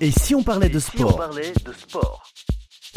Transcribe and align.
Et 0.00 0.10
si 0.10 0.34
on 0.34 0.42
parlait 0.42 0.68
de 0.68 0.78
sport 0.78 1.30
de 1.30 1.72
sport 1.72 2.22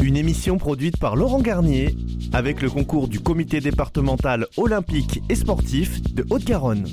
Une 0.02 0.16
émission 0.16 0.58
produite 0.58 0.98
par 0.98 1.16
Laurent 1.16 1.40
Garnier 1.40 1.96
avec 2.32 2.60
le 2.60 2.68
concours 2.68 3.08
du 3.08 3.20
comité 3.20 3.60
départemental 3.60 4.46
olympique 4.56 5.22
et 5.28 5.34
sportif 5.34 6.02
de 6.14 6.26
Haute-Garonne. 6.30 6.86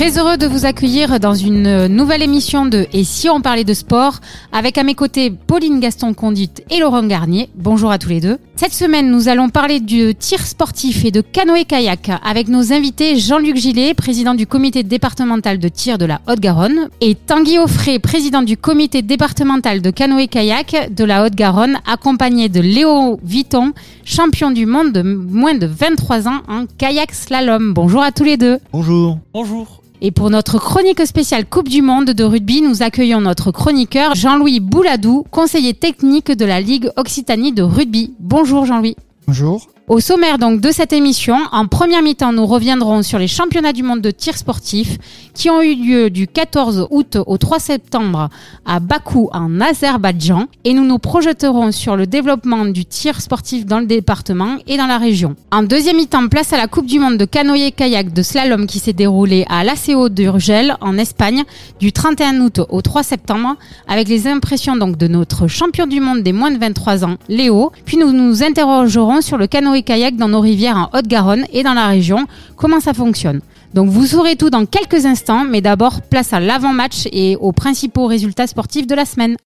Très 0.00 0.16
heureux 0.16 0.38
de 0.38 0.46
vous 0.46 0.64
accueillir 0.64 1.20
dans 1.20 1.34
une 1.34 1.86
nouvelle 1.88 2.22
émission 2.22 2.64
de 2.64 2.86
Et 2.94 3.04
si 3.04 3.28
on 3.28 3.42
parlait 3.42 3.64
de 3.64 3.74
sport 3.74 4.20
avec 4.50 4.78
à 4.78 4.82
mes 4.82 4.94
côtés 4.94 5.30
Pauline 5.30 5.78
Gaston-Conduite 5.78 6.64
et 6.70 6.78
Laurent 6.78 7.02
Garnier. 7.02 7.50
Bonjour 7.54 7.90
à 7.90 7.98
tous 7.98 8.08
les 8.08 8.20
deux. 8.22 8.38
Cette 8.56 8.72
semaine, 8.72 9.10
nous 9.10 9.28
allons 9.28 9.50
parler 9.50 9.78
du 9.78 10.14
tir 10.14 10.46
sportif 10.46 11.04
et 11.04 11.10
de 11.10 11.20
canoë-kayak 11.20 12.12
avec 12.24 12.48
nos 12.48 12.72
invités 12.72 13.18
Jean-Luc 13.18 13.58
Gillet, 13.58 13.92
président 13.92 14.32
du 14.32 14.46
comité 14.46 14.82
départemental 14.82 15.58
de 15.58 15.68
tir 15.68 15.98
de 15.98 16.06
la 16.06 16.22
Haute-Garonne, 16.26 16.88
et 17.02 17.14
Tanguy 17.14 17.58
Offray, 17.58 17.98
président 17.98 18.40
du 18.40 18.56
comité 18.56 19.02
départemental 19.02 19.82
de 19.82 19.90
canoë-kayak 19.90 20.94
de 20.94 21.04
la 21.04 21.26
Haute-Garonne, 21.26 21.78
accompagné 21.86 22.48
de 22.48 22.60
Léo 22.60 23.20
Viton, 23.22 23.74
champion 24.06 24.50
du 24.50 24.64
monde 24.64 24.92
de 24.92 25.02
moins 25.02 25.54
de 25.54 25.66
23 25.66 26.26
ans 26.26 26.40
en 26.48 26.64
kayak 26.78 27.12
slalom. 27.12 27.74
Bonjour 27.74 28.02
à 28.02 28.12
tous 28.12 28.24
les 28.24 28.38
deux. 28.38 28.58
Bonjour. 28.72 29.18
Bonjour. 29.34 29.80
Et 30.02 30.12
pour 30.12 30.30
notre 30.30 30.58
chronique 30.58 31.06
spéciale 31.06 31.44
Coupe 31.44 31.68
du 31.68 31.82
Monde 31.82 32.10
de 32.10 32.24
rugby, 32.24 32.62
nous 32.62 32.82
accueillons 32.82 33.20
notre 33.20 33.50
chroniqueur 33.52 34.14
Jean-Louis 34.14 34.58
Bouladou, 34.58 35.26
conseiller 35.30 35.74
technique 35.74 36.32
de 36.32 36.46
la 36.46 36.62
Ligue 36.62 36.90
Occitanie 36.96 37.52
de 37.52 37.62
rugby. 37.62 38.14
Bonjour 38.18 38.64
Jean-Louis. 38.64 38.96
Bonjour. 39.26 39.68
Au 39.90 39.98
sommaire 39.98 40.38
donc 40.38 40.60
de 40.60 40.70
cette 40.70 40.92
émission, 40.92 41.36
en 41.50 41.66
première 41.66 42.00
mi-temps, 42.00 42.32
nous 42.32 42.46
reviendrons 42.46 43.02
sur 43.02 43.18
les 43.18 43.26
championnats 43.26 43.72
du 43.72 43.82
monde 43.82 44.00
de 44.00 44.12
tir 44.12 44.38
sportif 44.38 44.98
qui 45.34 45.50
ont 45.50 45.62
eu 45.62 45.74
lieu 45.74 46.10
du 46.10 46.28
14 46.28 46.86
août 46.92 47.18
au 47.26 47.38
3 47.38 47.58
septembre 47.58 48.28
à 48.64 48.78
Bakou 48.78 49.28
en 49.32 49.60
Azerbaïdjan 49.60 50.46
et 50.62 50.74
nous 50.74 50.84
nous 50.84 51.00
projetterons 51.00 51.72
sur 51.72 51.96
le 51.96 52.06
développement 52.06 52.66
du 52.66 52.84
tir 52.84 53.20
sportif 53.20 53.66
dans 53.66 53.80
le 53.80 53.86
département 53.86 54.58
et 54.68 54.76
dans 54.76 54.86
la 54.86 54.96
région. 54.96 55.34
En 55.50 55.64
deuxième 55.64 55.96
mi-temps, 55.96 56.28
place 56.28 56.52
à 56.52 56.56
la 56.56 56.68
Coupe 56.68 56.86
du 56.86 57.00
monde 57.00 57.16
de 57.16 57.24
canoë-kayak 57.24 58.12
de 58.12 58.22
slalom 58.22 58.68
qui 58.68 58.78
s'est 58.78 58.92
déroulée 58.92 59.44
à 59.48 59.64
l'ACO 59.64 60.08
d'Urgel 60.08 60.76
en 60.80 60.98
Espagne 60.98 61.42
du 61.80 61.90
31 61.90 62.40
août 62.42 62.60
au 62.68 62.80
3 62.80 63.02
septembre 63.02 63.56
avec 63.88 64.06
les 64.06 64.28
impressions 64.28 64.76
donc 64.76 64.96
de 64.96 65.08
notre 65.08 65.48
champion 65.48 65.88
du 65.88 65.98
monde 66.00 66.22
des 66.22 66.32
moins 66.32 66.52
de 66.52 66.58
23 66.58 67.04
ans, 67.04 67.16
Léo. 67.28 67.72
Puis 67.86 67.96
nous 67.96 68.12
nous 68.12 68.44
interrogerons 68.44 69.20
sur 69.20 69.36
le 69.36 69.48
canoë 69.48 69.79
kayak 69.82 70.16
dans 70.16 70.28
nos 70.28 70.40
rivières 70.40 70.76
en 70.76 70.90
Haute-Garonne 70.96 71.46
et 71.52 71.62
dans 71.62 71.74
la 71.74 71.88
région, 71.88 72.26
comment 72.56 72.80
ça 72.80 72.94
fonctionne? 72.94 73.40
Donc 73.74 73.88
vous 73.88 74.06
saurez 74.06 74.36
tout 74.36 74.50
dans 74.50 74.66
quelques 74.66 75.06
instants, 75.06 75.44
mais 75.44 75.60
d'abord 75.60 76.02
place 76.02 76.32
à 76.32 76.40
l'avant-match 76.40 77.06
et 77.12 77.36
aux 77.36 77.52
principaux 77.52 78.06
résultats 78.06 78.46
sportifs 78.46 78.86
de 78.86 78.94
la 78.94 79.04
semaine. 79.04 79.36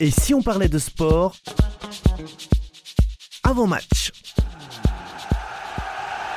Et 0.00 0.10
si 0.10 0.34
on 0.34 0.42
parlait 0.42 0.68
de 0.68 0.78
sport 0.78 1.34
Avant-match. 3.42 4.12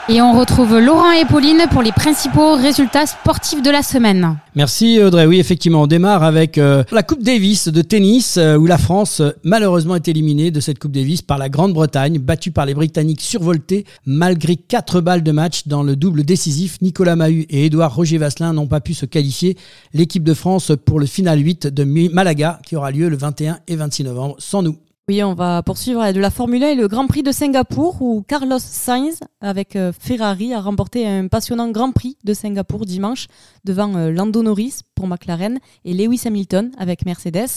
Et 0.09 0.21
on 0.21 0.37
retrouve 0.37 0.79
Laurent 0.79 1.11
et 1.11 1.23
Pauline 1.23 1.63
pour 1.71 1.81
les 1.81 1.93
principaux 1.93 2.55
résultats 2.55 3.05
sportifs 3.05 3.61
de 3.61 3.71
la 3.71 3.81
semaine. 3.81 4.37
Merci 4.53 5.01
Audrey. 5.01 5.25
Oui, 5.25 5.39
effectivement, 5.39 5.83
on 5.83 5.87
démarre 5.87 6.23
avec 6.23 6.57
euh, 6.57 6.83
la 6.91 7.03
Coupe 7.03 7.23
Davis 7.23 7.69
de 7.69 7.81
tennis 7.81 8.35
euh, 8.35 8.57
où 8.57 8.65
la 8.65 8.77
France 8.77 9.21
euh, 9.21 9.31
malheureusement 9.45 9.95
est 9.95 10.09
éliminée 10.09 10.51
de 10.51 10.59
cette 10.59 10.77
Coupe 10.77 10.91
Davis 10.91 11.21
par 11.21 11.37
la 11.37 11.47
Grande-Bretagne, 11.47 12.19
battue 12.19 12.51
par 12.51 12.65
les 12.65 12.73
Britanniques 12.73 13.21
survoltés 13.21 13.85
malgré 14.05 14.57
quatre 14.57 14.99
balles 14.99 15.23
de 15.23 15.31
match 15.31 15.67
dans 15.67 15.83
le 15.83 15.95
double 15.95 16.25
décisif. 16.25 16.81
Nicolas 16.81 17.15
Mahut 17.15 17.45
et 17.49 17.67
Édouard 17.67 17.95
Roger 17.95 18.17
Vasselin 18.17 18.51
n'ont 18.51 18.67
pas 18.67 18.81
pu 18.81 18.93
se 18.93 19.05
qualifier. 19.05 19.55
L'équipe 19.93 20.23
de 20.25 20.33
France 20.33 20.73
pour 20.85 20.99
le 20.99 21.05
final 21.05 21.39
8 21.39 21.67
de 21.67 21.85
Malaga 22.11 22.59
qui 22.65 22.75
aura 22.75 22.91
lieu 22.91 23.07
le 23.07 23.15
21 23.15 23.59
et 23.69 23.77
26 23.77 24.03
novembre 24.03 24.35
sans 24.37 24.63
nous. 24.63 24.75
Oui, 25.09 25.21
on 25.21 25.33
va 25.33 25.61
poursuivre 25.63 26.13
de 26.13 26.19
la 26.21 26.29
Formule 26.29 26.63
1 26.63 26.67
et 26.69 26.75
le 26.75 26.87
Grand 26.87 27.07
Prix 27.07 27.23
de 27.23 27.33
Singapour 27.33 28.01
où 28.01 28.23
Carlos 28.25 28.57
Sainz 28.57 29.19
avec 29.41 29.75
euh, 29.75 29.91
Ferrari 29.91 30.53
a 30.53 30.61
remporté 30.61 31.05
un 31.05 31.27
passionnant 31.27 31.69
Grand 31.71 31.91
Prix 31.91 32.17
de 32.23 32.33
Singapour 32.33 32.85
dimanche 32.85 33.27
devant 33.65 33.93
euh, 33.97 34.11
Lando 34.11 34.41
Norris 34.41 34.79
pour 34.95 35.07
McLaren 35.07 35.59
et 35.83 35.93
Lewis 35.93 36.21
Hamilton 36.23 36.71
avec 36.77 37.05
Mercedes. 37.05 37.49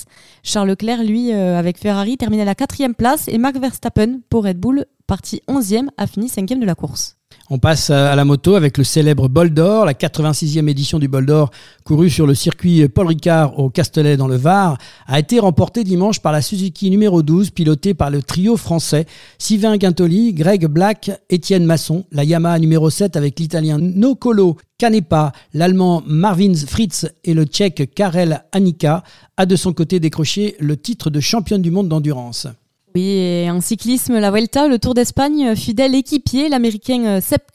Charles 0.42 0.70
Leclerc, 0.70 1.04
lui, 1.04 1.32
euh, 1.32 1.56
avec 1.56 1.78
Ferrari, 1.78 2.16
terminait 2.16 2.42
à 2.42 2.46
la 2.46 2.56
quatrième 2.56 2.96
place 2.96 3.28
et 3.28 3.38
Max 3.38 3.60
Verstappen 3.60 4.22
pour 4.28 4.42
Red 4.42 4.58
Bull, 4.58 4.84
parti 5.06 5.40
11e, 5.46 5.86
a 5.98 6.08
fini 6.08 6.28
cinquième 6.28 6.58
de 6.58 6.66
la 6.66 6.74
course. 6.74 7.15
On 7.48 7.60
passe 7.60 7.90
à 7.90 8.16
la 8.16 8.24
moto 8.24 8.56
avec 8.56 8.76
le 8.76 8.82
célèbre 8.82 9.28
Bol 9.28 9.50
d'Or, 9.50 9.84
la 9.84 9.92
86e 9.92 10.68
édition 10.68 10.98
du 10.98 11.06
Bol 11.06 11.26
d'Or, 11.26 11.52
courue 11.84 12.10
sur 12.10 12.26
le 12.26 12.34
circuit 12.34 12.88
Paul 12.88 13.06
Ricard 13.06 13.60
au 13.60 13.70
Castellet 13.70 14.16
dans 14.16 14.26
le 14.26 14.34
Var, 14.34 14.76
a 15.06 15.20
été 15.20 15.38
remportée 15.38 15.84
dimanche 15.84 16.18
par 16.18 16.32
la 16.32 16.42
Suzuki 16.42 16.90
numéro 16.90 17.22
12, 17.22 17.50
pilotée 17.50 17.94
par 17.94 18.10
le 18.10 18.20
trio 18.20 18.56
français 18.56 19.06
Sylvain 19.38 19.76
Guintoli, 19.76 20.34
Greg 20.34 20.66
Black, 20.66 21.12
Étienne 21.30 21.64
Masson, 21.64 22.04
la 22.10 22.24
Yamaha 22.24 22.58
numéro 22.58 22.90
7 22.90 23.14
avec 23.14 23.38
l'italien 23.38 23.78
Nocolo 23.78 24.56
Canepa, 24.76 25.30
l'allemand 25.54 26.02
Marvin 26.04 26.52
Fritz 26.54 27.06
et 27.22 27.32
le 27.32 27.44
tchèque 27.44 27.94
Karel 27.94 28.42
Anika, 28.50 29.04
a 29.36 29.46
de 29.46 29.54
son 29.54 29.72
côté 29.72 30.00
décroché 30.00 30.56
le 30.58 30.76
titre 30.76 31.10
de 31.10 31.20
championne 31.20 31.62
du 31.62 31.70
monde 31.70 31.88
d'endurance. 31.88 32.48
Oui, 32.96 33.10
et 33.10 33.50
en 33.50 33.60
cyclisme, 33.60 34.18
la 34.18 34.30
Vuelta, 34.30 34.68
le 34.68 34.78
Tour 34.78 34.94
d'Espagne, 34.94 35.54
fidèle 35.54 35.94
équipier, 35.94 36.48
l'américain 36.48 37.04
euh, 37.04 37.20
Sepp 37.20 37.50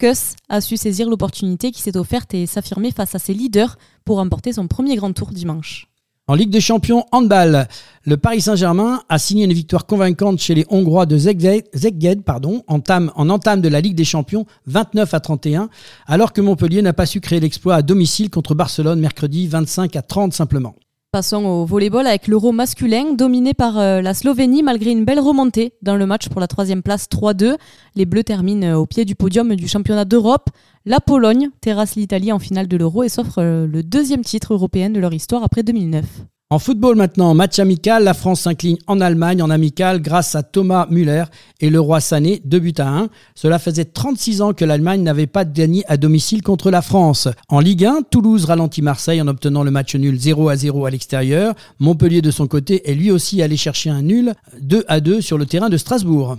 a 0.50 0.62
su 0.62 0.78
saisir 0.78 1.09
l'opportunité 1.09 1.72
qui 1.72 1.81
s'est 1.81 1.97
offerte 1.97 2.35
et 2.35 2.46
s'affirmer 2.46 2.91
face 2.91 3.16
à 3.16 3.18
ses 3.18 3.34
leaders 3.34 3.79
pour 4.06 4.18
remporter 4.18 4.53
son 4.53 4.68
premier 4.68 4.96
grand 4.97 5.13
tour 5.13 5.31
dimanche. 5.31 5.88
En 6.28 6.35
Ligue 6.35 6.52
des 6.52 6.62
Champions 6.62 7.06
handball, 7.12 7.68
le 8.03 8.18
Paris 8.18 8.41
Saint-Germain 8.41 9.02
a 9.09 9.18
signé 9.18 9.46
une 9.46 9.53
victoire 9.53 9.88
convaincante 9.88 10.38
chez 10.38 10.53
les 10.53 10.68
Hongrois 10.69 11.07
de 11.07 11.18
Zeged, 11.18 11.66
en 12.68 13.29
entame 13.29 13.62
de 13.62 13.68
la 13.68 13.81
Ligue 13.81 13.96
des 13.96 14.03
Champions 14.03 14.46
29 14.68 15.12
à 15.12 15.19
31, 15.22 15.69
alors 16.06 16.34
que 16.34 16.41
Montpellier 16.41 16.84
n'a 16.84 16.94
pas 16.94 17.08
su 17.08 17.19
créer 17.19 17.40
l'exploit 17.40 17.73
à 17.73 17.81
domicile 17.81 18.29
contre 18.29 18.53
Barcelone 18.53 19.00
mercredi 19.00 19.47
25 19.47 19.96
à 19.96 20.03
30 20.03 20.34
simplement. 20.34 20.75
Passons 21.13 21.44
au 21.44 21.66
volleyball 21.66 22.07
avec 22.07 22.29
l'euro 22.29 22.53
masculin 22.53 23.16
dominé 23.16 23.53
par 23.53 23.77
euh, 23.77 23.99
la 23.99 24.13
Slovénie 24.13 24.63
malgré 24.63 24.91
une 24.91 25.03
belle 25.03 25.19
remontée 25.19 25.73
dans 25.81 25.97
le 25.97 26.05
match 26.05 26.29
pour 26.29 26.39
la 26.39 26.47
troisième 26.47 26.81
place 26.81 27.07
3-2. 27.09 27.57
Les 27.95 28.05
Bleus 28.05 28.23
terminent 28.23 28.66
euh, 28.66 28.77
au 28.77 28.85
pied 28.85 29.03
du 29.03 29.13
podium 29.13 29.53
du 29.57 29.67
championnat 29.67 30.05
d'Europe. 30.05 30.49
La 30.85 31.01
Pologne 31.01 31.49
terrasse 31.59 31.97
l'Italie 31.97 32.31
en 32.31 32.39
finale 32.39 32.69
de 32.69 32.77
l'euro 32.77 33.03
et 33.03 33.09
s'offre 33.09 33.39
euh, 33.39 33.67
le 33.67 33.83
deuxième 33.83 34.23
titre 34.23 34.53
européen 34.53 34.89
de 34.89 35.01
leur 35.01 35.13
histoire 35.13 35.44
après 35.44 35.63
2009. 35.63 36.05
En 36.51 36.59
football 36.59 36.97
maintenant, 36.97 37.34
match 37.34 37.59
amical, 37.59 38.03
la 38.03 38.13
France 38.13 38.41
s'incline 38.41 38.78
en 38.85 39.00
Allemagne 39.00 39.41
en 39.41 39.50
amical 39.50 40.01
grâce 40.01 40.35
à 40.35 40.44
Thomas 40.44 40.85
Müller 40.89 41.23
et 41.62 41.69
le 41.69 41.79
roi 41.79 42.01
Sané, 42.01 42.41
2 42.44 42.59
buts 42.59 42.73
à 42.78 42.89
1. 42.89 43.07
Cela 43.35 43.57
faisait 43.57 43.85
36 43.85 44.41
ans 44.41 44.51
que 44.51 44.66
l'Allemagne 44.66 45.01
n'avait 45.01 45.28
pas 45.28 45.45
gagné 45.45 45.85
à 45.88 45.95
domicile 45.95 46.41
contre 46.41 46.69
la 46.69 46.81
France. 46.81 47.29
En 47.47 47.61
Ligue 47.61 47.85
1, 47.85 48.01
Toulouse 48.11 48.44
ralentit 48.44 48.81
Marseille 48.81 49.22
en 49.22 49.29
obtenant 49.29 49.63
le 49.63 49.72
match 49.72 49.95
nul 49.95 50.19
0 50.19 50.50
à 50.50 50.57
0 50.57 50.85
à 50.85 50.90
l'extérieur. 50.90 51.56
Montpellier 51.79 52.22
de 52.22 52.31
son 52.31 52.47
côté 52.47 52.91
est 52.91 52.95
lui 52.95 53.11
aussi 53.11 53.41
allé 53.41 53.56
chercher 53.56 53.90
un 53.90 54.01
nul 54.01 54.34
2 54.59 54.84
à 54.90 55.00
2 55.00 55.22
sur 55.22 55.38
le 55.38 55.45
terrain 55.45 55.69
de 55.69 55.78
Strasbourg. 55.78 56.35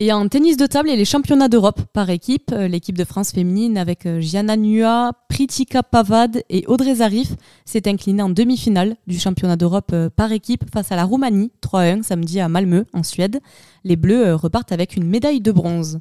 Et 0.00 0.12
en 0.12 0.26
tennis 0.26 0.56
de 0.56 0.66
table 0.66 0.90
et 0.90 0.96
les 0.96 1.04
championnats 1.04 1.46
d'Europe 1.46 1.80
par 1.92 2.10
équipe, 2.10 2.50
euh, 2.50 2.66
l'équipe 2.66 2.98
de 2.98 3.04
France 3.04 3.30
féminine 3.30 3.78
avec 3.78 4.06
euh, 4.06 4.20
Gianna 4.20 4.56
Nua, 4.56 5.12
Pritika 5.28 5.84
Pavad 5.84 6.42
et 6.50 6.66
Audrey 6.66 6.96
Zarif 6.96 7.34
s'est 7.64 7.88
inclinée 7.88 8.24
en 8.24 8.28
demi-finale 8.28 8.96
du 9.06 9.20
championnat 9.20 9.54
d'Europe 9.54 9.92
euh, 9.92 10.10
par 10.10 10.32
équipe 10.32 10.64
face 10.74 10.90
à 10.90 10.96
la 10.96 11.04
Roumanie 11.04 11.52
3-1 11.62 12.02
samedi 12.02 12.40
à 12.40 12.48
Malmö 12.48 12.86
en 12.92 13.04
Suède. 13.04 13.38
Les 13.84 13.94
Bleus 13.94 14.34
repartent 14.34 14.72
avec 14.72 14.96
une 14.96 15.04
médaille 15.04 15.40
de 15.40 15.52
bronze. 15.52 16.00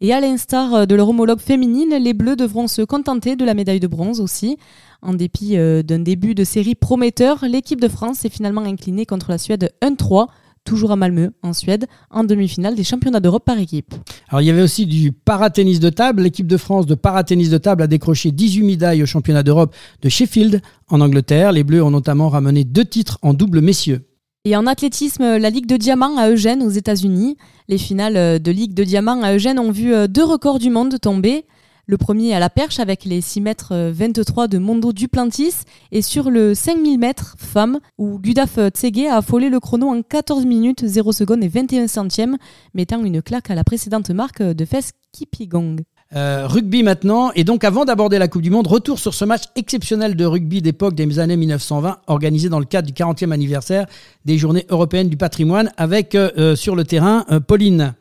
Et 0.00 0.12
à 0.12 0.20
l'instar 0.20 0.86
de 0.86 0.94
leur 0.94 1.08
homologue 1.08 1.40
féminine, 1.40 1.96
les 1.96 2.14
Bleus 2.14 2.36
devront 2.36 2.68
se 2.68 2.82
contenter 2.82 3.34
de 3.34 3.44
la 3.44 3.54
médaille 3.54 3.80
de 3.80 3.88
bronze 3.88 4.20
aussi. 4.20 4.56
En 5.00 5.14
dépit 5.14 5.56
d'un 5.56 6.00
début 6.00 6.34
de 6.34 6.42
série 6.42 6.74
prometteur, 6.74 7.44
l'équipe 7.44 7.80
de 7.80 7.86
France 7.86 8.18
s'est 8.18 8.28
finalement 8.28 8.62
inclinée 8.62 9.06
contre 9.06 9.30
la 9.30 9.38
Suède 9.38 9.72
1-3 9.80 10.26
toujours 10.64 10.92
à 10.92 10.96
Malmö, 10.96 11.30
en 11.42 11.52
Suède, 11.52 11.86
en 12.10 12.24
demi-finale 12.24 12.74
des 12.74 12.84
championnats 12.84 13.20
d'Europe 13.20 13.44
par 13.44 13.58
équipe. 13.58 13.94
Alors 14.28 14.40
il 14.40 14.46
y 14.46 14.50
avait 14.50 14.62
aussi 14.62 14.86
du 14.86 15.12
paratennis 15.12 15.78
de 15.78 15.90
table. 15.90 16.22
L'équipe 16.22 16.46
de 16.46 16.56
France 16.56 16.86
de 16.86 16.94
paratennis 16.94 17.48
de 17.48 17.58
table 17.58 17.82
a 17.82 17.86
décroché 17.86 18.32
18 18.32 18.62
médailles 18.62 19.02
au 19.02 19.06
championnat 19.06 19.42
d'Europe 19.42 19.74
de 20.02 20.08
Sheffield, 20.08 20.60
en 20.88 21.00
Angleterre. 21.00 21.52
Les 21.52 21.64
Bleus 21.64 21.82
ont 21.82 21.90
notamment 21.90 22.28
ramené 22.28 22.64
deux 22.64 22.84
titres 22.84 23.18
en 23.22 23.34
double 23.34 23.60
messieurs. 23.60 24.02
Et 24.44 24.56
en 24.56 24.66
athlétisme, 24.66 25.36
la 25.36 25.50
Ligue 25.50 25.66
de 25.66 25.76
Diamant 25.76 26.16
à 26.16 26.28
Eugène 26.28 26.62
aux 26.62 26.70
États-Unis. 26.70 27.36
Les 27.68 27.78
finales 27.78 28.42
de 28.42 28.50
Ligue 28.50 28.74
de 28.74 28.82
Diamant 28.82 29.22
à 29.22 29.34
Eugène 29.34 29.60
ont 29.60 29.70
vu 29.70 29.94
euh, 29.94 30.08
deux 30.08 30.24
records 30.24 30.58
du 30.58 30.68
monde 30.68 30.98
tomber. 31.00 31.44
Le 31.86 31.96
premier 31.96 32.32
à 32.32 32.38
la 32.38 32.48
perche 32.48 32.78
avec 32.78 33.04
les 33.04 33.20
6 33.20 33.40
mètres 33.40 33.90
23 33.92 34.46
de 34.46 34.58
Mondo 34.58 34.92
Duplantis 34.92 35.64
et 35.90 36.00
sur 36.00 36.30
le 36.30 36.54
5000 36.54 36.96
mètres 36.96 37.34
femme 37.38 37.80
où 37.98 38.20
Gudaf 38.20 38.58
Tsege 38.68 39.06
a 39.10 39.16
affolé 39.16 39.50
le 39.50 39.58
chrono 39.58 39.88
en 39.88 40.00
14 40.02 40.46
minutes 40.46 40.86
0 40.86 41.10
secondes 41.10 41.42
et 41.42 41.48
21 41.48 41.88
centièmes, 41.88 42.36
mettant 42.72 43.04
une 43.04 43.20
claque 43.20 43.50
à 43.50 43.56
la 43.56 43.64
précédente 43.64 44.10
marque 44.10 44.42
de 44.42 44.64
Fes 44.64 44.92
Kipigong. 45.10 45.80
Euh, 46.14 46.46
rugby 46.46 46.82
maintenant, 46.82 47.32
et 47.34 47.42
donc 47.42 47.64
avant 47.64 47.84
d'aborder 47.84 48.18
la 48.18 48.28
Coupe 48.28 48.42
du 48.42 48.50
Monde, 48.50 48.66
retour 48.66 48.98
sur 48.98 49.14
ce 49.14 49.24
match 49.24 49.44
exceptionnel 49.56 50.14
de 50.14 50.24
rugby 50.26 50.60
d'époque 50.60 50.94
des 50.94 51.18
années 51.18 51.38
1920, 51.38 52.00
organisé 52.06 52.50
dans 52.50 52.58
le 52.58 52.66
cadre 52.66 52.86
du 52.86 52.92
40e 52.92 53.32
anniversaire 53.32 53.86
des 54.26 54.36
Journées 54.36 54.66
européennes 54.68 55.08
du 55.08 55.16
patrimoine, 55.16 55.72
avec 55.78 56.14
euh, 56.14 56.30
euh, 56.36 56.54
sur 56.54 56.76
le 56.76 56.84
terrain 56.84 57.24
Pauline. 57.46 57.94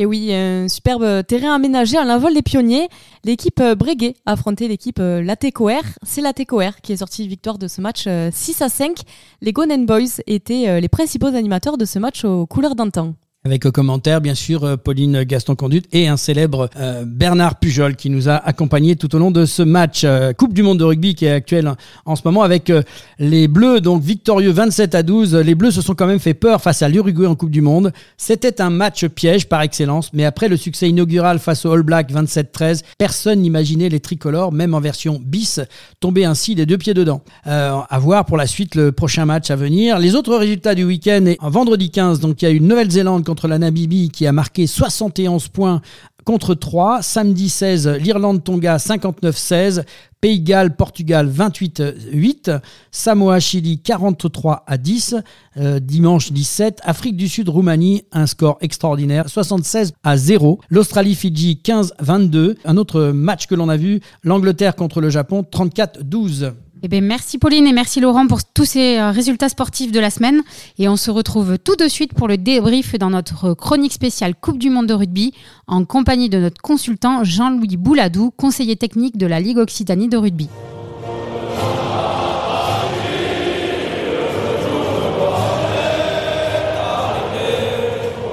Et 0.00 0.06
oui, 0.06 0.34
un 0.34 0.66
superbe 0.66 1.24
terrain 1.24 1.54
aménagé 1.54 1.96
à 1.96 2.04
l'envol 2.04 2.34
des 2.34 2.42
pionniers. 2.42 2.88
L'équipe 3.22 3.62
Breguet 3.62 4.16
a 4.26 4.32
affronté 4.32 4.66
l'équipe 4.66 4.98
Latécoère. 4.98 5.84
C'est 6.02 6.20
Latécoère 6.20 6.80
qui 6.80 6.92
est 6.92 6.96
sortie 6.96 7.28
victoire 7.28 7.58
de 7.58 7.68
ce 7.68 7.80
match 7.80 8.08
6 8.32 8.62
à 8.62 8.68
5. 8.68 9.02
Les 9.40 9.52
Gonen 9.52 9.86
Boys 9.86 10.20
étaient 10.26 10.80
les 10.80 10.88
principaux 10.88 11.28
animateurs 11.28 11.78
de 11.78 11.84
ce 11.84 12.00
match 12.00 12.24
aux 12.24 12.44
couleurs 12.44 12.74
d'antan 12.74 13.14
avec 13.46 13.70
commentaire 13.72 14.22
bien 14.22 14.34
sûr 14.34 14.64
euh, 14.64 14.78
Pauline 14.78 15.22
Gaston 15.24 15.54
Conduite 15.54 15.86
et 15.92 16.08
un 16.08 16.16
célèbre 16.16 16.70
euh, 16.78 17.04
Bernard 17.06 17.58
Pujol 17.58 17.94
qui 17.94 18.08
nous 18.08 18.30
a 18.30 18.36
accompagnés 18.36 18.96
tout 18.96 19.14
au 19.14 19.18
long 19.18 19.30
de 19.30 19.44
ce 19.44 19.62
match 19.62 20.00
euh, 20.04 20.32
Coupe 20.32 20.54
du 20.54 20.62
monde 20.62 20.78
de 20.78 20.84
rugby 20.84 21.14
qui 21.14 21.26
est 21.26 21.30
actuel 21.32 21.70
en 22.06 22.16
ce 22.16 22.22
moment 22.24 22.40
avec 22.40 22.72
les 23.18 23.46
Bleus 23.46 23.82
donc 23.82 24.02
victorieux 24.02 24.50
27 24.50 24.94
à 24.94 25.02
12 25.02 25.34
les 25.34 25.54
Bleus 25.54 25.72
se 25.72 25.82
sont 25.82 25.94
quand 25.94 26.06
même 26.06 26.20
fait 26.20 26.32
peur 26.32 26.62
face 26.62 26.80
à 26.80 26.88
l'Uruguay 26.88 27.26
en 27.26 27.34
Coupe 27.34 27.50
du 27.50 27.60
monde. 27.60 27.92
C'était 28.16 28.62
un 28.62 28.70
match 28.70 29.04
piège 29.08 29.46
par 29.46 29.60
excellence 29.60 30.08
mais 30.14 30.24
après 30.24 30.48
le 30.48 30.56
succès 30.56 30.88
inaugural 30.88 31.38
face 31.38 31.66
aux 31.66 31.72
All 31.72 31.82
Blacks 31.82 32.10
27-13 32.14 32.80
personne 32.96 33.40
n'imaginait 33.40 33.90
les 33.90 34.00
tricolores 34.00 34.52
même 34.52 34.72
en 34.72 34.80
version 34.80 35.20
bis 35.22 35.60
tomber 36.00 36.24
ainsi 36.24 36.54
des 36.54 36.64
deux 36.64 36.78
pieds 36.78 36.94
dedans. 36.94 37.20
À 37.44 37.98
voir 37.98 38.24
pour 38.24 38.38
la 38.38 38.46
suite 38.46 38.74
le 38.74 38.90
prochain 38.90 39.26
match 39.26 39.50
à 39.50 39.56
venir. 39.56 39.98
Les 39.98 40.14
autres 40.14 40.34
résultats 40.34 40.74
du 40.74 40.84
week-end 40.84 41.34
vendredi 41.42 41.90
15 41.90 42.20
donc 42.20 42.40
il 42.40 42.46
y 42.46 42.48
a 42.48 42.50
eu 42.50 42.60
Nouvelle-Zélande 42.60 43.33
contre 43.34 43.48
la 43.48 43.58
Namibie 43.58 44.10
qui 44.10 44.28
a 44.28 44.32
marqué 44.32 44.68
71 44.68 45.48
points 45.48 45.80
contre 46.24 46.54
3. 46.54 47.02
Samedi 47.02 47.48
16, 47.48 47.88
l'Irlande-Tonga 47.88 48.76
59-16. 48.76 49.82
Pays 50.20 50.40
Galles, 50.40 50.76
Portugal 50.76 51.28
28-8. 51.28 52.60
Samoa, 52.92 53.40
Chili 53.40 53.80
43 53.80 54.62
à 54.68 54.78
10. 54.78 55.16
Euh, 55.56 55.80
dimanche 55.80 56.30
17, 56.30 56.78
Afrique 56.84 57.16
du 57.16 57.28
Sud, 57.28 57.48
Roumanie, 57.48 58.04
un 58.12 58.28
score 58.28 58.56
extraordinaire 58.60 59.28
76 59.28 59.94
à 60.04 60.16
0. 60.16 60.60
L'Australie, 60.70 61.16
Fidji 61.16 61.60
15-22. 61.60 62.54
Un 62.64 62.76
autre 62.76 63.06
match 63.06 63.48
que 63.48 63.56
l'on 63.56 63.68
a 63.68 63.76
vu, 63.76 64.00
l'Angleterre 64.22 64.76
contre 64.76 65.00
le 65.00 65.10
Japon 65.10 65.44
34-12. 65.52 66.52
Eh 66.86 67.00
merci 67.00 67.38
Pauline 67.38 67.66
et 67.66 67.72
merci 67.72 67.98
Laurent 67.98 68.26
pour 68.26 68.44
tous 68.44 68.66
ces 68.66 68.98
euh, 68.98 69.10
résultats 69.10 69.48
sportifs 69.48 69.90
de 69.90 70.00
la 70.00 70.10
semaine. 70.10 70.42
Et 70.78 70.86
on 70.86 70.96
se 70.96 71.10
retrouve 71.10 71.56
tout 71.58 71.76
de 71.76 71.88
suite 71.88 72.12
pour 72.12 72.28
le 72.28 72.36
débrief 72.36 72.98
dans 72.98 73.08
notre 73.08 73.54
chronique 73.54 73.94
spéciale 73.94 74.34
Coupe 74.34 74.58
du 74.58 74.68
Monde 74.68 74.88
de 74.88 74.92
rugby 74.92 75.32
en 75.66 75.86
compagnie 75.86 76.28
de 76.28 76.38
notre 76.38 76.60
consultant 76.60 77.24
Jean-Louis 77.24 77.78
Bouladou, 77.78 78.30
conseiller 78.36 78.76
technique 78.76 79.16
de 79.16 79.26
la 79.26 79.40
Ligue 79.40 79.56
Occitanie 79.56 80.08
de 80.08 80.18
rugby. 80.18 80.50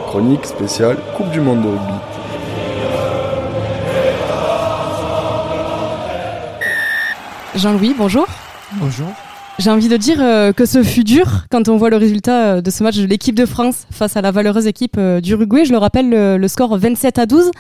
Chronique 0.07 0.45
spéciale 0.45 0.97
Coupe 1.15 1.31
du 1.31 1.39
Monde 1.39 1.61
de 1.61 1.69
rugby. 1.69 2.00
Jean-Louis, 7.55 7.93
bonjour. 7.97 8.25
Bonjour. 8.79 9.07
J'ai 9.59 9.69
envie 9.69 9.89
de 9.89 9.97
dire 9.97 10.21
euh, 10.21 10.53
que 10.53 10.65
ce 10.65 10.83
fut 10.83 11.03
dur 11.03 11.45
quand 11.51 11.67
on 11.67 11.75
voit 11.75 11.89
le 11.89 11.97
résultat 11.97 12.53
euh, 12.53 12.61
de 12.61 12.71
ce 12.71 12.81
match 12.81 12.97
de 12.97 13.05
l'équipe 13.05 13.35
de 13.35 13.45
France 13.45 13.87
face 13.91 14.15
à 14.15 14.21
la 14.21 14.31
valeureuse 14.31 14.67
équipe 14.67 14.95
euh, 14.97 15.19
d'Uruguay. 15.19 15.65
Je 15.65 15.71
le 15.73 15.77
rappelle, 15.77 16.09
le, 16.09 16.47
score 16.47 16.77
27 16.77 17.19
à 17.19 17.25
12. 17.25 17.51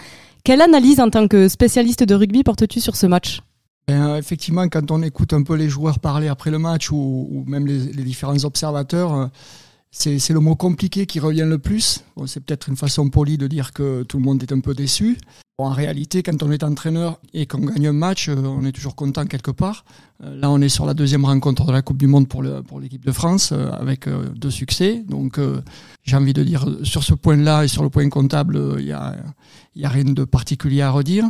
Quelle 0.45 0.61
analyse 0.61 1.01
en 1.01 1.09
tant 1.09 1.27
que 1.27 1.49
spécialiste 1.49 2.03
de 2.03 2.15
rugby 2.15 2.43
portes-tu 2.43 2.79
sur 2.79 2.95
ce 2.95 3.05
match? 3.05 3.41
Ben, 3.89 4.15
Effectivement, 4.15 4.67
quand 4.69 4.91
on 4.91 5.03
écoute 5.03 5.33
un 5.33 5.43
peu 5.43 5.55
les 5.55 5.67
joueurs 5.67 5.99
parler 5.99 6.29
après 6.29 6.51
le 6.51 6.57
match 6.57 6.89
ou, 6.91 7.43
même 7.45 7.67
les, 7.67 8.03
différents 8.03 8.45
observateurs, 8.45 9.29
c'est 9.91 10.29
le 10.29 10.39
mot 10.39 10.55
compliqué 10.55 11.05
qui 11.05 11.19
revient 11.19 11.45
le 11.47 11.57
plus. 11.57 12.05
c'est 12.27 12.39
peut-être 12.39 12.69
une 12.69 12.77
façon 12.77 13.09
polie 13.09 13.37
de 13.37 13.47
dire 13.47 13.73
que 13.73 14.03
tout 14.03 14.17
le 14.17 14.23
monde 14.23 14.41
est 14.41 14.53
un 14.53 14.61
peu 14.61 14.73
déçu. 14.73 15.17
En 15.65 15.71
réalité, 15.71 16.23
quand 16.23 16.43
on 16.43 16.51
est 16.51 16.63
entraîneur 16.63 17.19
et 17.33 17.45
qu'on 17.45 17.59
gagne 17.59 17.87
un 17.87 17.93
match, 17.93 18.29
euh, 18.29 18.35
on 18.35 18.65
est 18.65 18.71
toujours 18.71 18.95
content 18.95 19.25
quelque 19.25 19.51
part. 19.51 19.85
Euh, 20.23 20.35
là, 20.35 20.49
on 20.49 20.61
est 20.61 20.69
sur 20.69 20.85
la 20.85 20.93
deuxième 20.93 21.25
rencontre 21.25 21.65
de 21.65 21.71
la 21.71 21.81
Coupe 21.81 21.97
du 21.97 22.07
Monde 22.07 22.27
pour 22.27 22.41
l'équipe 22.43 23.05
de 23.05 23.11
France 23.11 23.51
euh, 23.51 23.71
avec 23.71 24.07
deux 24.35 24.51
succès. 24.51 25.03
Donc, 25.07 25.39
j'ai 26.03 26.15
envie 26.15 26.33
de 26.33 26.43
dire, 26.43 26.65
sur 26.83 27.03
ce 27.03 27.13
point-là 27.13 27.63
et 27.63 27.67
sur 27.67 27.83
le 27.83 27.89
point 27.89 28.07
comptable, 28.09 28.77
il 28.79 28.85
n'y 28.85 28.91
a, 28.91 29.89
rien 29.89 30.03
de 30.03 30.23
particulier 30.23 30.81
à 30.81 30.91
redire. 30.91 31.25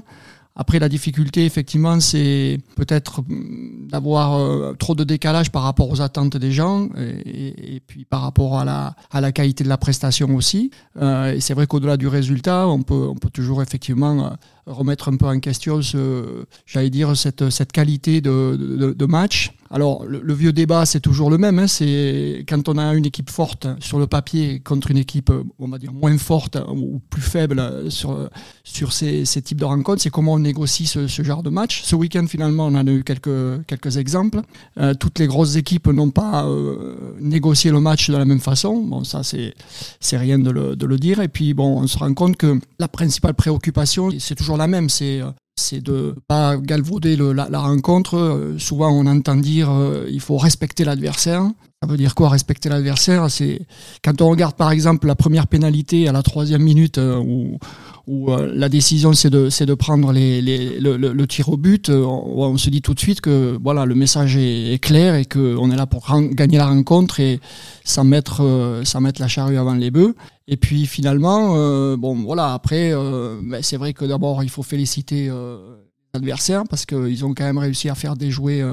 Après, 0.56 0.80
la 0.80 0.90
difficulté, 0.90 1.46
effectivement, 1.46 2.00
c'est 2.00 2.60
peut-être 2.76 3.20
hum, 3.20 3.88
d'avoir 3.90 4.40
euh, 4.40 4.74
trop 4.74 4.96
de 4.96 5.04
décalage 5.04 5.52
par 5.52 5.64
rapport 5.64 5.90
aux 5.90 6.02
attentes 6.02 6.38
des 6.38 6.52
gens 6.52 6.90
et, 6.98 7.82
puis 7.86 8.06
par 8.06 8.22
rapport 8.22 8.60
à 8.60 8.66
la, 8.66 8.96
à 9.12 9.22
la 9.22 9.32
qualité 9.32 9.64
de 9.64 9.70
la 9.70 9.78
prestation 9.78 10.36
aussi. 10.36 10.72
Euh, 11.02 11.34
et 11.34 11.40
c'est 11.40 11.54
vrai 11.54 11.68
qu'au-delà 11.68 11.98
du 11.98 12.08
résultat, 12.08 12.68
on 12.68 12.82
peut, 12.82 13.08
on 13.10 13.16
peut 13.16 13.30
toujours 13.30 13.62
effectivement 13.62 14.26
euh, 14.26 14.30
remettre 14.66 15.10
un 15.10 15.18
peu 15.18 15.26
en 15.26 15.40
question, 15.40 15.82
j'allais 16.66 16.90
dire, 16.90 17.16
cette, 17.18 17.50
cette 17.50 17.72
qualité 17.72 18.22
de, 18.22 19.06
match. 19.06 19.54
Alors, 19.74 20.06
le, 20.06 20.34
vieux 20.34 20.52
débat, 20.52 20.86
c'est 20.86 21.00
toujours 21.00 21.30
le 21.30 21.38
même. 21.38 21.58
Hein, 21.58 21.68
c'est 21.68 22.46
quand 22.48 22.68
on 22.68 22.78
a 22.78 22.94
une 22.94 23.06
équipe 23.06 23.30
forte 23.30 23.68
sur 23.80 24.00
le 24.00 24.08
papier 24.08 24.60
contre 24.60 24.92
une 24.92 24.98
équipe, 24.98 25.32
on 25.60 25.68
va 25.68 25.78
dire, 25.78 25.94
moins 25.94 26.18
forte 26.18 26.58
ou 26.70 27.02
plus 27.10 27.22
faible 27.22 27.90
sur, 27.90 28.30
sur 28.64 28.94
ces, 28.94 29.26
ces 29.26 29.42
types 29.42 29.60
de 29.60 29.66
rencontres, 29.66 30.02
c'est 30.02 30.10
comment 30.10 30.34
on 30.34 30.40
négocie 30.40 30.86
ce, 30.86 31.08
ce 31.08 31.24
genre 31.24 31.44
de 31.44 31.50
match. 31.50 31.84
Ce 31.84 31.96
week-end, 31.96 32.26
finalement, 32.28 32.68
on 32.68 32.76
en 32.76 32.88
a 32.88 32.92
eu 32.92 33.04
quelques, 33.04 33.66
quelques 33.66 33.98
exemples. 33.98 34.42
Euh, 34.78 34.94
toutes 34.94 35.20
les 35.20 35.28
grosses 35.28 35.56
équipes 35.56 35.88
n'ont 35.88 36.12
pas 36.12 36.46
euh, 36.46 37.16
négocié 37.20 37.72
le 37.72 37.80
match 37.80 38.10
de 38.10 38.18
la 38.18 38.26
même 38.26 38.40
façon. 38.40 38.82
Bon, 38.82 39.04
ça, 39.04 39.24
c'est, 39.24 39.54
c'est 40.00 40.18
rien 40.18 40.40
de 40.40 40.52
le, 40.52 40.76
de 40.76 40.86
le 40.86 40.98
dire. 40.98 41.22
Et 41.22 41.28
puis, 41.28 41.54
bon, 41.54 41.82
on 41.82 41.88
se 41.88 41.98
rend 41.98 42.14
compte 42.14 42.38
que 42.38 42.60
la 42.80 42.88
principale 42.88 43.34
préoccupation, 43.34 44.10
c'est 44.20 44.36
toujours 44.36 44.51
la 44.58 44.68
même, 44.68 44.90
c'est 44.90 45.22
euh, 45.22 45.32
c'est 45.56 45.82
de 45.82 46.16
pas 46.28 46.58
galvauder 46.58 47.16
la, 47.16 47.60
rencontre. 47.60 48.18
Euh, 48.18 48.58
souvent, 48.58 48.90
on 48.90 49.06
entend 49.06 49.36
dire 49.36 49.70
euh, 49.70 50.08
il 50.10 50.20
faut 50.20 50.38
respecter 50.38 50.84
l'adversaire. 50.84 51.44
Ça 51.84 51.90
veut 51.90 51.98
dire 51.98 52.16
quoi 52.16 52.30
respecter 52.30 52.70
l'adversaire? 52.70 53.30
C'est 53.30 53.62
quand 54.04 54.22
on 54.22 54.30
regarde 54.30 54.56
par 54.56 54.72
exemple 54.72 55.08
la 55.08 55.16
première 55.16 55.48
pénalité 55.48 56.08
à 56.08 56.12
la 56.12 56.24
troisième 56.24 56.62
minute 56.62 56.98
où, 57.00 57.58
où 58.12 58.30
la 58.54 58.68
décision 58.68 59.14
c'est 59.14 59.30
de, 59.30 59.48
de 59.66 59.74
prendre 59.74 60.12
les, 60.12 60.42
les, 60.42 60.80
le, 60.80 61.28
tir 61.28 61.50
au 61.50 61.58
but. 61.58 61.90
On, 61.90 62.58
se 62.58 62.70
dit 62.70 62.82
tout 62.82 62.94
de 62.94 63.00
suite 63.00 63.22
que 63.22 63.58
voilà 63.64 63.86
le 63.86 63.96
message 63.96 64.36
est, 64.38 64.82
clair 64.84 65.16
et 65.16 65.26
qu'on 65.26 65.72
est 65.72 65.76
là 65.76 65.86
pour 65.86 66.08
gagner 66.34 66.58
la 66.58 66.68
rencontre 66.68 67.20
et 67.20 67.40
sans 67.84 68.04
mettre, 68.04 68.82
sans 68.84 69.02
mettre 69.02 69.22
la 69.22 69.28
charrue 69.28 69.58
avant 69.58 69.76
les 69.76 69.92
bœufs. 69.92 70.14
Et 70.52 70.58
puis 70.58 70.86
finalement, 70.86 71.56
euh, 71.56 71.96
bon 71.96 72.16
voilà, 72.24 72.54
après, 72.54 72.92
euh, 72.94 73.40
ben, 73.42 73.64
c'est 73.64 73.78
vrai 73.78 73.94
que 73.94 74.04
d'abord 74.04 74.44
il 74.44 74.50
faut 74.50 74.64
féliciter 74.64 75.30
euh, 75.30 75.78
l'adversaire 76.14 76.64
parce 76.70 76.86
qu'ils 76.86 77.26
ont 77.26 77.34
quand 77.34 77.44
même 77.44 77.58
réussi 77.58 77.90
à 77.90 77.96
faire 77.96 78.16
déjouer 78.16 78.64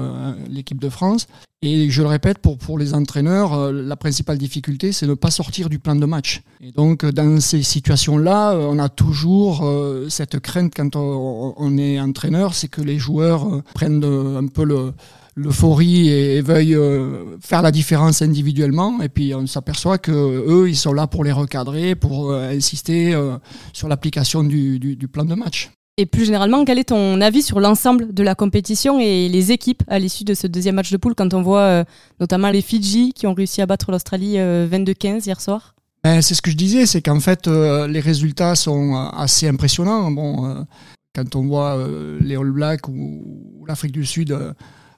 l'équipe 0.49 0.79
de 0.79 0.89
France. 0.89 1.27
Et 1.61 1.89
je 1.89 2.01
le 2.01 2.07
répète, 2.07 2.37
pour, 2.37 2.57
pour 2.57 2.79
les 2.79 2.93
entraîneurs, 2.93 3.71
la 3.71 3.95
principale 3.97 4.37
difficulté, 4.37 4.91
c'est 4.93 5.05
de 5.05 5.11
ne 5.11 5.15
pas 5.15 5.31
sortir 5.31 5.69
du 5.69 5.77
plan 5.77 5.95
de 5.95 6.05
match. 6.05 6.41
Et 6.61 6.71
donc 6.71 7.05
dans 7.05 7.39
ces 7.39 7.63
situations-là, 7.63 8.55
on 8.55 8.79
a 8.79 8.89
toujours 8.89 9.69
cette 10.09 10.39
crainte 10.39 10.73
quand 10.75 10.95
on, 10.95 11.77
est 11.77 11.99
entraîneur, 11.99 12.53
c'est 12.53 12.69
que 12.69 12.81
les 12.81 12.97
joueurs 12.97 13.61
prennent 13.73 14.03
un 14.03 14.47
peu 14.47 14.63
le 14.63 14.93
l'euphorie 15.39 16.09
et, 16.09 16.41
veuillent 16.41 16.75
euh, 16.75 17.37
faire 17.41 17.61
la 17.61 17.71
différence 17.71 18.21
individuellement. 18.21 19.01
Et 19.01 19.09
puis 19.09 19.33
on 19.33 19.47
s'aperçoit 19.47 19.97
que 19.97 20.11
eux, 20.11 20.69
ils 20.69 20.75
sont 20.75 20.93
là 20.93 21.07
pour 21.07 21.23
les 21.23 21.31
recadrer, 21.31 21.95
pour 21.95 22.31
euh, 22.31 22.49
insister 22.51 23.13
euh, 23.13 23.37
sur 23.73 23.87
l'application 23.87 24.43
du, 24.43 24.79
du, 24.79 25.07
plan 25.07 25.25
de 25.25 25.35
match. 25.35 25.71
Et 26.01 26.05
plus 26.05 26.23
généralement, 26.23 26.63
quel 26.63 26.79
est 26.79 26.85
ton 26.85 27.19
avis 27.19 27.41
sur 27.41 27.59
l'ensemble 27.59 28.13
de 28.13 28.23
la 28.23 28.33
compétition 28.33 29.01
et 29.01 29.27
les 29.27 29.51
équipes 29.51 29.83
à 29.89 29.99
l'issue 29.99 30.23
de 30.23 30.33
ce 30.33 30.47
deuxième 30.47 30.75
match 30.75 30.91
de 30.91 30.97
poule 30.97 31.13
quand 31.13 31.33
on 31.33 31.41
voit 31.41 31.83
notamment 32.21 32.49
les 32.51 32.61
Fidji 32.61 33.11
qui 33.11 33.27
ont 33.27 33.33
réussi 33.33 33.61
à 33.61 33.65
battre 33.65 33.91
l'Australie 33.91 34.37
22-15 34.37 35.25
hier 35.25 35.41
soir? 35.41 35.75
Ben, 36.05 36.21
C'est 36.21 36.35
ce 36.35 36.41
que 36.41 36.51
je 36.51 36.55
disais, 36.55 36.85
c'est 36.85 37.01
qu'en 37.01 37.19
fait 37.19 37.47
les 37.47 37.99
résultats 37.99 38.55
sont 38.55 38.95
assez 38.95 39.49
impressionnants. 39.49 40.09
Bon, 40.09 40.65
quand 41.13 41.35
on 41.35 41.45
voit 41.45 41.77
les 42.21 42.37
All 42.37 42.51
Blacks 42.51 42.87
ou 42.87 43.65
l'Afrique 43.67 43.91
du 43.91 44.05
Sud 44.05 44.33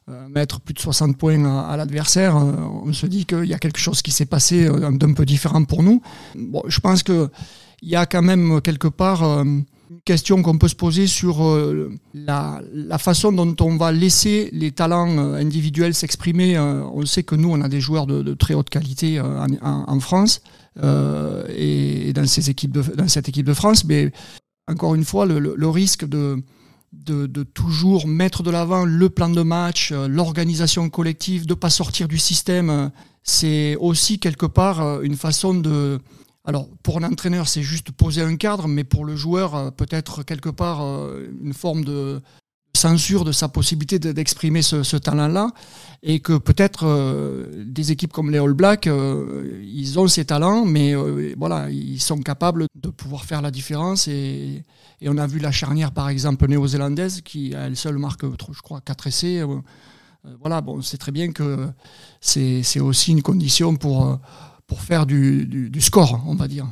euh, 0.10 0.28
mettre 0.30 0.60
plus 0.60 0.74
de 0.74 0.80
60 0.80 1.16
points 1.16 1.46
à, 1.70 1.78
l'adversaire, 1.78 2.36
euh, 2.36 2.54
on 2.84 2.92
se 2.92 3.06
dit 3.06 3.26
qu'il 3.26 3.46
y 3.46 3.54
a 3.54 3.60
quelque 3.60 3.80
chose 3.80 4.02
qui 4.02 4.10
s'est 4.12 4.26
passé 4.26 4.66
euh, 4.66 4.90
d'un 4.92 5.14
peu 5.14 5.26
différent 5.26 5.64
pour 5.64 5.84
nous. 5.84 6.02
Bon, 6.36 6.64
je 6.66 6.80
pense 6.80 7.04
qu'il 7.04 7.30
y 7.84 7.96
a 7.96 8.08
quand 8.08 8.24
même 8.24 8.62
quelque 8.62 8.88
part 8.88 9.46
une 9.92 10.02
question 10.02 10.42
qu'on 10.42 10.58
peut 10.58 10.68
se 10.70 10.76
poser 10.76 11.06
sur 11.06 11.44
la, 12.14 12.62
façon 12.98 13.32
dont 13.32 13.56
on 13.60 13.76
va 13.76 13.92
laisser 13.92 14.50
les 14.54 14.72
talents 14.72 15.18
individuels 15.34 15.94
s'exprimer. 15.94 16.58
On 16.58 17.06
sait 17.06 17.24
que 17.24 17.36
nous, 17.36 17.52
on 17.52 17.62
a 17.62 17.68
des 17.68 17.82
joueurs 17.82 18.08
de, 18.08 18.34
très 18.34 18.54
haute 18.54 18.70
qualité 18.70 19.20
en, 19.20 20.00
France 20.00 20.42
et 20.82 22.14
dans, 22.14 22.26
cette 22.26 22.48
équipe 22.50 22.72
de 22.72 23.54
France, 23.54 23.84
mais 23.84 24.12
encore 24.68 24.96
une 24.96 25.04
fois, 25.04 25.26
le 25.26 25.68
risque 25.68 26.08
de 26.08 26.42
de, 26.92 27.44
toujours 27.44 28.08
mettre 28.08 28.44
de 28.44 28.52
l'avant 28.52 28.86
le 28.86 29.10
plan 29.10 29.30
de 29.30 29.42
match, 29.42 29.92
euh, 29.92 30.08
l'organisation 30.08 30.90
collective, 30.90 31.46
de 31.46 31.54
pas 31.54 31.70
sortir 31.70 32.08
du 32.08 32.18
système. 32.18 32.70
euh, 32.70 32.90
C'est 33.24 33.76
aussi 33.78 34.20
quelque 34.20 34.46
part 34.46 34.82
euh, 34.82 35.02
une 35.02 35.16
façon 35.16 35.54
de... 35.54 36.00
Alors 36.44 36.68
pour 36.82 36.98
un 36.98 37.04
entraîneur, 37.04 37.48
c'est 37.48 37.62
juste 37.62 37.92
poser 37.92 38.22
un 38.22 38.36
cadre, 38.36 38.68
mais 38.68 38.84
pour 38.84 39.06
le 39.06 39.16
joueur, 39.16 39.56
euh, 39.56 39.72
peut-être 39.72 40.24
quelque 40.24 40.50
part 40.50 40.82
euh, 40.82 41.30
une 41.42 41.54
forme 41.54 41.84
de 41.84 42.22
censure 42.76 43.26
de 43.26 43.32
sa 43.32 43.48
possibilité 43.48 44.00
de- 44.00 44.12
d'exprimer 44.12 44.64
ce, 44.64 44.98
talent-là, 44.98 45.52
et 46.02 46.20
que 46.20 46.38
peut-être 46.38 46.88
euh, 46.88 47.64
des 47.68 47.92
équipes 47.92 48.12
comme 48.12 48.32
les 48.32 48.40
All 48.40 48.54
Blacks, 48.54 48.88
ils 48.88 50.00
ont 50.00 50.08
ces 50.08 50.26
talents, 50.26 50.66
mais 50.66 50.96
voilà, 51.38 51.70
ils 51.70 52.02
sont 52.02 52.18
capables 52.22 52.66
de 52.76 52.90
pouvoir 52.90 53.26
faire 53.26 53.42
la 53.42 53.52
différence. 53.52 54.08
Et, 54.08 54.64
on 55.06 55.18
a 55.18 55.28
vu 55.28 55.40
la 55.40 55.52
charnière, 55.52 55.92
par 55.92 56.10
exemple, 56.10 56.48
néo-zélandaise, 56.48 57.22
qui 57.22 57.54
à 57.56 57.68
elle 57.68 57.76
seule 57.76 57.98
marque, 57.98 58.24
je 58.24 58.62
crois, 58.62 58.82
4 58.82 59.08
essais. 59.08 59.42
Voilà, 60.40 60.62
bon, 60.62 60.82
c'est 60.82 60.98
très 60.98 61.12
bien 61.12 61.32
que 61.32 61.68
c'est 62.22 62.80
aussi 62.80 63.12
une 63.12 63.22
condition 63.22 63.76
pour, 63.76 64.20
pour 64.72 64.80
faire 64.80 65.06
du, 65.06 65.70
score, 65.82 66.22
on 66.26 66.34
va 66.34 66.48
dire. 66.48 66.66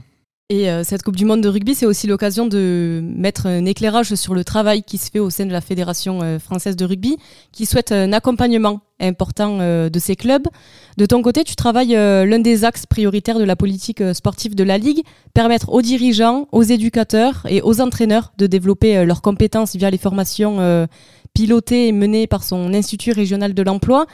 Et 0.48 0.70
euh, 0.70 0.86
cette 0.86 1.04
Coupe 1.04 1.18
du 1.18 1.26
Monde 1.26 1.42
de 1.42 1.50
rugby, 1.50 1.76
c'est 1.76 1.86
aussi 1.86 2.08
l'occasion 2.08 2.48
de 2.48 3.02
mettre 3.04 3.46
un 3.46 3.66
éclairage 3.66 4.16
sur 4.16 4.34
le 4.34 4.46
travail 4.46 4.84
qui 4.84 4.98
se 4.98 5.12
fait 5.12 5.20
au 5.20 5.30
sein 5.30 5.46
de 5.46 5.52
la 5.52 5.60
Fédération 5.60 6.22
euh, 6.22 6.40
française 6.40 6.78
de 6.78 6.86
rugby, 6.86 7.18
qui 7.52 7.66
souhaite 7.66 7.92
un 7.92 8.14
accompagnement 8.14 8.80
important 9.02 9.58
euh, 9.60 9.90
de 9.90 10.00
ces 10.00 10.16
clubs. 10.16 10.48
De 10.96 11.06
ton 11.06 11.22
côté, 11.22 11.44
tu 11.44 11.58
travailles 11.58 11.92
l'un 11.92 12.40
des 12.40 12.64
axes 12.64 12.86
prioritaires 12.86 13.38
de 13.38 13.44
la 13.44 13.58
politique 13.58 14.02
sportive 14.14 14.56
de 14.56 14.64
la 14.64 14.78
Ligue, 14.78 15.02
permettre 15.34 15.74
aux 15.74 15.82
dirigeants, 15.82 16.48
aux 16.54 16.64
éducateurs 16.64 17.46
et 17.50 17.62
aux 17.62 17.82
entraîneurs 17.82 18.32
de 18.38 18.48
développer 18.48 19.04
leurs 19.04 19.22
compétences 19.22 19.76
via 19.76 19.90
les 19.90 19.98
formations 19.98 20.88
pilotées 21.34 21.90
et 21.90 21.92
menées 21.92 22.28
par 22.28 22.46
son 22.46 22.74
Institut 22.74 23.12
régional 23.12 23.54
de 23.54 23.62
l'emploi 23.62 24.06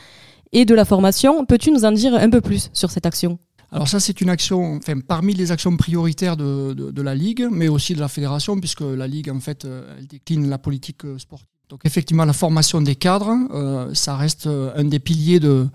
et 0.54 0.66
de 0.66 0.74
la 0.74 0.86
formation. 0.86 1.46
Peux-tu 1.46 1.72
nous 1.72 1.86
en 1.86 1.92
dire 1.92 2.16
un 2.16 2.30
peu 2.32 2.42
plus 2.42 2.72
sur 2.74 2.90
cette 2.90 3.06
action? 3.06 3.38
Alors 3.72 3.88
ça, 3.88 4.00
c'est 4.00 4.22
une 4.22 4.30
action, 4.30 4.78
enfin, 4.78 5.00
parmi 5.00 5.34
les 5.34 5.52
actions 5.52 5.76
prioritaires 5.76 6.38
de, 6.38 6.74
de, 6.74 7.02
la 7.02 7.16
Ligue, 7.16 7.48
mais 7.52 7.68
aussi 7.68 7.94
de 7.94 8.00
la 8.00 8.08
fédération, 8.08 8.60
puisque 8.60 8.82
la 8.82 9.08
Ligue, 9.08 9.30
en 9.30 9.40
fait, 9.40 9.66
euh, 9.66 9.96
elle 9.98 10.08
décline 10.08 10.50
la 10.50 10.58
politique 10.58 11.04
euh, 11.06 11.18
sportive. 11.18 11.48
Donc 11.70 11.82
effectivement, 11.84 12.26
la 12.26 12.34
formation 12.34 12.80
des 12.80 12.96
cadres, 12.96 13.34
euh, 13.52 13.94
ça 13.96 14.16
reste 14.16 14.48
un 14.48 14.84
des 14.84 15.00
piliers 15.00 15.40
de 15.40 15.68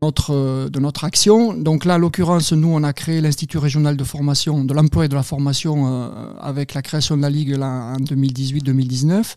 notre, 0.00 0.68
de 0.70 0.80
notre 0.80 1.04
action. 1.04 1.52
Donc 1.52 1.84
là, 1.84 1.96
en 1.96 1.98
l'occurrence, 1.98 2.52
nous, 2.52 2.68
on 2.68 2.82
a 2.82 2.94
créé 2.94 3.20
l'Institut 3.20 3.58
régional 3.58 3.96
de 3.96 4.04
formation, 4.04 4.64
de 4.64 4.72
l'emploi 4.72 5.04
et 5.04 5.08
de 5.08 5.14
la 5.14 5.22
formation 5.22 6.10
avec 6.40 6.72
la 6.72 6.80
création 6.80 7.16
de 7.16 7.22
la 7.22 7.30
Ligue 7.30 7.50
là, 7.50 7.94
en 7.94 7.98
2018-2019. 7.98 9.34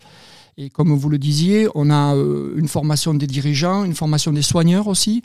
Et 0.58 0.70
comme 0.70 0.94
vous 0.94 1.10
le 1.10 1.18
disiez, 1.18 1.68
on 1.76 1.90
a 1.90 2.16
une 2.16 2.68
formation 2.70 3.14
des 3.14 3.28
dirigeants, 3.28 3.84
une 3.84 3.94
formation 3.94 4.32
des 4.32 4.42
soigneurs 4.42 4.88
aussi, 4.88 5.22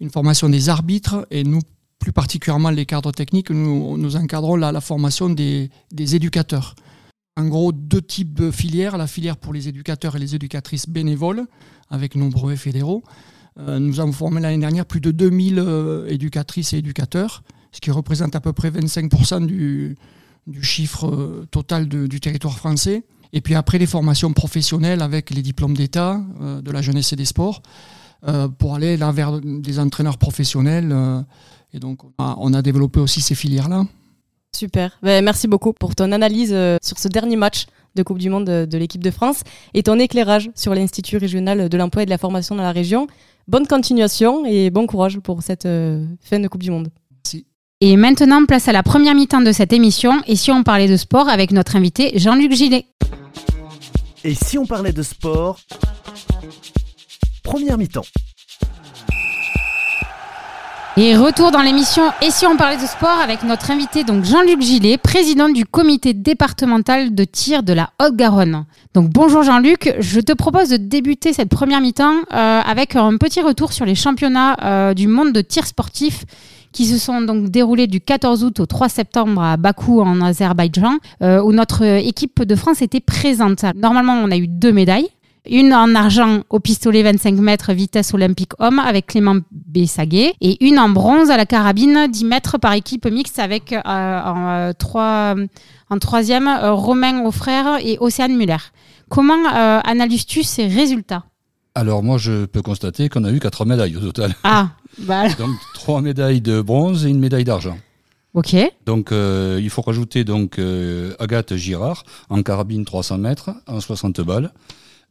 une 0.00 0.10
formation 0.10 0.48
des 0.48 0.68
arbitres, 0.68 1.26
et 1.30 1.44
nous, 1.44 1.60
plus 1.98 2.12
particulièrement 2.12 2.70
les 2.70 2.86
cadres 2.86 3.12
techniques, 3.12 3.50
nous, 3.50 4.16
encadrons 4.16 4.56
la, 4.56 4.72
la 4.72 4.80
formation 4.80 5.28
des, 5.28 5.70
éducateurs. 5.96 6.74
En 7.36 7.48
gros, 7.48 7.72
deux 7.72 8.00
types 8.00 8.34
de 8.34 8.50
filières. 8.50 8.96
La 8.96 9.06
filière 9.06 9.36
pour 9.36 9.52
les 9.52 9.68
éducateurs 9.68 10.16
et 10.16 10.18
les 10.18 10.34
éducatrices 10.34 10.88
bénévoles, 10.88 11.46
avec 11.90 12.14
nombreux 12.14 12.56
fédéraux. 12.56 13.02
Euh, 13.58 13.78
nous 13.78 14.00
avons 14.00 14.12
formé 14.12 14.40
l'année 14.40 14.58
dernière 14.58 14.86
plus 14.86 15.00
de 15.00 15.10
2000 15.10 15.58
euh, 15.58 16.06
éducatrices 16.08 16.72
et 16.72 16.78
éducateurs, 16.78 17.42
ce 17.72 17.80
qui 17.80 17.90
représente 17.90 18.36
à 18.36 18.40
peu 18.40 18.52
près 18.52 18.70
25% 18.70 19.46
du, 19.46 19.96
chiffre 20.62 21.08
euh, 21.08 21.46
total 21.50 21.88
du 21.88 22.20
territoire 22.20 22.56
français. 22.56 23.04
Et 23.32 23.40
puis 23.40 23.54
après, 23.54 23.78
les 23.78 23.86
formations 23.86 24.32
professionnelles 24.32 25.02
avec 25.02 25.30
les 25.30 25.42
diplômes 25.42 25.74
d'État 25.74 26.22
de 26.40 26.70
la 26.70 26.80
jeunesse 26.80 27.12
et 27.12 27.16
des 27.16 27.24
sports, 27.24 27.60
pour 28.58 28.76
aller 28.76 28.96
là 28.96 29.10
vers 29.10 29.40
des 29.40 29.78
entraîneurs 29.78 30.16
professionnels. 30.16 30.94
Et 31.76 31.78
donc, 31.78 32.04
on 32.04 32.24
a, 32.24 32.36
on 32.38 32.54
a 32.54 32.62
développé 32.62 33.00
aussi 33.00 33.20
ces 33.20 33.34
filières-là. 33.34 33.84
Super. 34.56 34.98
Ben, 35.02 35.22
merci 35.22 35.46
beaucoup 35.46 35.74
pour 35.74 35.94
ton 35.94 36.10
analyse 36.10 36.50
euh, 36.52 36.78
sur 36.82 36.98
ce 36.98 37.08
dernier 37.08 37.36
match 37.36 37.66
de 37.94 38.02
Coupe 38.02 38.18
du 38.18 38.30
Monde 38.30 38.46
de, 38.46 38.64
de 38.64 38.78
l'équipe 38.78 39.04
de 39.04 39.10
France 39.10 39.42
et 39.74 39.82
ton 39.82 39.98
éclairage 39.98 40.50
sur 40.54 40.74
l'Institut 40.74 41.18
régional 41.18 41.68
de 41.68 41.76
l'emploi 41.76 42.02
et 42.02 42.06
de 42.06 42.10
la 42.10 42.18
formation 42.18 42.54
dans 42.54 42.62
la 42.62 42.72
région. 42.72 43.06
Bonne 43.46 43.66
continuation 43.66 44.46
et 44.46 44.70
bon 44.70 44.86
courage 44.86 45.18
pour 45.18 45.42
cette 45.42 45.66
euh, 45.66 46.06
fin 46.22 46.40
de 46.40 46.48
Coupe 46.48 46.62
du 46.62 46.70
Monde. 46.70 46.88
Et 47.82 47.98
maintenant, 47.98 48.46
place 48.46 48.68
à 48.68 48.72
la 48.72 48.82
première 48.82 49.14
mi-temps 49.14 49.42
de 49.42 49.52
cette 49.52 49.74
émission. 49.74 50.22
Et 50.26 50.34
si 50.34 50.50
on 50.50 50.62
parlait 50.62 50.88
de 50.88 50.96
sport 50.96 51.28
avec 51.28 51.52
notre 51.52 51.76
invité 51.76 52.18
Jean-Luc 52.18 52.52
Gillet 52.52 52.86
Et 54.24 54.34
si 54.34 54.56
on 54.56 54.64
parlait 54.64 54.94
de 54.94 55.02
sport 55.02 55.60
Première 57.42 57.76
mi-temps. 57.76 58.06
Et 60.98 61.14
retour 61.14 61.50
dans 61.50 61.60
l'émission 61.60 62.04
Et 62.22 62.30
si 62.30 62.46
on 62.46 62.56
parlait 62.56 62.78
de 62.78 62.86
sport 62.86 63.18
avec 63.22 63.42
notre 63.42 63.70
invité 63.70 64.02
donc 64.02 64.24
Jean-Luc 64.24 64.62
Gillet, 64.62 64.96
président 64.96 65.50
du 65.50 65.66
comité 65.66 66.14
départemental 66.14 67.14
de 67.14 67.24
tir 67.24 67.62
de 67.62 67.74
la 67.74 67.90
Haute-Garonne. 68.00 68.64
Donc 68.94 69.10
bonjour 69.10 69.42
Jean-Luc, 69.42 69.94
je 69.98 70.20
te 70.20 70.32
propose 70.32 70.70
de 70.70 70.78
débuter 70.78 71.34
cette 71.34 71.50
première 71.50 71.82
mi-temps 71.82 72.14
euh, 72.32 72.60
avec 72.64 72.96
un 72.96 73.18
petit 73.18 73.42
retour 73.42 73.74
sur 73.74 73.84
les 73.84 73.94
championnats 73.94 74.56
euh, 74.64 74.94
du 74.94 75.06
monde 75.06 75.34
de 75.34 75.42
tir 75.42 75.66
sportif 75.66 76.24
qui 76.72 76.86
se 76.86 76.96
sont 76.96 77.20
donc 77.20 77.50
déroulés 77.50 77.88
du 77.88 78.00
14 78.00 78.44
août 78.44 78.60
au 78.60 78.66
3 78.66 78.88
septembre 78.88 79.42
à 79.42 79.56
Bakou 79.58 80.00
en 80.00 80.20
Azerbaïdjan, 80.20 80.98
euh, 81.22 81.42
où 81.42 81.52
notre 81.52 81.82
équipe 81.82 82.42
de 82.42 82.54
France 82.54 82.82
était 82.82 83.00
présente. 83.00 83.64
Normalement, 83.74 84.14
on 84.14 84.30
a 84.30 84.36
eu 84.36 84.46
deux 84.46 84.72
médailles. 84.72 85.08
Une 85.50 85.72
en 85.72 85.94
argent 85.94 86.40
au 86.50 86.58
pistolet 86.60 87.02
25 87.02 87.34
mètres 87.34 87.72
vitesse 87.72 88.14
olympique 88.14 88.52
homme 88.58 88.78
avec 88.78 89.06
Clément 89.06 89.36
Bessaguet 89.50 90.34
et 90.40 90.64
une 90.66 90.78
en 90.78 90.88
bronze 90.88 91.30
à 91.30 91.36
la 91.36 91.46
carabine 91.46 92.06
10 92.10 92.24
mètres 92.24 92.58
par 92.58 92.72
équipe 92.72 93.06
mixte 93.06 93.38
avec 93.38 93.72
euh, 93.72 93.80
en, 93.84 94.48
euh, 94.48 94.72
trois, 94.78 95.34
en 95.90 95.98
troisième 95.98 96.48
euh, 96.48 96.72
Romain 96.72 97.24
Offrère 97.24 97.78
et 97.82 97.96
Océane 98.00 98.36
Muller. 98.36 98.56
Comment 99.08 99.46
analyses-tu 99.84 100.42
ces 100.42 100.66
résultats? 100.66 101.24
Alors 101.76 102.02
moi, 102.02 102.18
je 102.18 102.46
peux 102.46 102.62
constater 102.62 103.08
qu'on 103.08 103.22
a 103.24 103.30
eu 103.30 103.38
quatre 103.38 103.64
médailles 103.64 103.96
au 103.96 104.00
total. 104.00 104.34
Ah, 104.42 104.70
bah, 104.98 105.28
Donc 105.38 105.50
trois 105.74 106.00
médailles 106.00 106.40
de 106.40 106.60
bronze 106.60 107.06
et 107.06 107.10
une 107.10 107.20
médaille 107.20 107.44
d'argent. 107.44 107.76
ok. 108.34 108.56
Donc 108.86 109.12
euh, 109.12 109.60
il 109.62 109.70
faut 109.70 109.82
rajouter 109.82 110.24
donc 110.24 110.58
euh, 110.58 111.14
Agathe 111.20 111.54
Girard 111.54 112.02
en 112.30 112.42
carabine 112.42 112.84
300 112.84 113.18
mètres 113.18 113.50
en 113.68 113.78
60 113.80 114.20
balles. 114.22 114.50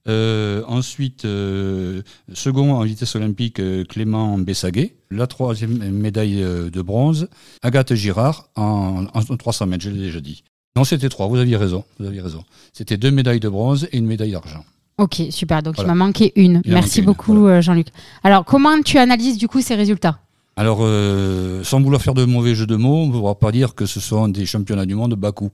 Euh, 0.07 0.63
ensuite, 0.67 1.25
euh, 1.25 2.01
second 2.33 2.73
en 2.73 2.83
vitesse 2.83 3.15
olympique, 3.15 3.59
euh, 3.59 3.83
Clément 3.85 4.37
Bessaguet. 4.37 4.95
La 5.09 5.27
troisième 5.27 5.77
médaille 5.91 6.41
de 6.43 6.81
bronze, 6.81 7.27
Agathe 7.61 7.93
Girard 7.95 8.49
en, 8.55 9.05
en 9.13 9.37
300 9.37 9.65
mètres, 9.67 9.83
je 9.83 9.89
l'ai 9.89 9.99
déjà 9.99 10.19
dit. 10.19 10.43
Non, 10.75 10.83
c'était 10.83 11.09
trois, 11.09 11.27
vous 11.27 11.37
aviez 11.37 11.55
raison. 11.55 11.85
Vous 11.99 12.05
aviez 12.05 12.21
raison. 12.21 12.43
C'était 12.73 12.97
deux 12.97 13.11
médailles 13.11 13.39
de 13.39 13.47
bronze 13.49 13.87
et 13.91 13.97
une 13.97 14.05
médaille 14.07 14.31
d'argent. 14.31 14.65
Ok, 14.97 15.21
super. 15.29 15.61
Donc 15.63 15.75
Voilà. 15.75 15.91
il 15.91 15.95
m'a 15.95 16.05
manqué 16.05 16.33
une. 16.35 16.61
Il 16.65 16.73
Merci 16.73 17.01
beaucoup, 17.01 17.33
voilà. 17.33 17.61
Jean-Luc. 17.61 17.87
Alors, 18.23 18.45
comment 18.45 18.81
tu 18.81 18.97
analyses 18.97 19.37
du 19.37 19.47
coup 19.47 19.61
ces 19.61 19.75
résultats? 19.75 20.19
Alors, 20.57 20.79
euh, 20.81 21.63
sans 21.65 21.81
vouloir 21.81 22.01
faire 22.01 22.13
de 22.13 22.23
mauvais 22.23 22.55
jeux 22.55 22.65
de 22.65 22.77
mots, 22.77 23.03
on 23.03 23.07
ne 23.07 23.11
pourra 23.11 23.35
pas 23.35 23.51
dire 23.51 23.75
que 23.75 23.85
ce 23.85 23.99
sont 23.99 24.29
des 24.29 24.45
championnats 24.45 24.85
du 24.85 24.95
monde 24.95 25.13
Bakou. 25.15 25.51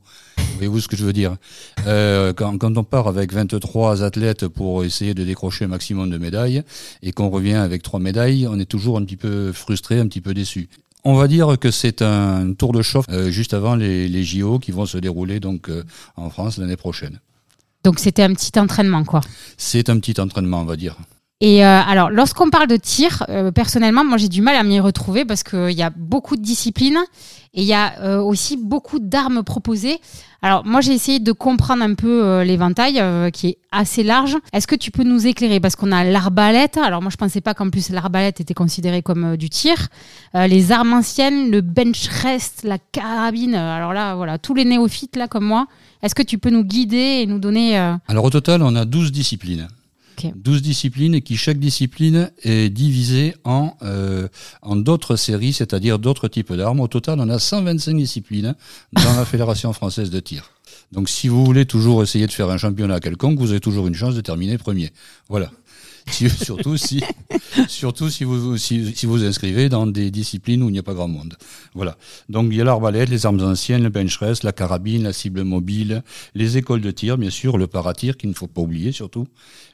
Voyez-vous 0.56 0.80
ce 0.80 0.88
que 0.88 0.96
je 0.96 1.04
veux 1.04 1.14
dire? 1.14 1.38
Euh, 1.88 2.34
quand, 2.34 2.56
quand 2.60 2.78
on 2.78 2.84
part 2.84 3.08
avec 3.08 3.34
23 3.34 4.04
athlètes 4.04 4.48
pour 4.48 4.84
essayer 4.84 5.16
de 5.16 5.24
décrocher 5.24 5.66
un 5.66 5.70
maximum 5.70 6.12
de 6.12 6.20
médailles 6.20 6.62
et 7.02 7.14
qu'on 7.14 7.30
revient 7.30 7.56
avec 7.56 7.82
trois 7.82 8.00
médailles, 8.00 8.48
on 8.48 8.60
est 8.60 8.66
toujours 8.66 8.98
un 8.98 9.04
petit 9.04 9.18
peu 9.18 9.52
frustré, 9.52 10.00
un 10.00 10.08
petit 10.08 10.22
peu 10.22 10.36
déçu. 10.36 10.70
On 11.04 11.16
va 11.16 11.28
dire 11.28 11.58
que 11.60 11.72
c'est 11.72 12.04
un 12.04 12.54
tour 12.54 12.72
de 12.72 12.84
chauffe 12.84 13.06
euh, 13.10 13.32
juste 13.32 13.56
avant 13.56 13.74
les, 13.74 14.08
les 14.08 14.24
JO 14.24 14.60
qui 14.60 14.72
vont 14.72 14.86
se 14.86 15.00
dérouler 15.00 15.40
donc 15.40 15.70
euh, 15.70 15.84
en 16.16 16.30
France 16.30 16.60
l'année 16.60 16.78
prochaine. 16.78 17.20
Donc 17.84 17.98
c'était 17.98 18.22
un 18.22 18.34
petit 18.34 18.60
entraînement, 18.60 19.04
quoi. 19.04 19.22
C'est 19.58 19.90
un 19.90 20.00
petit 20.00 20.22
entraînement, 20.22 20.62
on 20.62 20.66
va 20.66 20.76
dire. 20.76 20.96
Et 21.42 21.66
euh, 21.66 21.82
alors, 21.82 22.12
lorsqu'on 22.12 22.52
parle 22.52 22.68
de 22.68 22.78
tir, 22.78 23.26
euh, 23.30 23.52
personnellement, 23.52 24.06
moi 24.06 24.18
j'ai 24.18 24.30
du 24.30 24.42
mal 24.42 24.56
à 24.56 24.64
m'y 24.64 24.80
retrouver 24.80 25.26
parce 25.26 25.42
qu'il 25.42 25.72
y 25.72 25.82
a 25.82 25.90
beaucoup 25.90 26.38
de 26.38 26.42
disciplines 26.42 27.00
et 27.54 27.64
il 27.64 27.68
y 27.68 27.74
a 27.74 28.00
euh, 28.00 28.22
aussi 28.22 28.56
beaucoup 28.56 29.00
d'armes 29.00 29.44
proposées. 29.44 30.00
Alors, 30.42 30.66
moi 30.66 30.80
j'ai 30.80 30.94
essayé 30.94 31.20
de 31.20 31.32
comprendre 31.34 31.84
un 31.84 31.96
peu 31.96 32.24
euh, 32.24 32.44
l'éventail 32.46 33.00
euh, 33.00 33.30
qui 33.30 33.48
est 33.48 33.58
assez 33.72 34.04
large. 34.04 34.38
Est-ce 34.54 34.68
que 34.68 34.76
tu 34.76 34.90
peux 34.90 35.04
nous 35.04 35.28
éclairer? 35.28 35.60
Parce 35.60 35.76
qu'on 35.76 35.92
a 35.92 36.06
l'arbalète. 36.06 36.78
Alors, 36.78 37.02
moi 37.02 37.12
je 37.12 37.18
pensais 37.18 37.42
pas 37.42 37.54
qu'en 37.54 37.70
plus 37.70 37.90
l'arbalète 37.90 38.40
était 38.40 38.54
considérée 38.54 39.02
comme 39.02 39.36
du 39.36 39.50
tir. 39.50 39.88
Les 40.34 40.72
armes 40.72 40.94
anciennes, 40.94 41.52
le 41.52 41.62
bench 41.62 42.08
rest, 42.08 42.62
la 42.64 42.78
carabine. 42.78 43.56
Alors 43.56 43.94
là, 43.94 44.16
voilà, 44.16 44.38
tous 44.38 44.54
les 44.54 44.64
néophytes 44.64 45.16
là 45.18 45.28
comme 45.28 45.46
moi. 45.46 45.68
Est-ce 46.04 46.16
que 46.16 46.24
tu 46.24 46.38
peux 46.38 46.50
nous 46.50 46.64
guider 46.64 47.22
et 47.22 47.26
nous 47.26 47.40
donner. 47.40 47.78
Alors 48.08 48.26
au 48.26 48.30
total, 48.30 48.62
on 48.62 48.76
a 48.76 48.86
12 48.86 49.12
disciplines. 49.12 49.68
Ok. 50.24 50.34
12 50.36 50.62
disciplines 50.62 51.16
et 51.16 51.22
qui 51.22 51.38
chaque 51.38 51.60
discipline 51.60 52.32
est 52.44 52.70
divisée 52.70 53.36
en, 53.44 53.76
euh, 53.82 54.28
en 54.62 54.76
d'autres 54.76 55.16
séries, 55.16 55.54
c'est-à-dire 55.54 56.00
d'autres 56.00 56.28
types 56.28 56.54
d'armes. 56.54 56.80
Au 56.80 56.88
total, 56.88 57.20
on 57.20 57.30
a 57.30 57.40
125 57.40 57.96
disciplines 57.96 58.56
dans 58.94 59.16
la 59.16 59.26
Fédération 59.26 59.74
française 59.74 60.10
de 60.10 60.20
tir. 60.20 60.52
Donc 60.92 61.10
si 61.10 61.28
vous 61.28 61.46
voulez 61.46 61.66
toujours 61.66 62.04
essayer 62.04 62.28
de 62.28 62.32
faire 62.32 62.50
un 62.50 62.58
championnat 62.58 63.00
quelconque, 63.00 63.40
vous 63.40 63.52
avez 63.52 63.60
toujours 63.60 63.88
une 63.88 63.96
chance 63.96 64.16
de 64.16 64.22
terminer 64.22 64.58
premier. 64.58 64.92
Voilà. 65.30 65.52
Si- 66.10 66.30
surtout 66.30 66.78
si, 66.78 67.02
surtout 67.68 68.10
si 68.10 68.24
vous, 68.24 68.58
si, 68.58 68.94
si 68.96 69.06
vous 69.06 69.24
inscrivez 69.24 69.70
dans 69.70 69.88
des 69.88 70.12
disciplines 70.12 70.64
où 70.64 70.70
il 70.70 70.74
n'y 70.74 70.80
a 70.80 70.84
pas 70.84 70.94
grand 70.94 71.08
monde. 71.08 71.36
Voilà. 71.74 71.98
Donc 72.30 72.48
il 72.52 72.58
y 72.58 72.62
a 72.62 72.64
l'arbalète, 72.64 73.10
les 73.10 73.26
armes 73.26 73.42
anciennes, 73.42 73.84
le 73.84 73.90
bench 73.90 74.20
la 74.44 74.52
carabine, 74.52 75.04
la 75.04 75.14
cible 75.14 75.44
mobile, 75.44 76.04
les 76.36 76.58
écoles 76.58 76.82
de 76.82 76.92
tir, 76.92 77.18
bien 77.18 77.30
sûr, 77.30 77.58
le 77.58 77.68
paratir 77.68 78.18
qu'il 78.18 78.30
ne 78.30 78.36
faut 78.36 78.48
pas 78.48 78.62
oublier 78.62 78.92
surtout, 78.92 79.28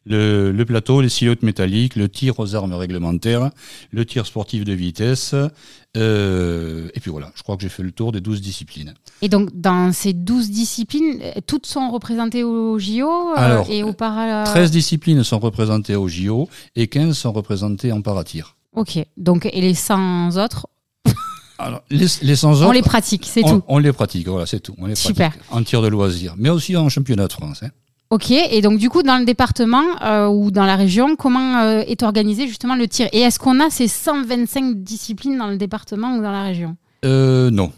le, 0.06 0.52
le 0.52 0.66
plateau, 0.66 1.02
les 1.02 1.10
silhouettes 1.10 1.44
métalliques, 1.44 1.96
le 1.96 2.08
tir 2.10 2.40
aux 2.40 2.56
armes 2.56 2.74
réglementaires, 2.74 3.50
le 3.92 4.06
tir 4.06 4.26
sportif 4.26 4.64
de 4.64 4.74
vitesse, 4.74 5.36
euh, 5.98 6.90
et 6.94 7.00
puis 7.00 7.12
voilà. 7.12 7.32
Je 7.36 7.44
crois 7.44 7.56
que 7.58 7.64
j'ai 7.64 7.70
fait 7.70 7.84
le 7.84 7.92
tour 7.92 8.12
des 8.12 8.22
12 8.22 8.42
disciplines. 8.42 8.94
Et 9.22 9.30
donc, 9.30 9.50
dans 9.54 9.92
ces 9.92 10.14
12 10.14 10.52
disciplines, 10.52 11.20
euh, 11.22 11.34
toutes 11.46 11.66
sont 11.66 11.90
représentées 11.90 12.44
au 12.44 12.78
JO 12.80 13.08
euh, 13.10 13.34
Alors, 13.36 13.70
et 13.70 13.84
au 13.84 13.94
para. 13.94 14.44
13 14.44 14.72
disciplines 14.72 15.24
sont 15.24 15.40
représentées 15.40 15.96
au 15.96 16.08
JO 16.08 16.48
et 16.76 16.88
15 16.88 17.18
sont 17.18 17.32
représentées 17.32 17.92
en 17.92 18.02
paratir. 18.02 18.56
Ok. 18.74 19.00
Donc, 19.18 19.46
et 19.52 19.62
les 19.62 19.74
100 19.74 20.38
autres, 20.38 20.68
Alors, 21.60 21.82
les, 21.90 22.06
les 22.22 22.36
100 22.36 22.50
on 22.50 22.54
autres, 22.66 22.74
les 22.74 22.82
pratique, 22.84 23.26
c'est 23.26 23.44
on, 23.44 23.60
tout. 23.60 23.64
on 23.68 23.80
les 23.80 23.92
pratique, 23.92 24.28
voilà, 24.28 24.46
c'est 24.46 24.60
tout. 24.60 24.76
On 24.78 24.86
les 24.86 24.94
Super. 24.96 25.32
pratique 25.32 25.52
en 25.52 25.64
tir 25.64 25.82
de 25.82 25.88
loisir, 25.88 26.36
mais 26.38 26.50
aussi 26.50 26.78
en 26.78 26.88
championnat 26.90 27.28
de 27.28 27.34
France. 27.34 27.64
hein. 27.64 27.70
Ok. 28.10 28.32
Et 28.32 28.62
donc, 28.62 28.78
du 28.78 28.90
coup, 28.90 29.04
dans 29.04 29.18
le 29.18 29.26
département 29.26 29.84
euh, 30.02 30.28
ou 30.28 30.50
dans 30.52 30.66
la 30.66 30.76
région, 30.76 31.16
comment 31.16 31.58
euh, 31.62 31.84
est 31.88 32.04
organisé 32.04 32.48
justement 32.48 32.76
le 32.76 32.88
tir? 32.88 33.10
Et 33.12 33.20
est-ce 33.20 33.40
qu'on 33.40 33.60
a 33.60 33.70
ces 33.70 33.88
125 33.88 34.76
disciplines 34.76 35.38
dans 35.38 35.48
le 35.48 35.58
département 35.58 36.16
ou 36.16 36.22
dans 36.22 36.32
la 36.32 36.44
région? 36.44 36.78
Euh, 37.06 37.50
non. 37.52 37.72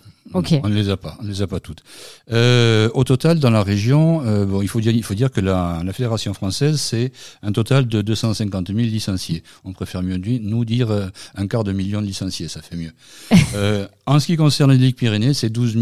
On 0.63 0.69
ne 0.69 0.75
les 0.75 0.89
a 0.89 0.97
pas, 0.97 1.17
on 1.19 1.23
ne 1.23 1.29
les 1.29 1.41
a 1.41 1.47
pas 1.47 1.59
toutes. 1.59 1.83
Euh, 2.31 2.89
au 2.93 3.03
total, 3.03 3.39
dans 3.39 3.49
la 3.49 3.63
région, 3.63 4.21
euh, 4.25 4.45
bon, 4.45 4.61
il 4.61 4.67
faut 4.67 4.79
dire, 4.81 4.91
il 4.93 5.03
faut 5.03 5.13
dire 5.15 5.31
que 5.31 5.41
la, 5.41 5.81
la 5.83 5.93
fédération 5.93 6.33
française, 6.33 6.79
c'est 6.79 7.11
un 7.41 7.51
total 7.51 7.87
de 7.87 8.01
250 8.01 8.67
000 8.67 8.79
licenciés. 8.79 9.43
On 9.63 9.73
préfère 9.73 10.03
mieux 10.03 10.17
nous 10.17 10.65
dire 10.65 10.91
euh, 10.91 11.07
un 11.35 11.47
quart 11.47 11.63
de 11.63 11.71
million 11.71 12.01
de 12.01 12.05
licenciés, 12.07 12.47
ça 12.47 12.61
fait 12.61 12.75
mieux. 12.75 12.91
en 14.05 14.19
ce 14.19 14.25
qui 14.27 14.35
concerne 14.37 14.71
les 14.71 14.77
Ligues 14.77 14.95
Pyrénées, 14.95 15.33
c'est 15.33 15.49
12 15.49 15.77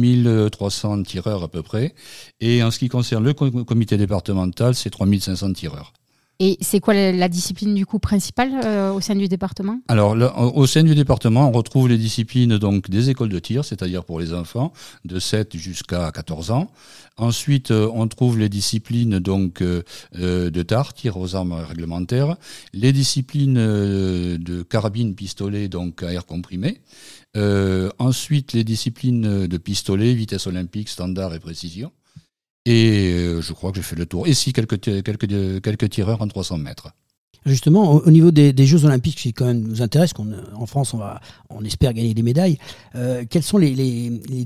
300 0.51 1.03
tireurs 1.03 1.43
à 1.43 1.47
peu 1.47 1.61
près, 1.61 1.93
et 2.39 2.63
en 2.63 2.71
ce 2.71 2.79
qui 2.79 2.89
concerne 2.89 3.23
le 3.23 3.33
co- 3.33 3.51
comité 3.63 3.97
départemental, 3.97 4.75
c'est 4.75 4.89
3 4.89 5.07
500 5.19 5.53
tireurs. 5.53 5.93
Et 6.39 6.57
c'est 6.61 6.79
quoi 6.79 6.93
la, 6.93 7.29
discipline 7.29 7.73
du 7.73 7.85
coup 7.85 7.99
principale 7.99 8.51
euh, 8.63 8.91
au 8.93 9.01
sein 9.01 9.15
du 9.15 9.27
département? 9.27 9.79
Alors, 9.87 10.15
au 10.55 10.67
sein 10.67 10.83
du 10.83 10.93
département, 10.93 11.49
on 11.49 11.51
retrouve 11.51 11.87
les 11.89 11.97
disciplines 11.97 12.57
donc 12.57 12.89
des 12.89 13.09
écoles 13.09 13.29
de 13.29 13.39
tir, 13.39 13.65
c'est-à-dire 13.65 14.03
pour 14.03 14.19
les 14.19 14.33
enfants 14.33 14.71
de 15.03 15.19
7 15.19 15.57
jusqu'à 15.57 16.11
14 16.11 16.51
ans. 16.51 16.69
Ensuite, 17.17 17.71
euh, 17.71 17.89
on 17.93 18.07
trouve 18.07 18.37
les 18.37 18.47
disciplines 18.47 19.17
donc 19.17 19.61
euh, 19.61 19.81
euh, 20.19 20.51
de 20.51 20.61
tar, 20.61 20.93
tir 20.93 21.17
aux 21.17 21.35
armes 21.35 21.53
réglementaires, 21.53 22.37
les 22.73 22.91
disciplines 22.91 23.57
euh, 23.57 24.37
de 24.37 24.61
carabine, 24.61 25.15
pistolet, 25.15 25.67
donc 25.67 26.03
à 26.03 26.13
air 26.13 26.25
comprimé. 26.25 26.79
Ensuite, 27.99 28.53
les 28.53 28.63
disciplines 28.63 29.45
de 29.45 29.57
pistolet, 29.57 30.15
vitesse 30.15 30.47
olympique, 30.47 30.89
standard 30.89 31.35
et 31.35 31.39
précision. 31.39 31.91
Et 32.67 33.13
euh, 33.13 33.41
je 33.41 33.53
crois 33.53 33.71
que 33.71 33.77
j'ai 33.77 33.81
fait 33.81 33.95
le 33.95 34.05
tour. 34.05 34.27
Et 34.27 34.33
si 34.33 34.51
quelques, 34.51 34.81
quelques, 34.81 35.61
quelques 35.61 35.89
tireurs 35.89 36.21
en 36.21 36.27
300 36.27 36.57
mètres. 36.57 36.89
Justement, 37.45 37.93
au, 37.93 37.99
au 37.99 38.11
niveau 38.11 38.31
des, 38.31 38.65
Jeux 38.65 38.85
Olympiques, 38.85 39.17
qui 39.17 39.33
quand 39.33 39.45
même 39.45 39.61
nous 39.61 39.81
intéresse, 39.81 40.13
qu'on, 40.13 40.27
en 40.55 40.65
France, 40.65 40.93
on, 40.93 40.97
va, 40.97 41.21
on 41.49 41.63
espère 41.63 41.93
gagner 41.93 42.13
des 42.13 42.23
médailles, 42.23 42.57
euh, 42.95 43.23
quelles 43.29 43.43
sont 43.43 43.57
les, 43.57 43.73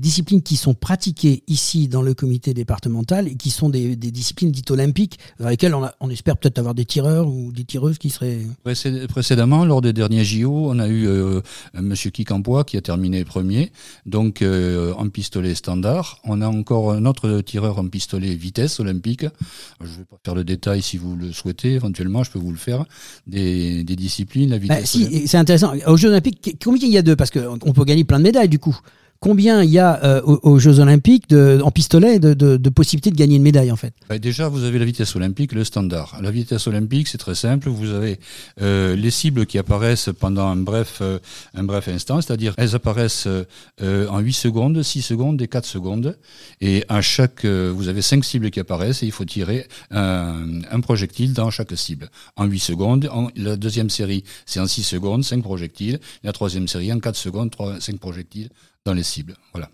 disciplines 0.00 0.42
qui 0.42 0.56
sont 0.56 0.74
pratiquées 0.74 1.42
ici 1.46 1.88
dans 1.88 2.02
le 2.02 2.14
comité 2.14 2.54
départemental 2.54 3.28
et 3.28 3.34
qui 3.34 3.50
sont 3.50 3.68
des, 3.68 3.96
disciplines 3.96 4.50
dites 4.50 4.70
olympiques, 4.70 5.18
dans 5.40 5.48
lesquelles 5.48 5.74
on, 5.74 6.10
espère 6.10 6.36
peut-être 6.36 6.58
avoir 6.58 6.74
des 6.74 6.84
tireurs 6.84 7.28
ou 7.28 7.52
des 7.52 7.64
tireuses 7.64 7.98
qui 7.98 8.10
seraient... 8.10 8.40
Précé- 8.64 9.06
Précédemment, 9.06 9.64
lors 9.64 9.80
des 9.80 9.92
derniers 9.92 10.24
JO, 10.24 10.70
on 10.70 10.78
a 10.78 10.88
eu 10.88 11.06
euh, 11.06 11.40
Monsieur 11.74 12.10
Kikampois 12.10 12.64
qui 12.64 12.76
a 12.76 12.80
terminé 12.80 13.24
premier, 13.24 13.72
donc 14.06 14.42
euh, 14.42 14.92
en 14.94 15.08
pistolet 15.08 15.54
standard. 15.54 16.18
On 16.24 16.40
a 16.40 16.48
encore 16.48 16.92
un 16.92 17.04
autre 17.06 17.40
tireur 17.40 17.78
en 17.78 17.88
pistolet 17.88 18.34
vitesse 18.34 18.80
olympique. 18.80 19.24
Je 19.80 19.86
ne 19.86 19.96
vais 19.98 20.04
pas 20.04 20.16
faire 20.24 20.34
le 20.34 20.44
détail 20.44 20.82
si 20.82 20.96
vous 20.98 21.16
le 21.16 21.32
souhaitez, 21.32 21.72
éventuellement, 21.72 22.22
je 22.22 22.30
peux 22.30 22.38
vous 22.38 22.50
le 22.52 22.58
faire. 22.58 22.84
Des, 23.26 23.84
des 23.84 23.96
disciplines, 23.96 24.50
la 24.50 24.58
vitesse. 24.58 24.80
Bah, 24.80 24.86
si, 24.86 25.28
c'est 25.28 25.36
intéressant. 25.36 25.72
Aux 25.86 25.96
Jeux 25.96 26.08
Olympiques, 26.08 26.56
combien 26.62 26.86
il 26.86 26.92
y 26.92 26.98
a 26.98 27.02
de 27.02 27.14
Parce 27.14 27.30
qu'on 27.30 27.72
peut 27.72 27.84
gagner 27.84 28.04
plein 28.04 28.18
de 28.18 28.24
médailles 28.24 28.48
du 28.48 28.58
coup. 28.58 28.76
Combien 29.22 29.62
il 29.62 29.70
y 29.70 29.78
a 29.78 30.02
euh, 30.02 30.20
aux, 30.24 30.58
Jeux 30.58 30.80
Olympiques 30.80 31.28
de, 31.30 31.60
en 31.62 31.70
pistolet 31.70 32.18
de, 32.18 32.34
de, 32.34 32.56
de 32.56 32.70
possibilités 32.70 33.12
de 33.12 33.16
gagner 33.16 33.36
une 33.36 33.44
médaille 33.44 33.70
en 33.70 33.76
fait? 33.76 33.94
Bah, 34.08 34.18
déjà, 34.18 34.48
vous 34.48 34.64
avez 34.64 34.80
la 34.80 34.84
vitesse 34.84 35.14
olympique, 35.14 35.52
le 35.52 35.62
standard. 35.62 36.18
La 36.20 36.32
vitesse 36.32 36.66
olympique, 36.66 37.06
c'est 37.06 37.18
très 37.18 37.36
simple. 37.36 37.68
Vous 37.68 37.90
avez 37.90 38.18
euh, 38.60 38.96
les 38.96 39.12
cibles 39.12 39.46
qui 39.46 39.58
apparaissent 39.58 40.10
pendant 40.18 40.48
un 40.48 40.56
bref, 40.56 40.98
euh, 41.02 41.20
un 41.54 41.62
bref 41.62 41.86
instant, 41.86 42.20
c'est-à-dire 42.20 42.52
elles 42.58 42.74
apparaissent 42.74 43.28
euh, 43.80 44.08
en 44.08 44.18
8 44.18 44.32
secondes, 44.32 44.82
6 44.82 45.02
secondes 45.02 45.40
et 45.40 45.46
4 45.46 45.66
secondes. 45.66 46.18
Et 46.60 46.84
à 46.88 47.00
chaque, 47.00 47.44
euh, 47.44 47.72
vous 47.72 47.86
avez 47.86 48.02
5 48.02 48.24
cibles 48.24 48.50
qui 48.50 48.58
apparaissent 48.58 49.04
et 49.04 49.06
il 49.06 49.12
faut 49.12 49.24
tirer 49.24 49.68
un, 49.92 50.62
un 50.68 50.80
projectile 50.80 51.32
dans 51.32 51.48
chaque 51.50 51.78
cible. 51.78 52.10
En 52.34 52.46
8 52.46 52.58
secondes, 52.58 53.08
en, 53.12 53.28
la 53.36 53.54
deuxième 53.54 53.88
série, 53.88 54.24
c'est 54.46 54.58
en 54.58 54.66
6 54.66 54.82
secondes, 54.82 55.22
5 55.22 55.44
projectiles. 55.44 56.00
La 56.24 56.32
troisième 56.32 56.66
série, 56.66 56.92
en 56.92 56.98
4 56.98 57.14
secondes, 57.14 57.52
3, 57.52 57.80
5 57.80 58.00
projectiles 58.00 58.48
dans 58.84 58.94
les 58.94 59.02
cibles. 59.02 59.36
Voilà. 59.52 59.70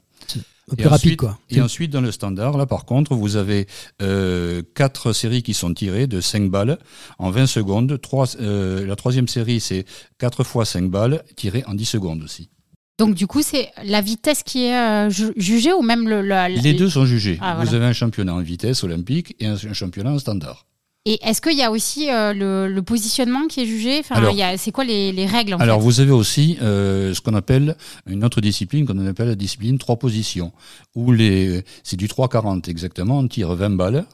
Un 0.71 0.77
peu 0.77 0.83
Et 0.83 0.87
rapide 0.87 0.92
ensuite- 1.07 1.16
quoi. 1.18 1.38
Et 1.49 1.61
ensuite, 1.62 1.90
dans 1.90 2.03
le 2.03 2.12
standard, 2.12 2.59
là, 2.59 2.66
par 2.66 2.85
contre, 2.85 3.14
vous 3.14 3.37
avez 3.37 3.66
euh, 4.03 4.62
quatre 4.75 5.14
séries 5.14 5.42
qui 5.42 5.55
sont 5.55 5.73
tirées 5.73 6.07
de 6.07 6.21
5 6.21 6.51
balles 6.51 6.79
en 7.18 7.31
20 7.31 7.47
secondes. 7.47 7.99
Trois, 8.03 8.27
euh, 8.40 8.85
la 8.87 8.94
troisième 8.94 9.29
série, 9.29 9.61
c'est 9.61 9.87
4 10.18 10.44
fois 10.44 10.66
5 10.66 10.90
balles 10.90 11.25
tirées 11.37 11.64
en 11.66 11.75
10 11.75 11.87
secondes 11.87 12.23
aussi. 12.23 12.51
Donc 12.99 13.14
du 13.14 13.27
coup, 13.27 13.40
c'est 13.42 13.71
la 13.83 14.03
vitesse 14.03 14.42
qui 14.42 14.64
est 14.64 14.77
euh, 14.77 15.09
ju- 15.09 15.33
jugée 15.37 15.73
ou 15.73 15.81
même 15.83 16.07
le... 16.07 16.21
le- 16.21 16.61
Les 16.61 16.75
deux 16.75 16.90
sont 16.90 17.07
jugés. 17.07 17.38
Ah, 17.40 17.55
vous 17.55 17.62
voilà. 17.62 17.77
avez 17.79 17.87
un 17.87 17.92
championnat 17.94 18.35
en 18.35 18.40
vitesse 18.40 18.85
olympique 18.85 19.37
et 19.40 19.47
un, 19.47 19.55
un 19.55 19.73
championnat 19.73 20.11
en 20.11 20.18
standard. 20.18 20.66
Et 21.11 21.18
est-ce 21.23 21.40
qu'il 21.40 21.57
y 21.57 21.62
a 21.62 21.71
aussi 21.71 22.11
euh, 22.11 22.35
le, 22.35 22.68
le 22.71 22.83
positionnement 22.83 23.47
qui 23.47 23.61
est 23.62 23.66
jugé? 23.66 24.01
Enfin, 24.01 24.21
C'est 24.59 24.73
quoi 24.73 24.85
les, 24.85 25.11
les 25.11 25.25
règles 25.25 25.55
en 25.55 25.57
Alors, 25.57 25.79
fait? 25.79 25.85
vous 25.85 26.01
avez 26.01 26.11
aussi 26.11 26.59
euh, 26.61 27.14
ce 27.14 27.23
qu'on 27.23 27.33
appelle 27.33 27.77
une 28.07 28.27
autre 28.27 28.42
discipline 28.42 28.85
qu'on 28.87 29.07
appelle 29.07 29.29
la 29.29 29.35
discipline 29.35 29.79
3 29.79 29.97
positions, 29.97 30.53
où 30.94 31.11
les, 31.11 31.64
c'est 31.83 31.97
du 31.97 32.09
3-40 32.09 32.68
exactement, 32.68 33.21
on 33.21 33.27
tire 33.27 33.55
20 33.55 33.71
balles. 33.71 34.05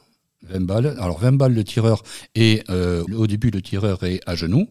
20 0.49 0.61
balles. 0.67 0.95
Alors 1.01 1.19
20 1.19 1.33
balles 1.33 1.55
le 1.55 1.65
tireur 1.65 2.05
est 2.37 2.63
euh, 2.71 3.03
au 3.17 3.27
début 3.27 3.51
le 3.51 3.61
tireur 3.61 4.05
est 4.05 4.21
à 4.27 4.37
genoux. 4.37 4.69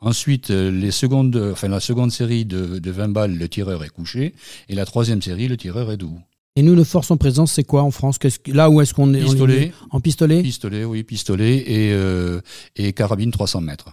Ensuite 0.00 0.50
les 0.50 0.92
secondes, 0.92 1.34
enfin 1.52 1.66
la 1.66 1.80
seconde 1.80 2.12
série 2.12 2.44
de, 2.44 2.78
de 2.78 2.90
20 2.92 3.08
balles 3.08 3.36
le 3.36 3.48
tireur 3.48 3.82
est 3.82 3.88
couché 3.88 4.32
et 4.68 4.76
la 4.76 4.84
troisième 4.84 5.22
série 5.22 5.48
le 5.48 5.56
tireur 5.56 5.90
est 5.90 5.96
debout. 5.96 6.20
Et 6.56 6.62
nous, 6.62 6.76
nos 6.76 6.84
forces 6.84 7.10
en 7.10 7.16
présence, 7.16 7.50
c'est 7.52 7.64
quoi 7.64 7.82
en 7.82 7.90
France? 7.90 8.18
Que- 8.18 8.28
Là 8.52 8.70
où 8.70 8.80
est-ce 8.80 8.94
qu'on 8.94 9.12
est 9.12 9.22
on 9.22 9.26
est- 9.26 9.28
Pistolet, 9.30 9.72
En 9.90 10.00
pistolet? 10.00 10.42
Pistolet, 10.42 10.84
oui 10.84 11.02
pistolet 11.02 11.56
et 11.66 11.92
euh, 11.92 12.40
et 12.76 12.92
carabine 12.92 13.32
300 13.32 13.60
mètres. 13.60 13.88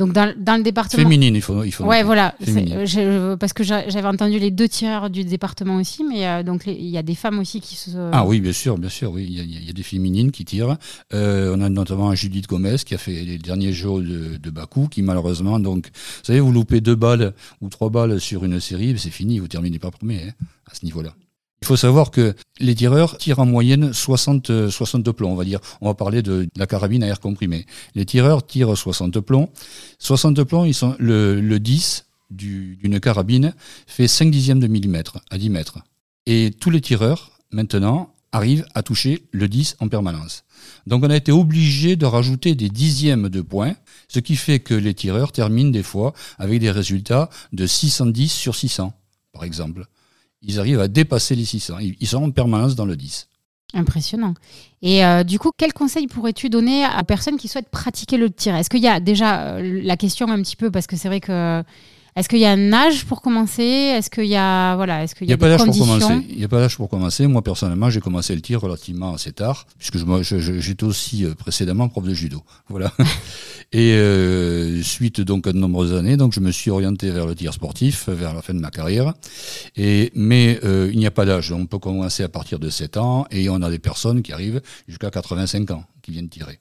Donc 0.00 0.12
dans, 0.14 0.34
dans 0.36 0.56
le 0.56 0.62
département... 0.64 1.02
Féminine, 1.04 1.36
il 1.36 1.42
faut 1.42 1.62
il 1.62 1.70
faut. 1.70 1.84
Ouais, 1.84 2.02
voilà. 2.02 2.34
Euh, 2.48 2.84
je- 2.86 3.34
parce 3.36 3.52
que 3.52 3.62
j'a- 3.62 3.88
j'avais 3.88 4.08
entendu 4.08 4.40
les 4.40 4.50
deux 4.50 4.66
tireurs 4.66 5.08
du 5.08 5.22
département 5.22 5.76
aussi, 5.76 6.02
mais 6.02 6.26
euh, 6.26 6.42
donc 6.42 6.64
les- 6.64 6.72
il 6.72 6.88
y 6.88 6.98
a 6.98 7.02
des 7.04 7.14
femmes 7.14 7.38
aussi 7.38 7.60
qui 7.60 7.76
se. 7.76 7.90
Ah 8.10 8.26
oui, 8.26 8.40
bien 8.40 8.52
sûr, 8.54 8.76
bien 8.76 8.88
sûr, 8.88 9.12
oui. 9.12 9.26
Il 9.28 9.36
y 9.36 9.40
a, 9.40 9.44
il 9.44 9.66
y 9.66 9.70
a 9.70 9.72
des 9.72 9.82
féminines 9.84 10.32
qui 10.32 10.44
tirent. 10.44 10.78
Euh, 11.14 11.54
on 11.56 11.60
a 11.60 11.68
notamment 11.68 12.12
Judith 12.16 12.48
Gomez 12.48 12.76
qui 12.84 12.94
a 12.96 12.98
fait 12.98 13.22
les 13.22 13.38
derniers 13.38 13.72
jeux 13.72 14.02
de, 14.02 14.36
de 14.36 14.50
Bakou, 14.50 14.88
qui 14.88 15.02
malheureusement, 15.02 15.60
donc, 15.60 15.86
vous 15.94 16.24
savez, 16.24 16.40
vous 16.40 16.50
loupez 16.50 16.80
deux 16.80 16.96
balles 16.96 17.34
ou 17.60 17.68
trois 17.68 17.90
balles 17.90 18.18
sur 18.20 18.44
une 18.44 18.58
série, 18.58 18.98
c'est 18.98 19.10
fini, 19.10 19.38
vous 19.38 19.46
terminez 19.48 19.78
pas 19.78 19.92
premier 19.92 20.22
hein, 20.30 20.32
à 20.68 20.74
ce 20.74 20.84
niveau-là. 20.86 21.14
Il 21.62 21.66
faut 21.66 21.76
savoir 21.76 22.10
que 22.10 22.34
les 22.58 22.74
tireurs 22.74 23.18
tirent 23.18 23.38
en 23.38 23.44
moyenne 23.46 23.92
60, 23.92 24.48
euh, 24.50 24.70
60 24.70 25.12
plombs, 25.12 25.30
on 25.32 25.34
va 25.36 25.44
dire. 25.44 25.60
On 25.82 25.88
va 25.88 25.94
parler 25.94 26.22
de, 26.22 26.44
de 26.44 26.48
la 26.56 26.66
carabine 26.66 27.02
à 27.02 27.06
air 27.06 27.20
comprimé. 27.20 27.66
Les 27.94 28.06
tireurs 28.06 28.46
tirent 28.46 28.76
60 28.76 29.20
plombs. 29.20 29.50
60 29.98 30.42
plombs, 30.44 30.64
ils 30.64 30.72
sont 30.74 30.96
le, 30.98 31.38
le 31.40 31.60
10 31.60 32.06
du- 32.30 32.76
d'une 32.82 32.98
carabine 32.98 33.52
fait 33.86 34.08
5 34.08 34.30
dixièmes 34.30 34.58
de 34.60 34.68
millimètre 34.68 35.18
à 35.30 35.36
10 35.36 35.50
mètres. 35.50 35.78
Et 36.24 36.50
tous 36.58 36.70
les 36.70 36.80
tireurs, 36.80 37.32
maintenant, 37.52 38.14
arrivent 38.32 38.64
à 38.74 38.82
toucher 38.82 39.26
le 39.32 39.46
10 39.48 39.76
en 39.80 39.88
permanence. 39.88 40.44
Donc 40.86 41.04
on 41.04 41.10
a 41.10 41.16
été 41.16 41.30
obligé 41.32 41.96
de 41.96 42.06
rajouter 42.06 42.54
des 42.54 42.68
dixièmes 42.70 43.28
de 43.28 43.40
points, 43.42 43.74
ce 44.08 44.20
qui 44.20 44.36
fait 44.36 44.60
que 44.60 44.72
les 44.74 44.94
tireurs 44.94 45.32
terminent 45.32 45.70
des 45.70 45.82
fois 45.82 46.14
avec 46.38 46.60
des 46.60 46.70
résultats 46.70 47.28
de 47.52 47.66
610 47.66 48.28
sur 48.32 48.54
600, 48.54 48.92
par 49.32 49.44
exemple. 49.44 49.84
Ils 50.42 50.58
arrivent 50.58 50.80
à 50.80 50.88
dépasser 50.88 51.34
les 51.34 51.44
600. 51.44 51.78
Ils 51.78 51.96
ils 52.00 52.06
sont 52.06 52.22
en 52.22 52.30
permanence 52.30 52.74
dans 52.74 52.86
le 52.86 52.96
10. 52.96 53.28
Impressionnant. 53.72 54.34
Et 54.82 55.04
euh, 55.04 55.22
du 55.22 55.38
coup, 55.38 55.52
quel 55.56 55.72
conseil 55.72 56.06
pourrais-tu 56.08 56.48
donner 56.48 56.84
à 56.84 57.04
personnes 57.04 57.36
qui 57.36 57.46
souhaitent 57.46 57.68
pratiquer 57.68 58.16
le 58.16 58.30
tir? 58.30 58.54
Est-ce 58.56 58.68
qu'il 58.68 58.82
y 58.82 58.88
a 58.88 58.98
déjà 58.98 59.42
euh, 59.42 59.80
la 59.82 59.96
question 59.96 60.28
un 60.28 60.42
petit 60.42 60.56
peu, 60.56 60.70
parce 60.70 60.86
que 60.86 60.96
c'est 60.96 61.08
vrai 61.08 61.20
que 61.20 61.62
Est-ce 62.16 62.28
qu'il 62.28 62.38
y 62.40 62.44
a 62.44 62.50
un 62.52 62.72
âge 62.72 63.04
pour 63.06 63.22
commencer? 63.22 63.62
Est-ce 63.62 64.10
qu'il 64.10 64.26
y 64.26 64.36
a 64.36 64.74
voilà, 64.76 65.04
est-ce 65.04 65.14
qu'il 65.14 65.26
Il 65.26 65.30
y 65.30 65.30
n'y 65.30 65.32
a, 65.32 65.36
a 65.36 65.38
pas 65.38 65.48
d'âge 65.48 65.64
pour 65.64 65.78
commencer. 65.78 66.26
Il 66.28 66.38
n'y 66.38 66.44
a 66.44 66.48
pas 66.48 66.58
d'âge 66.60 66.76
pour 66.76 66.88
commencer. 66.88 67.26
Moi, 67.26 67.42
personnellement, 67.42 67.88
j'ai 67.90 68.00
commencé 68.00 68.34
le 68.34 68.40
tir 68.40 68.60
relativement 68.60 69.14
assez 69.14 69.32
tard, 69.32 69.66
puisque 69.78 69.98
j'étais 70.60 70.84
aussi 70.84 71.24
euh, 71.24 71.34
précédemment 71.34 71.88
prof 71.88 72.04
de 72.04 72.14
judo. 72.14 72.42
Voilà. 72.68 72.92
Et 73.72 73.92
euh, 73.92 74.82
suite 74.82 75.20
donc 75.20 75.46
à 75.46 75.52
de 75.52 75.58
nombreuses 75.58 75.94
années, 75.94 76.16
donc 76.16 76.32
je 76.32 76.40
me 76.40 76.50
suis 76.50 76.70
orienté 76.72 77.10
vers 77.10 77.26
le 77.26 77.34
tir 77.36 77.54
sportif 77.54 78.08
vers 78.08 78.34
la 78.34 78.42
fin 78.42 78.52
de 78.54 78.58
ma 78.60 78.70
carrière. 78.70 79.14
Et 79.76 80.10
mais 80.16 80.58
euh, 80.64 80.90
il 80.92 80.98
n'y 80.98 81.06
a 81.06 81.10
pas 81.12 81.24
d'âge. 81.24 81.52
On 81.52 81.66
peut 81.66 81.78
commencer 81.78 82.24
à 82.24 82.28
partir 82.28 82.58
de 82.58 82.68
7 82.68 82.96
ans 82.96 83.26
et 83.30 83.48
on 83.48 83.62
a 83.62 83.70
des 83.70 83.78
personnes 83.78 84.22
qui 84.22 84.32
arrivent 84.32 84.60
jusqu'à 84.88 85.10
85 85.10 85.70
ans 85.70 85.84
qui 86.02 86.10
viennent 86.10 86.28
tirer. 86.28 86.58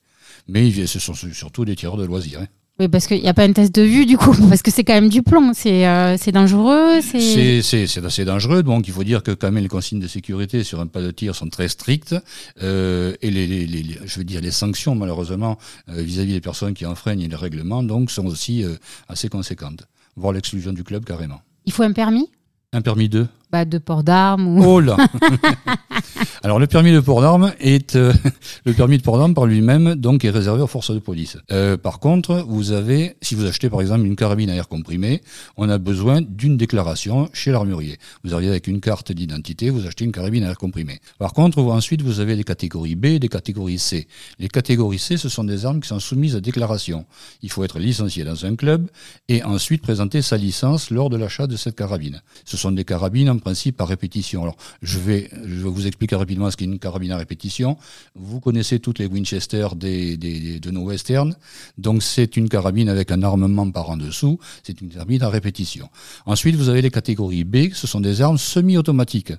Mais 0.47 0.71
ce 0.85 0.99
sont 0.99 1.13
surtout 1.13 1.65
des 1.65 1.75
tireurs 1.75 1.97
de 1.97 2.05
loisirs. 2.05 2.41
hein. 2.41 2.47
Oui, 2.79 2.87
parce 2.87 3.07
qu'il 3.07 3.21
n'y 3.21 3.27
a 3.27 3.33
pas 3.33 3.43
un 3.43 3.51
test 3.51 3.75
de 3.75 3.81
vue 3.81 4.05
du 4.05 4.17
coup, 4.17 4.33
parce 4.49 4.61
que 4.61 4.71
c'est 4.71 4.83
quand 4.85 4.93
même 4.93 5.09
du 5.09 5.21
plomb. 5.21 5.51
C'est 5.53 5.85
euh, 5.87 6.15
dangereux. 6.33 7.01
C'est 7.01 8.05
assez 8.05 8.25
dangereux, 8.25 8.63
donc 8.63 8.87
il 8.87 8.93
faut 8.93 9.03
dire 9.03 9.21
que 9.23 9.31
quand 9.31 9.51
même 9.51 9.61
les 9.61 9.67
consignes 9.69 9.99
de 9.99 10.07
sécurité 10.07 10.63
sur 10.63 10.79
un 10.79 10.87
pas 10.87 11.01
de 11.01 11.11
tir 11.11 11.35
sont 11.35 11.49
très 11.49 11.67
strictes 11.67 12.15
euh, 12.63 13.13
et 13.21 13.31
les, 13.31 13.47
les- 13.47 13.99
je 14.05 14.17
veux 14.19 14.23
dire 14.23 14.41
les 14.41 14.51
sanctions 14.51 14.95
malheureusement 14.95 15.57
euh, 15.89 16.01
vis-à-vis 16.01 16.33
des 16.33 16.41
personnes 16.41 16.73
qui 16.73 16.85
enfreignent 16.85 17.27
les 17.27 17.35
règlements 17.35 17.83
donc 17.83 18.11
sont 18.11 18.25
aussi 18.25 18.63
euh, 18.63 18.75
assez 19.09 19.27
conséquentes, 19.29 19.83
voire 20.15 20.33
l'exclusion 20.33 20.71
du 20.73 20.83
club 20.83 21.03
carrément. 21.05 21.41
il 21.65 21.73
faut 21.73 21.83
un 21.83 21.91
permis, 21.91 22.29
Un 22.73 22.81
permis 22.81 23.09
de 23.09 23.27
bah, 23.51 23.65
de 23.65 23.77
port 23.77 24.03
d'armes 24.03 24.47
ou. 24.47 24.63
Oh 24.63 24.79
là 24.79 24.97
Alors 26.43 26.59
le 26.59 26.67
permis 26.67 26.91
de 26.91 26.99
port 26.99 27.21
d'armes 27.21 27.51
est 27.59 27.95
euh, 27.95 28.13
le 28.65 28.73
permis 28.73 28.97
de 28.97 29.03
port 29.03 29.17
d'armes 29.17 29.33
par 29.33 29.45
lui-même 29.45 29.95
donc 29.95 30.23
est 30.23 30.29
réservé 30.29 30.61
aux 30.61 30.67
forces 30.67 30.91
de 30.91 30.99
police. 30.99 31.37
Euh, 31.51 31.75
par 31.75 31.99
contre, 31.99 32.45
vous 32.47 32.71
avez 32.71 33.15
si 33.21 33.35
vous 33.35 33.45
achetez 33.45 33.69
par 33.69 33.81
exemple 33.81 34.05
une 34.05 34.15
carabine 34.15 34.49
à 34.49 34.55
air 34.55 34.67
comprimé, 34.67 35.21
on 35.57 35.67
a 35.67 35.77
besoin 35.77 36.21
d'une 36.21 36.57
déclaration 36.57 37.29
chez 37.33 37.51
l'armurier. 37.51 37.97
Vous 38.23 38.33
arrivez 38.33 38.51
avec 38.51 38.67
une 38.67 38.81
carte 38.81 39.11
d'identité, 39.11 39.69
vous 39.69 39.87
achetez 39.87 40.05
une 40.05 40.11
carabine 40.11 40.43
à 40.43 40.49
air 40.49 40.57
comprimé. 40.57 40.99
Par 41.17 41.33
contre, 41.33 41.61
vous, 41.61 41.71
ensuite 41.71 42.01
vous 42.03 42.19
avez 42.19 42.35
des 42.35 42.43
catégories 42.43 42.95
B 42.95 43.05
et 43.05 43.19
des 43.19 43.29
catégories 43.29 43.79
C. 43.79 44.07
Les 44.37 44.47
catégories 44.47 44.99
C, 44.99 45.17
ce 45.17 45.27
sont 45.27 45.43
des 45.43 45.65
armes 45.65 45.79
qui 45.79 45.87
sont 45.87 45.99
soumises 45.99 46.35
à 46.35 46.41
déclaration. 46.41 47.05
Il 47.41 47.49
faut 47.49 47.63
être 47.63 47.79
licencié 47.79 48.23
dans 48.23 48.45
un 48.45 48.55
club 48.55 48.89
et 49.27 49.43
ensuite 49.43 49.81
présenter 49.81 50.21
sa 50.21 50.37
licence 50.37 50.91
lors 50.91 51.09
de 51.09 51.17
l'achat 51.17 51.47
de 51.47 51.55
cette 51.55 51.75
carabine. 51.75 52.21
Ce 52.45 52.57
sont 52.57 52.71
des 52.71 52.85
carabines 52.85 53.29
en 53.29 53.38
principe 53.39 53.79
à 53.81 53.85
répétition. 53.85 54.43
Alors, 54.43 54.55
je 54.81 54.99
vais, 54.99 55.29
je 55.45 55.65
vous 55.65 55.87
expliquer 55.87 56.15
rapidement 56.15 56.49
ce 56.51 56.57
qu'est 56.57 56.65
une 56.65 56.79
carabine 56.79 57.11
à 57.11 57.17
répétition. 57.17 57.77
Vous 58.15 58.39
connaissez 58.39 58.79
toutes 58.79 58.99
les 58.99 59.05
Winchester 59.05 59.67
des, 59.75 60.17
des- 60.17 60.59
de 60.59 60.71
nos 60.71 60.83
westerns. 60.85 61.35
Donc, 61.77 62.03
c'est 62.03 62.37
une 62.37 62.49
carabine 62.49 62.89
avec 62.89 63.11
un 63.11 63.21
armement 63.23 63.69
par 63.71 63.89
en 63.89 63.97
dessous. 63.97 64.39
C'est 64.63 64.81
une 64.81 64.89
carabine 64.89 65.21
à 65.23 65.29
répétition. 65.29 65.89
Ensuite, 66.25 66.55
vous 66.55 66.69
avez 66.69 66.81
les 66.81 66.91
catégories 66.91 67.43
B. 67.43 67.73
Ce 67.73 67.87
sont 67.87 67.99
des 68.01 68.21
armes 68.21 68.37
semi-automatiques. 68.37 69.33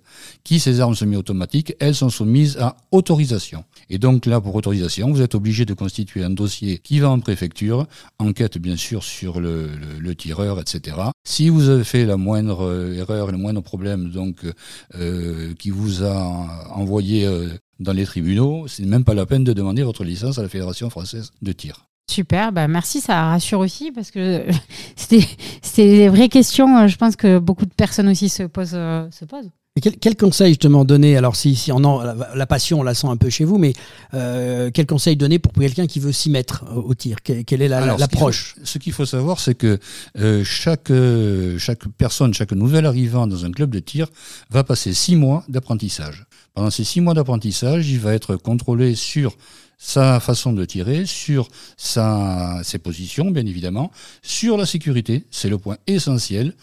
Qui, 0.44 0.60
ces 0.60 0.80
armes 0.80 0.94
semi-automatiques, 0.94 1.74
elles 1.80 1.94
sont 1.94 2.10
soumises 2.10 2.56
à 2.58 2.76
autorisation. 2.90 3.64
Et 3.88 3.98
donc, 3.98 4.26
là, 4.26 4.40
pour 4.40 4.54
autorisation, 4.54 5.10
vous 5.12 5.22
êtes 5.22 5.34
obligé 5.34 5.64
de 5.64 5.74
constituer 5.74 6.22
un 6.22 6.30
dossier 6.30 6.78
qui 6.78 6.98
va 7.00 7.10
en 7.10 7.18
préfecture. 7.20 7.86
Enquête, 8.18 8.58
bien 8.58 8.76
sûr, 8.76 9.02
sur 9.02 9.40
le, 9.40 9.66
le- 9.66 9.98
le 9.98 10.14
tireur, 10.14 10.60
etc. 10.60 10.96
Si 11.24 11.48
vous 11.48 11.68
avez 11.68 11.84
fait 11.84 12.04
la 12.06 12.16
moindre 12.16 12.62
euh, 12.66 12.94
erreur, 12.94 13.30
le 13.32 13.38
moindre 13.38 13.60
problème, 13.60 13.89
donc 13.96 14.44
euh, 14.94 15.54
qui 15.58 15.70
vous 15.70 16.02
a 16.04 16.70
envoyé 16.74 17.24
euh, 17.26 17.48
dans 17.78 17.92
les 17.92 18.04
tribunaux, 18.04 18.66
c'est 18.68 18.84
même 18.84 19.04
pas 19.04 19.14
la 19.14 19.26
peine 19.26 19.44
de 19.44 19.52
demander 19.52 19.82
votre 19.82 20.04
licence 20.04 20.38
à 20.38 20.42
la 20.42 20.48
Fédération 20.48 20.90
française 20.90 21.30
de 21.42 21.52
tir. 21.52 21.86
Super, 22.10 22.50
bah 22.52 22.66
merci, 22.66 23.00
ça 23.00 23.22
rassure 23.30 23.60
aussi 23.60 23.92
parce 23.92 24.10
que 24.10 24.44
c'était 24.96 25.24
c'était 25.62 25.86
des 25.96 26.08
vraies 26.08 26.28
questions. 26.28 26.76
euh, 26.78 26.88
Je 26.88 26.96
pense 26.96 27.14
que 27.16 27.38
beaucoup 27.38 27.66
de 27.66 27.74
personnes 27.74 28.08
aussi 28.08 28.28
se 28.28 28.42
posent. 28.42 28.72
euh, 28.74 29.08
se 29.10 29.24
posent. 29.24 29.50
Quel, 29.80 29.96
quel 29.96 30.16
conseil 30.16 30.48
justement 30.50 30.84
donner 30.84 31.16
Alors 31.16 31.36
si, 31.36 31.54
si 31.56 31.72
on 31.72 31.82
en, 31.84 32.02
la, 32.02 32.14
la 32.34 32.46
passion, 32.46 32.80
on 32.80 32.82
la 32.82 32.94
sent 32.94 33.06
un 33.08 33.16
peu 33.16 33.30
chez 33.30 33.44
vous, 33.44 33.58
mais 33.58 33.72
euh, 34.14 34.70
quel 34.72 34.86
conseil 34.86 35.16
donner 35.16 35.38
pour 35.38 35.52
quelqu'un 35.52 35.86
qui 35.86 36.00
veut 36.00 36.12
s'y 36.12 36.30
mettre 36.30 36.64
au, 36.74 36.80
au 36.80 36.94
tir? 36.94 37.18
Quelle, 37.22 37.44
quelle 37.44 37.62
est 37.62 37.68
la- 37.68 37.78
Alors, 37.78 37.98
ce 37.98 38.04
qu'il 38.06 38.14
l'approche? 38.14 38.54
faut- 38.58 38.60
Ce 38.64 38.78
qu'il 38.78 38.92
faut 38.92 39.06
savoir, 39.06 39.40
c'est 39.40 39.54
que 39.54 39.78
euh, 40.18 40.44
chaque, 40.44 40.90
euh, 40.90 41.58
chaque 41.58 41.86
personne, 41.98 42.32
chaque 42.34 42.52
nouvel 42.52 42.86
arrivant 42.86 43.26
dans 43.26 43.44
un 43.44 43.50
club 43.52 43.70
de 43.70 43.78
tir 43.80 44.06
va 44.50 44.64
passer 44.64 44.92
six 44.94 45.16
mois 45.16 45.44
d'apprentissage. 45.48 46.24
Pendant 46.54 46.70
ces 46.70 46.84
six 46.84 47.00
mois 47.00 47.14
d'apprentissage, 47.14 47.88
il 47.90 48.00
va 48.00 48.12
être 48.14 48.36
contrôlé 48.36 48.94
sur 48.94 49.36
sa 49.82 50.20
façon 50.20 50.52
de 50.52 50.62
tirer, 50.66 51.06
sur 51.06 51.48
sa, 51.78 52.60
ses 52.62 52.78
positions, 52.78 53.30
bien 53.30 53.46
évidemment, 53.46 53.90
sur 54.20 54.58
la 54.58 54.66
sécurité, 54.66 55.24
c'est 55.30 55.48
le 55.48 55.56
point 55.56 55.78
essentiel 55.86 56.54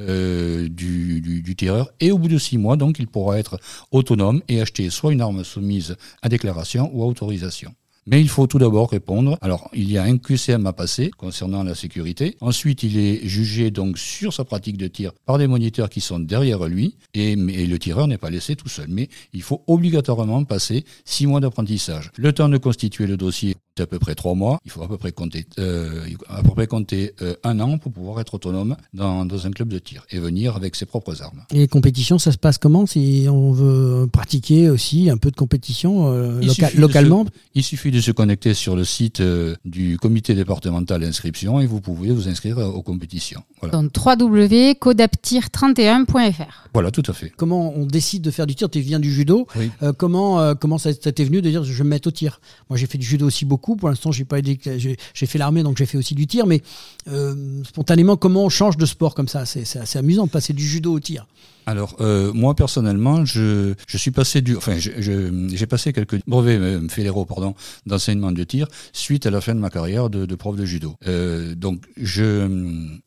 euh, 0.00 0.68
du, 0.68 1.20
du, 1.20 1.40
du 1.40 1.54
tireur. 1.54 1.92
Et 2.00 2.10
au 2.10 2.18
bout 2.18 2.26
de 2.26 2.36
six 2.36 2.58
mois, 2.58 2.76
donc, 2.76 2.98
il 2.98 3.06
pourra 3.06 3.38
être 3.38 3.60
autonome 3.92 4.42
et 4.48 4.60
acheter 4.60 4.90
soit 4.90 5.12
une 5.12 5.20
arme 5.20 5.44
soumise 5.44 5.96
à 6.20 6.28
déclaration 6.28 6.90
ou 6.92 7.04
à 7.04 7.06
autorisation. 7.06 7.72
Mais 8.06 8.20
il 8.20 8.28
faut 8.28 8.46
tout 8.46 8.58
d'abord 8.58 8.90
répondre. 8.90 9.38
Alors, 9.40 9.70
il 9.72 9.90
y 9.90 9.96
a 9.96 10.02
un 10.02 10.18
QCM 10.18 10.66
à 10.66 10.72
passer 10.72 11.10
concernant 11.10 11.62
la 11.62 11.74
sécurité. 11.74 12.36
Ensuite, 12.40 12.82
il 12.82 12.98
est 12.98 13.26
jugé 13.26 13.70
donc 13.70 13.96
sur 13.98 14.32
sa 14.32 14.44
pratique 14.44 14.76
de 14.76 14.88
tir 14.88 15.12
par 15.24 15.38
des 15.38 15.46
moniteurs 15.46 15.88
qui 15.88 16.00
sont 16.00 16.20
derrière 16.20 16.64
lui. 16.66 16.96
Et, 17.14 17.34
le 17.34 17.78
tireur 17.78 18.06
n'est 18.06 18.18
pas 18.18 18.30
laissé 18.30 18.56
tout 18.56 18.68
seul. 18.68 18.86
Mais 18.88 19.08
il 19.32 19.42
faut 19.42 19.62
obligatoirement 19.66 20.44
passer 20.44 20.84
six 21.04 21.26
mois 21.26 21.40
d'apprentissage. 21.40 22.10
Le 22.16 22.32
temps 22.32 22.48
de 22.48 22.58
constituer 22.58 23.06
le 23.06 23.16
dossier, 23.16 23.56
à 23.80 23.86
peu 23.86 23.98
près 23.98 24.14
trois 24.14 24.34
mois. 24.34 24.58
Il 24.64 24.70
faut 24.70 24.82
à 24.82 24.88
peu 24.88 24.96
près 24.98 25.10
compter, 25.12 25.46
euh, 25.58 26.04
à 26.28 26.42
peu 26.42 26.50
près 26.50 26.66
compter 26.68 27.12
euh, 27.22 27.34
un 27.42 27.58
an 27.60 27.78
pour 27.78 27.90
pouvoir 27.92 28.20
être 28.20 28.34
autonome 28.34 28.76
dans, 28.92 29.24
dans 29.26 29.46
un 29.46 29.50
club 29.50 29.68
de 29.68 29.78
tir 29.78 30.04
et 30.10 30.18
venir 30.20 30.54
avec 30.56 30.76
ses 30.76 30.84
propres 30.86 31.22
armes. 31.22 31.42
Et 31.52 31.58
les 31.58 31.68
compétitions, 31.68 32.18
ça 32.18 32.30
se 32.32 32.38
passe 32.38 32.58
comment 32.58 32.86
Si 32.86 33.26
on 33.28 33.50
veut 33.52 34.06
pratiquer 34.12 34.68
aussi 34.70 35.10
un 35.10 35.16
peu 35.16 35.30
de 35.32 35.36
compétition 35.36 36.12
euh, 36.12 36.38
Il 36.42 36.48
loca- 36.48 36.70
localement? 36.78 37.24
Il 37.54 37.64
suffit 37.64 37.90
de 37.90 38.00
se 38.00 38.10
connecter 38.12 38.54
sur 38.54 38.76
le 38.76 38.84
site 38.84 39.20
euh, 39.20 39.56
du 39.64 39.98
comité 39.98 40.34
départemental 40.34 41.00
d'inscription 41.00 41.60
et 41.60 41.66
vous 41.66 41.80
pouvez 41.80 42.10
vous 42.12 42.28
inscrire 42.28 42.58
aux 42.58 42.82
compétitions. 42.82 43.42
Voilà, 43.60 43.72
Donc 43.78 43.90
www.codaptir31.fr. 43.96 46.68
voilà 46.72 46.90
tout 46.90 47.02
à 47.08 47.12
fait. 47.12 47.32
Comment 47.36 47.72
on 47.76 47.86
décide 47.86 48.22
de 48.22 48.30
faire 48.30 48.46
du 48.46 48.54
tir? 48.54 48.68
Tu 48.70 48.80
viens 48.80 49.00
du 49.00 49.12
judo. 49.12 49.46
Oui. 49.56 49.70
Euh, 49.82 49.92
comment 49.92 50.40
euh, 50.40 50.54
comment 50.54 50.78
ça, 50.78 50.92
ça 50.92 51.10
t'est 51.12 51.24
venu 51.24 51.42
de 51.42 51.50
dire 51.50 51.64
je 51.64 51.72
vais 51.72 51.84
me 51.84 51.90
mettre 51.90 52.08
au 52.08 52.12
tir? 52.12 52.40
Moi 52.70 52.76
j'ai 52.76 52.86
fait 52.86 52.98
du 52.98 53.06
judo 53.06 53.26
aussi 53.26 53.44
beaucoup. 53.44 53.63
Pour 53.76 53.88
l'instant 53.88 54.12
j'ai 54.12 54.24
pas 54.24 54.38
j'ai 54.42 55.26
fait 55.26 55.38
l'armée 55.38 55.62
donc 55.62 55.78
j'ai 55.78 55.86
fait 55.86 55.98
aussi 55.98 56.14
du 56.14 56.26
tir. 56.26 56.46
Mais 56.46 56.62
euh, 57.08 57.62
spontanément 57.64 58.16
comment 58.16 58.44
on 58.44 58.48
change 58.48 58.76
de 58.76 58.86
sport 58.86 59.14
comme 59.14 59.28
ça? 59.28 59.46
C'est 59.46 59.78
assez 59.78 59.98
amusant 59.98 60.26
de 60.26 60.30
passer 60.30 60.52
du 60.52 60.66
judo 60.66 60.92
au 60.92 61.00
tir. 61.00 61.26
Alors 61.66 61.96
euh, 62.00 62.32
moi 62.32 62.54
personnellement, 62.54 63.24
je, 63.24 63.74
je 63.86 63.96
suis 63.96 64.10
passé 64.10 64.42
du, 64.42 64.56
enfin 64.56 64.76
j'ai 64.78 65.66
passé 65.66 65.92
quelques 65.92 66.20
brevets 66.26 66.58
euh, 66.60 66.88
fédéraux 66.88 67.24
pardon 67.24 67.54
d'enseignement 67.86 68.32
de 68.32 68.44
tir 68.44 68.68
suite 68.92 69.26
à 69.26 69.30
la 69.30 69.40
fin 69.40 69.54
de 69.54 69.60
ma 69.60 69.70
carrière 69.70 70.10
de, 70.10 70.26
de 70.26 70.34
prof 70.34 70.56
de 70.56 70.64
judo. 70.64 70.96
Euh, 71.06 71.54
donc 71.54 71.82
je 71.96 72.24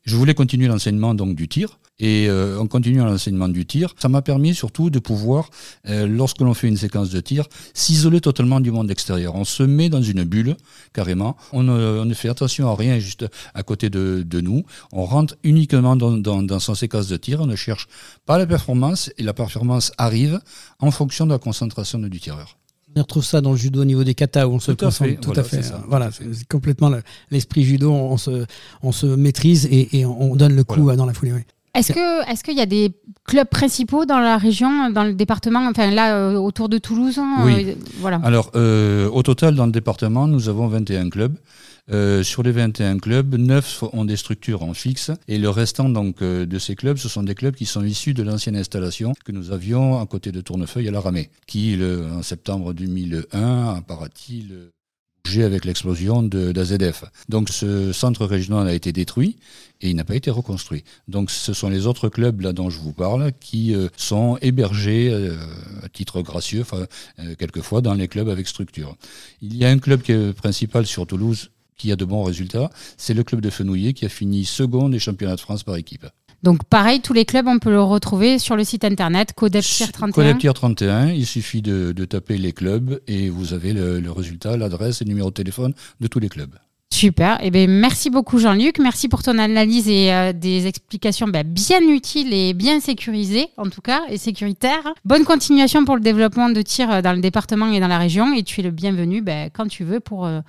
je 0.06 0.15
voulais 0.15 0.34
continuer 0.34 0.67
l'enseignement 0.67 1.13
donc 1.13 1.36
du 1.36 1.48
tir 1.48 1.80
et 2.00 2.30
euh, 2.30 2.60
en 2.60 2.67
continuant 2.67 3.06
l'enseignement 3.06 3.50
du 3.50 3.65
tir, 3.65 3.96
ça 3.98 4.08
m'a 4.08 4.22
permis 4.22 4.54
surtout 4.54 4.91
de 4.91 5.00
pouvoir 5.00 5.50
euh, 5.89 6.06
lorsque 6.06 6.41
l'on 6.41 6.54
fait 6.54 6.67
une 6.67 6.78
séquence 6.78 7.10
de 7.10 7.20
tir 7.20 7.48
s'isoler 7.74 8.22
totalement 8.22 8.60
du 8.60 8.72
monde 8.72 8.91
extérieur. 8.91 9.34
On 9.34 9.46
se 9.46 9.63
met 9.63 9.89
dans 9.89 10.02
une 10.02 10.24
bulle 10.24 10.56
carrément. 10.93 11.38
On 11.54 11.63
ne, 11.63 12.00
on 12.02 12.06
ne 12.06 12.13
fait 12.13 12.30
attention 12.30 12.70
à 12.70 12.76
rien 12.76 13.00
juste 13.00 13.26
à 13.56 13.63
côté 13.63 13.89
de, 13.89 14.24
de 14.24 14.41
nous. 14.41 14.63
On 14.91 15.06
rentre 15.06 15.36
uniquement 15.43 15.96
dans, 15.96 16.12
dans, 16.12 16.43
dans 16.43 16.60
son 16.60 16.76
séquence 16.76 17.08
de 17.08 17.17
tir. 17.17 17.41
On 17.41 17.48
ne 17.48 17.56
cherche 17.56 17.88
pas 18.28 18.38
la 18.38 18.46
performance 18.48 19.12
et 19.18 19.24
la 19.24 19.34
performance 19.34 19.92
arrive 19.98 20.40
en 20.80 20.92
fonction 20.92 21.26
de 21.26 21.32
la 21.32 21.40
concentration 21.40 22.00
du 22.00 22.20
tireur. 22.20 22.58
On 22.96 23.02
retrouve 23.02 23.24
ça 23.24 23.42
dans 23.42 23.52
le 23.52 23.58
judo 23.58 23.82
au 23.82 23.86
niveau 23.86 24.04
des 24.04 24.16
katas 24.16 24.48
où 24.48 24.54
on 24.54 24.60
se 24.60 24.72
Tout 24.72 24.86
à 24.86 24.88
concentre. 24.88 25.10
fait, 25.12 25.16
Tout 25.18 25.28
voilà, 25.28 25.42
à 25.42 25.44
fait. 25.44 25.62
ça, 25.62 25.84
voilà, 25.88 26.06
tout 26.08 26.24
à 26.24 26.26
fait. 26.26 26.34
c'est 26.34 26.48
complètement 26.48 26.90
le- 26.90 27.04
l'esprit 27.30 27.64
judo. 27.64 27.92
On 27.92 28.18
se, 28.18 28.46
on 28.82 28.92
se 28.92 29.06
maîtrise 29.06 29.66
et, 29.70 30.00
et 30.00 30.06
on 30.06 30.36
donne 30.36 30.56
le 30.56 30.64
coup 30.64 30.82
Voilà. 30.82 30.98
dans 30.98 31.06
la 31.06 31.14
foulée. 31.14 31.34
oui. 31.34 31.42
Est-ce 31.76 31.94
que 31.94 32.32
est-ce 32.32 32.44
qu'il 32.44 32.58
y 32.58 32.62
a 32.62 32.66
des 32.66 32.92
clubs 33.26 33.48
principaux 33.48 34.06
dans 34.06 34.18
la 34.18 34.38
région, 34.40 34.90
dans 34.90 35.04
le 35.04 35.14
département, 35.14 35.68
enfin 35.70 35.92
là 35.92 36.16
euh, 36.18 36.34
autour 36.38 36.70
de 36.70 36.80
Toulouse 36.80 37.20
hein, 37.20 37.36
Oui. 37.46 37.66
euh, 37.70 37.76
Voilà. 38.00 38.20
Alors, 38.24 38.50
euh, 38.56 39.08
au 39.12 39.22
total, 39.22 39.54
dans 39.54 39.68
le 39.68 39.72
département, 39.72 40.26
nous 40.26 40.50
avons 40.50 40.68
21 40.68 41.10
clubs. 41.12 41.36
Euh, 41.91 42.23
sur 42.23 42.43
les 42.43 42.52
21 42.52 43.00
clubs, 43.00 43.36
9 43.36 43.84
ont 43.93 44.06
des 44.06 44.17
structures 44.17 44.63
en 44.63 44.73
fixe 44.73 45.12
et 45.28 45.38
le 45.38 45.50
restant 45.50 45.88
donc 45.88 46.21
euh, 46.21 46.45
de 46.45 46.60
ces 46.60 46.76
clubs, 46.76 46.97
ce 46.97 47.08
sont 47.08 47.23
des 47.23 47.36
clubs 47.36 47.56
qui 47.56 47.65
sont 47.65 47.84
issus 47.84 48.13
de 48.13 48.23
l'ancienne 48.23 48.58
installation 48.58 49.13
que 49.23 49.32
nous 49.32 49.52
avions 49.52 50.00
à 50.00 50.06
côté 50.06 50.32
de 50.32 50.41
Tournefeuille 50.41 50.89
à 50.89 50.91
la 50.91 51.00
Ramée, 51.00 51.30
qui 51.45 51.76
le, 51.78 52.06
en 52.12 52.23
septembre 52.23 52.73
2001 52.73 53.76
a 53.76 53.82
paraît-il 53.82 54.71
bougé 55.28 55.43
avec 55.43 55.65
l'explosion 55.65 56.23
d'AZF. 56.23 57.06
Donc 57.30 57.50
ce 57.50 57.91
centre 57.91 58.26
régional 58.26 58.67
a 58.67 58.73
été 58.73 58.91
détruit 58.91 59.38
et 59.82 59.89
il 59.89 59.95
n'a 59.95 60.04
pas 60.04 60.15
été 60.15 60.32
reconstruit. 60.32 60.84
Donc 61.08 61.32
ce 61.32 61.54
sont 61.54 61.69
les 61.69 61.86
autres 61.86 62.10
clubs 62.10 62.41
là 62.41 62.54
dont 62.54 62.69
je 62.69 62.80
vous 62.80 62.93
parle 62.93 63.32
qui 63.39 63.76
euh, 63.76 63.89
sont 63.97 64.38
hébergés 64.41 65.10
euh, 65.12 65.36
à 65.84 65.89
titre 65.89 66.21
gracieux, 66.21 66.63
euh, 66.73 67.36
quelquefois 67.38 67.82
dans 67.82 67.93
les 67.93 68.08
clubs 68.08 68.30
avec 68.30 68.47
structure. 68.47 68.95
Il 69.41 69.56
y 69.56 69.65
a 69.65 69.69
un 69.69 69.80
club 69.80 70.02
qui 70.02 70.13
est 70.13 70.34
principal 70.34 70.86
sur 70.86 71.06
Toulouse 71.06 71.50
qui 71.78 71.92
a 71.92 71.96
de 71.96 72.06
bons 72.06 72.24
résultats, 72.24 72.70
c'est 72.98 73.13
le 73.13 73.24
club 73.24 73.42
de 73.42 73.50
Fenouillet 73.50 73.94
qui 73.94 74.06
a 74.06 74.10
fini 74.10 74.46
second 74.46 74.90
des 74.90 75.00
championnats 75.00 75.36
de 75.36 75.40
France 75.40 75.63
par 75.63 75.76
équipe. 75.76 76.06
Donc 76.44 76.63
pareil, 76.66 77.02
tous 77.02 77.13
les 77.13 77.26
clubs, 77.26 77.48
on 77.48 77.60
peut 77.60 77.72
le 77.72 77.82
retrouver 77.82 78.38
sur 78.38 78.56
le 78.56 78.63
site 78.63 78.84
internet 78.84 79.34
Codeptier 79.34 79.88
31. 79.88 80.12
Codeptier 80.12 80.54
31, 80.54 81.10
il 81.10 81.26
suffit 81.26 81.62
de, 81.62 81.92
de, 81.92 82.06
taper 82.06 82.38
les 82.38 82.54
clubs 82.54 83.02
et 83.08 83.30
vous 83.30 83.54
avez 83.54 83.74
le, 83.74 84.00
le 84.00 84.12
résultat, 84.12 84.56
l'adresse 84.56 85.02
et 85.02 85.06
le 85.06 85.10
numéro 85.10 85.30
de 85.30 85.34
téléphone 85.34 85.74
de 86.00 86.08
tous 86.08 86.20
les 86.20 86.30
clubs. 86.30 86.54
Super. 86.90 87.38
Eh 87.42 87.52
ben, 87.52 87.70
merci 87.70 88.10
beaucoup 88.10 88.40
Jean-Luc. 88.40 88.80
Merci 88.80 89.08
pour 89.10 89.22
ton 89.22 89.38
analyse 89.38 89.90
et 89.90 90.12
euh, 90.13 90.32
des 90.34 90.68
explications 90.68 91.28
ben, 91.28 91.46
bien 91.46 91.82
utiles 91.82 92.34
et 92.34 92.54
bien 92.54 92.80
sécurisées, 92.80 93.48
en 93.58 93.70
tout 93.70 93.82
cas, 93.82 94.02
et 94.10 94.18
sécuritaires. 94.18 94.94
Bonne 95.06 95.26
continuation 95.26 95.86
pour 95.86 95.96
le 95.96 96.02
développement 96.02 96.50
de 96.50 96.62
tir 96.62 96.90
euh, 96.90 97.02
dans 97.02 97.13
le 97.13 97.20
département 97.20 97.72
et 97.72 97.80
dans 97.80 97.88
la 97.88 97.98
région. 97.98 98.34
Et 98.34 98.44
tu 98.44 98.62
es 98.62 98.63
le 98.63 98.72
bienvenu 98.72 99.22
ben, 99.22 99.50
quand 99.54 99.68
tu 99.68 99.84
veux 99.84 100.00
pour 100.00 100.26
euh, 100.26 100.40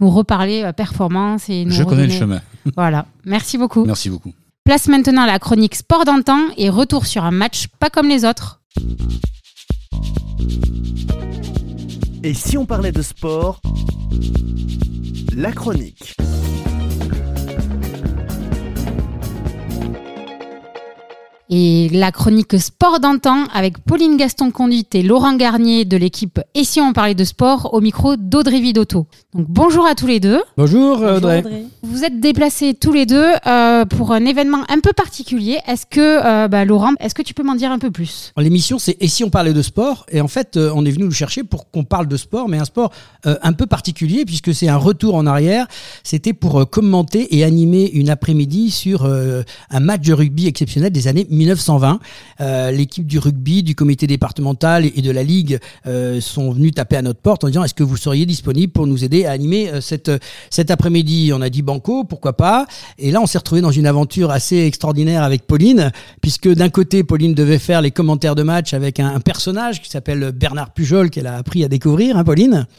nous 0.00 0.10
reparler 0.10 0.62
euh, 0.62 0.72
performance. 0.72 1.48
Et 1.48 1.64
nous 1.64 1.72
Je 1.72 1.82
connais 1.82 2.06
le 2.06 2.12
chemin. 2.12 2.40
Voilà. 2.76 3.06
Merci 3.24 3.58
beaucoup. 3.58 3.84
Merci 3.84 4.08
beaucoup. 4.10 4.32
Place 4.64 4.88
maintenant 4.88 5.22
à 5.22 5.26
la 5.26 5.38
chronique 5.38 5.74
sport 5.74 6.04
d'antan 6.06 6.38
et 6.56 6.70
retour 6.70 7.06
sur 7.06 7.24
un 7.24 7.30
match 7.30 7.66
pas 7.78 7.90
comme 7.90 8.08
les 8.08 8.24
autres. 8.24 8.62
Et 12.22 12.32
si 12.32 12.56
on 12.56 12.64
parlait 12.64 12.92
de 12.92 13.02
sport 13.02 13.60
La 15.36 15.52
chronique. 15.52 16.16
Et 21.50 21.90
la 21.92 22.10
chronique 22.10 22.58
sport 22.58 23.00
d'antan 23.00 23.44
avec 23.52 23.78
Pauline 23.78 24.16
Gaston-Conduite 24.16 24.94
et 24.94 25.02
Laurent 25.02 25.36
Garnier 25.36 25.84
de 25.84 25.96
l'équipe 25.98 26.40
Et 26.54 26.64
si 26.64 26.80
on 26.80 26.94
parlait 26.94 27.14
de 27.14 27.24
sport 27.24 27.74
au 27.74 27.82
micro 27.82 28.16
d'Audrey 28.16 28.60
Vidotto. 28.60 29.06
Donc 29.34 29.46
bonjour 29.50 29.84
à 29.84 29.94
tous 29.94 30.06
les 30.06 30.20
deux. 30.20 30.40
Bonjour, 30.56 30.96
Bonjour, 30.98 31.16
Audrey. 31.16 31.38
Audrey. 31.40 31.64
Vous 31.82 32.02
êtes 32.02 32.18
déplacés 32.18 32.72
tous 32.72 32.92
les 32.92 33.04
deux 33.04 33.26
euh, 33.46 33.84
pour 33.84 34.12
un 34.12 34.24
événement 34.24 34.62
un 34.70 34.80
peu 34.80 34.92
particulier. 34.94 35.58
Est-ce 35.66 35.84
que, 35.84 36.00
euh, 36.00 36.48
bah, 36.48 36.64
Laurent, 36.64 36.92
est-ce 36.98 37.14
que 37.14 37.22
tu 37.22 37.34
peux 37.34 37.42
m'en 37.42 37.56
dire 37.56 37.70
un 37.70 37.78
peu 37.78 37.90
plus? 37.90 38.32
L'émission, 38.38 38.78
c'est 38.78 38.96
Et 39.00 39.08
si 39.08 39.22
on 39.22 39.30
parlait 39.30 39.52
de 39.52 39.62
sport? 39.62 40.06
Et 40.10 40.22
en 40.22 40.28
fait, 40.28 40.56
euh, 40.56 40.72
on 40.74 40.86
est 40.86 40.90
venu 40.90 41.04
nous 41.04 41.10
chercher 41.10 41.44
pour 41.44 41.70
qu'on 41.70 41.84
parle 41.84 42.08
de 42.08 42.16
sport, 42.16 42.48
mais 42.48 42.58
un 42.58 42.64
sport 42.64 42.90
euh, 43.26 43.36
un 43.42 43.52
peu 43.52 43.66
particulier, 43.66 44.24
puisque 44.24 44.54
c'est 44.54 44.68
un 44.68 44.78
retour 44.78 45.14
en 45.14 45.26
arrière. 45.26 45.66
C'était 46.04 46.32
pour 46.32 46.60
euh, 46.60 46.64
commenter 46.64 47.36
et 47.36 47.44
animer 47.44 47.90
une 47.90 48.08
après-midi 48.08 48.70
sur 48.70 49.04
euh, 49.04 49.42
un 49.70 49.80
match 49.80 50.06
de 50.06 50.14
rugby 50.14 50.46
exceptionnel 50.46 50.90
des 50.90 51.06
années 51.08 51.26
1920. 51.34 52.00
Euh, 52.40 52.70
L'équipe 52.70 53.06
du 53.06 53.18
rugby, 53.18 53.62
du 53.62 53.74
comité 53.74 54.06
départemental 54.06 54.86
et 54.86 55.02
de 55.02 55.10
la 55.10 55.22
Ligue 55.22 55.58
euh, 55.86 56.20
sont 56.20 56.52
venus 56.52 56.72
taper 56.72 56.96
à 56.96 57.02
notre 57.02 57.20
porte 57.20 57.44
en 57.44 57.48
disant 57.48 57.64
est-ce 57.64 57.74
que 57.74 57.82
vous 57.82 57.96
seriez 57.96 58.26
disponible 58.26 58.72
pour 58.72 58.86
nous 58.86 59.04
aider 59.04 59.26
à 59.26 59.32
animer 59.32 59.68
euh, 59.68 59.80
cette, 59.80 60.10
cet 60.50 60.70
après-midi? 60.70 61.32
On 61.34 61.40
a 61.40 61.50
dit 61.50 61.62
banco, 61.62 62.04
pourquoi 62.04 62.36
pas? 62.36 62.66
Et 62.98 63.10
là, 63.10 63.20
on 63.20 63.26
s'est 63.26 63.38
retrouvé 63.38 63.60
dans 63.60 63.70
une 63.70 63.86
aventure 63.86 64.30
assez 64.30 64.58
extraordinaire 64.64 65.22
avec 65.22 65.46
Pauline, 65.46 65.92
puisque 66.20 66.48
d'un 66.48 66.70
côté, 66.70 67.04
Pauline 67.04 67.34
devait 67.34 67.58
faire 67.58 67.82
les 67.82 67.90
commentaires 67.90 68.34
de 68.34 68.42
match 68.42 68.74
avec 68.74 69.00
un, 69.00 69.14
un 69.14 69.20
personnage 69.20 69.82
qui 69.82 69.90
s'appelle 69.90 70.32
Bernard 70.32 70.72
Pujol, 70.72 71.10
qu'elle 71.10 71.26
a 71.26 71.36
appris 71.36 71.64
à 71.64 71.68
découvrir, 71.68 72.16
hein, 72.16 72.24
Pauline? 72.24 72.66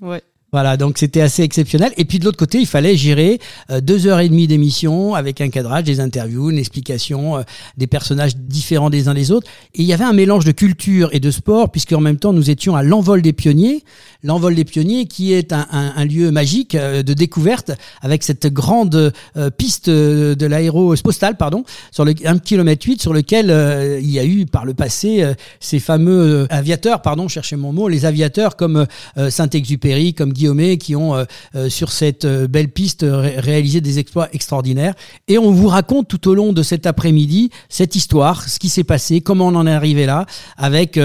Ouais. 0.00 0.22
Voilà, 0.54 0.76
donc 0.76 0.98
c'était 0.98 1.20
assez 1.20 1.42
exceptionnel. 1.42 1.92
Et 1.96 2.04
puis 2.04 2.20
de 2.20 2.24
l'autre 2.24 2.36
côté, 2.36 2.60
il 2.60 2.66
fallait 2.68 2.96
gérer 2.96 3.40
euh, 3.70 3.80
deux 3.80 4.06
heures 4.06 4.20
et 4.20 4.28
demie 4.28 4.46
d'émission 4.46 5.16
avec 5.16 5.40
un 5.40 5.48
cadrage, 5.48 5.82
des 5.82 5.98
interviews, 5.98 6.48
une 6.48 6.58
explication, 6.58 7.38
euh, 7.38 7.42
des 7.76 7.88
personnages 7.88 8.36
différents 8.36 8.88
des 8.88 9.08
uns 9.08 9.14
des 9.14 9.32
autres. 9.32 9.48
Et 9.74 9.82
il 9.82 9.84
y 9.84 9.92
avait 9.92 10.04
un 10.04 10.12
mélange 10.12 10.44
de 10.44 10.52
culture 10.52 11.08
et 11.10 11.18
de 11.18 11.32
sport, 11.32 11.72
puisque 11.72 11.92
en 11.92 12.00
même 12.00 12.18
temps, 12.18 12.32
nous 12.32 12.50
étions 12.50 12.76
à 12.76 12.84
l'envol 12.84 13.20
des 13.20 13.32
pionniers. 13.32 13.82
L'envol 14.24 14.54
des 14.54 14.64
pionniers, 14.64 15.04
qui 15.04 15.34
est 15.34 15.52
un, 15.52 16.04
lieu 16.06 16.30
magique 16.30 16.74
euh, 16.74 17.02
de 17.02 17.12
découverte, 17.12 17.72
avec 18.00 18.22
cette 18.22 18.46
grande 18.46 19.12
euh, 19.36 19.50
piste 19.50 19.88
euh, 19.88 20.34
de 20.34 20.46
l'aérospostale, 20.46 21.36
pardon, 21.36 21.62
sur 21.90 22.06
le 22.06 22.14
1 22.24 22.38
km 22.38 22.86
8, 22.86 23.02
sur 23.02 23.12
lequel 23.12 24.00
il 24.02 24.10
y 24.10 24.18
a 24.18 24.24
eu 24.24 24.46
par 24.46 24.64
le 24.64 24.72
passé 24.72 25.24
ces 25.60 25.78
fameux 25.78 26.46
aviateurs, 26.48 27.02
pardon, 27.02 27.28
cherchez 27.28 27.56
mon 27.56 27.72
mot, 27.72 27.88
les 27.88 28.06
aviateurs 28.06 28.56
comme 28.56 28.86
Saint-Exupéry, 29.28 30.14
comme 30.14 30.32
Guillaumet, 30.32 30.78
qui 30.78 30.96
ont 30.96 31.26
sur 31.68 31.92
cette 31.92 32.26
belle 32.26 32.68
piste 32.68 33.04
ré- 33.06 33.38
réalisé 33.38 33.80
des 33.80 33.98
exploits 33.98 34.28
extraordinaires. 34.32 34.94
Et 35.28 35.36
on 35.36 35.50
vous 35.50 35.68
raconte 35.68 36.08
tout 36.08 36.28
au 36.28 36.34
long 36.34 36.52
de 36.52 36.62
cet 36.62 36.86
après-midi 36.86 37.50
cette 37.68 37.94
histoire, 37.94 38.48
ce 38.48 38.58
qui 38.58 38.68
s'est 38.70 38.84
passé, 38.84 39.20
comment 39.20 39.48
on 39.48 39.54
en 39.54 39.66
est 39.66 39.72
arrivé 39.72 40.06
là, 40.06 40.24
avec 40.56 40.98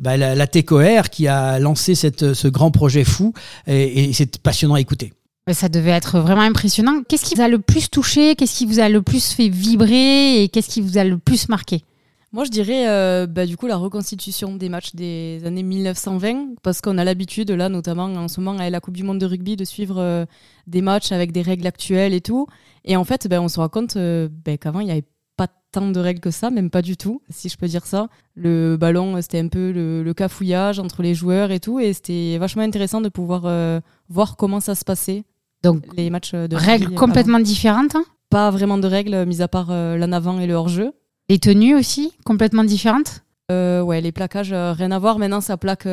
bah, 0.00 0.16
la, 0.16 0.34
la 0.34 0.46
TECOR 0.46 1.08
qui 1.10 1.26
a 1.26 1.58
lancé 1.58 1.94
cette, 1.94 2.34
ce 2.34 2.48
grand 2.48 2.65
projet 2.70 3.04
fou, 3.04 3.32
et, 3.66 4.04
et 4.04 4.12
c'est 4.12 4.38
passionnant 4.38 4.74
à 4.74 4.80
écouter. 4.80 5.12
Ça 5.52 5.68
devait 5.68 5.90
être 5.90 6.18
vraiment 6.18 6.40
impressionnant. 6.40 7.02
Qu'est-ce 7.08 7.24
qui 7.24 7.36
vous 7.36 7.42
a 7.42 7.48
le 7.48 7.60
plus 7.60 7.88
touché? 7.88 8.34
Qu'est-ce 8.34 8.58
qui 8.58 8.66
vous 8.66 8.80
a 8.80 8.88
le 8.88 9.00
plus 9.00 9.32
fait 9.32 9.48
vibrer? 9.48 10.42
Et 10.42 10.48
qu'est-ce 10.48 10.68
qui 10.68 10.80
vous 10.80 10.98
a 10.98 11.04
le 11.04 11.18
plus 11.18 11.48
marqué? 11.48 11.82
Moi, 12.32 12.44
je 12.44 12.50
dirais 12.50 12.88
euh, 12.88 13.26
bah, 13.26 13.46
du 13.46 13.56
coup 13.56 13.66
la 13.66 13.76
reconstitution 13.76 14.56
des 14.56 14.68
matchs 14.68 14.94
des 14.94 15.40
années 15.46 15.62
1920, 15.62 16.56
parce 16.62 16.80
qu'on 16.80 16.98
a 16.98 17.04
l'habitude, 17.04 17.50
là, 17.52 17.68
notamment 17.68 18.04
en 18.04 18.28
ce 18.28 18.40
moment, 18.40 18.58
avec 18.58 18.72
la 18.72 18.80
Coupe 18.80 18.96
du 18.96 19.04
Monde 19.04 19.20
de 19.20 19.26
rugby, 19.26 19.56
de 19.56 19.64
suivre 19.64 19.98
euh, 19.98 20.26
des 20.66 20.82
matchs 20.82 21.12
avec 21.12 21.30
des 21.30 21.42
règles 21.42 21.66
actuelles 21.66 22.12
et 22.12 22.20
tout. 22.20 22.48
Et 22.84 22.96
en 22.96 23.04
fait, 23.04 23.28
ben, 23.28 23.40
on 23.40 23.48
se 23.48 23.60
rend 23.60 23.68
compte 23.68 23.96
euh, 23.96 24.28
ben, 24.44 24.58
qu'avant, 24.58 24.80
il 24.80 24.86
n'y 24.86 24.90
avait 24.90 25.04
pas 25.36 25.48
tant 25.72 25.90
de 25.90 26.00
règles 26.00 26.20
que 26.20 26.30
ça, 26.30 26.50
même 26.50 26.70
pas 26.70 26.82
du 26.82 26.96
tout, 26.96 27.20
si 27.28 27.48
je 27.48 27.56
peux 27.58 27.66
dire 27.66 27.84
ça. 27.86 28.08
Le 28.34 28.76
ballon, 28.76 29.20
c'était 29.20 29.40
un 29.40 29.48
peu 29.48 29.70
le, 29.72 30.02
le 30.02 30.14
cafouillage 30.14 30.78
entre 30.78 31.02
les 31.02 31.14
joueurs 31.14 31.50
et 31.50 31.60
tout, 31.60 31.78
et 31.80 31.92
c'était 31.92 32.38
vachement 32.38 32.62
intéressant 32.62 33.00
de 33.00 33.08
pouvoir 33.08 33.42
euh, 33.44 33.80
voir 34.08 34.36
comment 34.36 34.60
ça 34.60 34.74
se 34.74 34.84
passait, 34.84 35.24
Donc, 35.62 35.84
les 35.96 36.08
matchs 36.10 36.32
de 36.32 36.56
règles 36.56 36.86
avant. 36.86 36.96
complètement 36.96 37.38
différentes. 37.40 37.94
hein 37.94 38.04
Pas 38.30 38.50
vraiment 38.50 38.78
de 38.78 38.86
règles, 38.88 39.26
mis 39.26 39.42
à 39.42 39.48
part 39.48 39.68
euh, 39.70 39.96
l'en 39.98 40.12
avant 40.12 40.38
et 40.40 40.46
le 40.46 40.54
hors-jeu. 40.54 40.92
Les 41.28 41.38
tenues 41.38 41.74
aussi, 41.74 42.12
complètement 42.24 42.64
différentes. 42.64 43.22
Euh, 43.52 43.80
ouais, 43.82 44.00
les 44.00 44.12
plaquages, 44.12 44.52
euh, 44.52 44.72
rien 44.72 44.90
à 44.92 44.98
voir. 44.98 45.18
Maintenant, 45.18 45.40
ça 45.40 45.56
plaque 45.56 45.86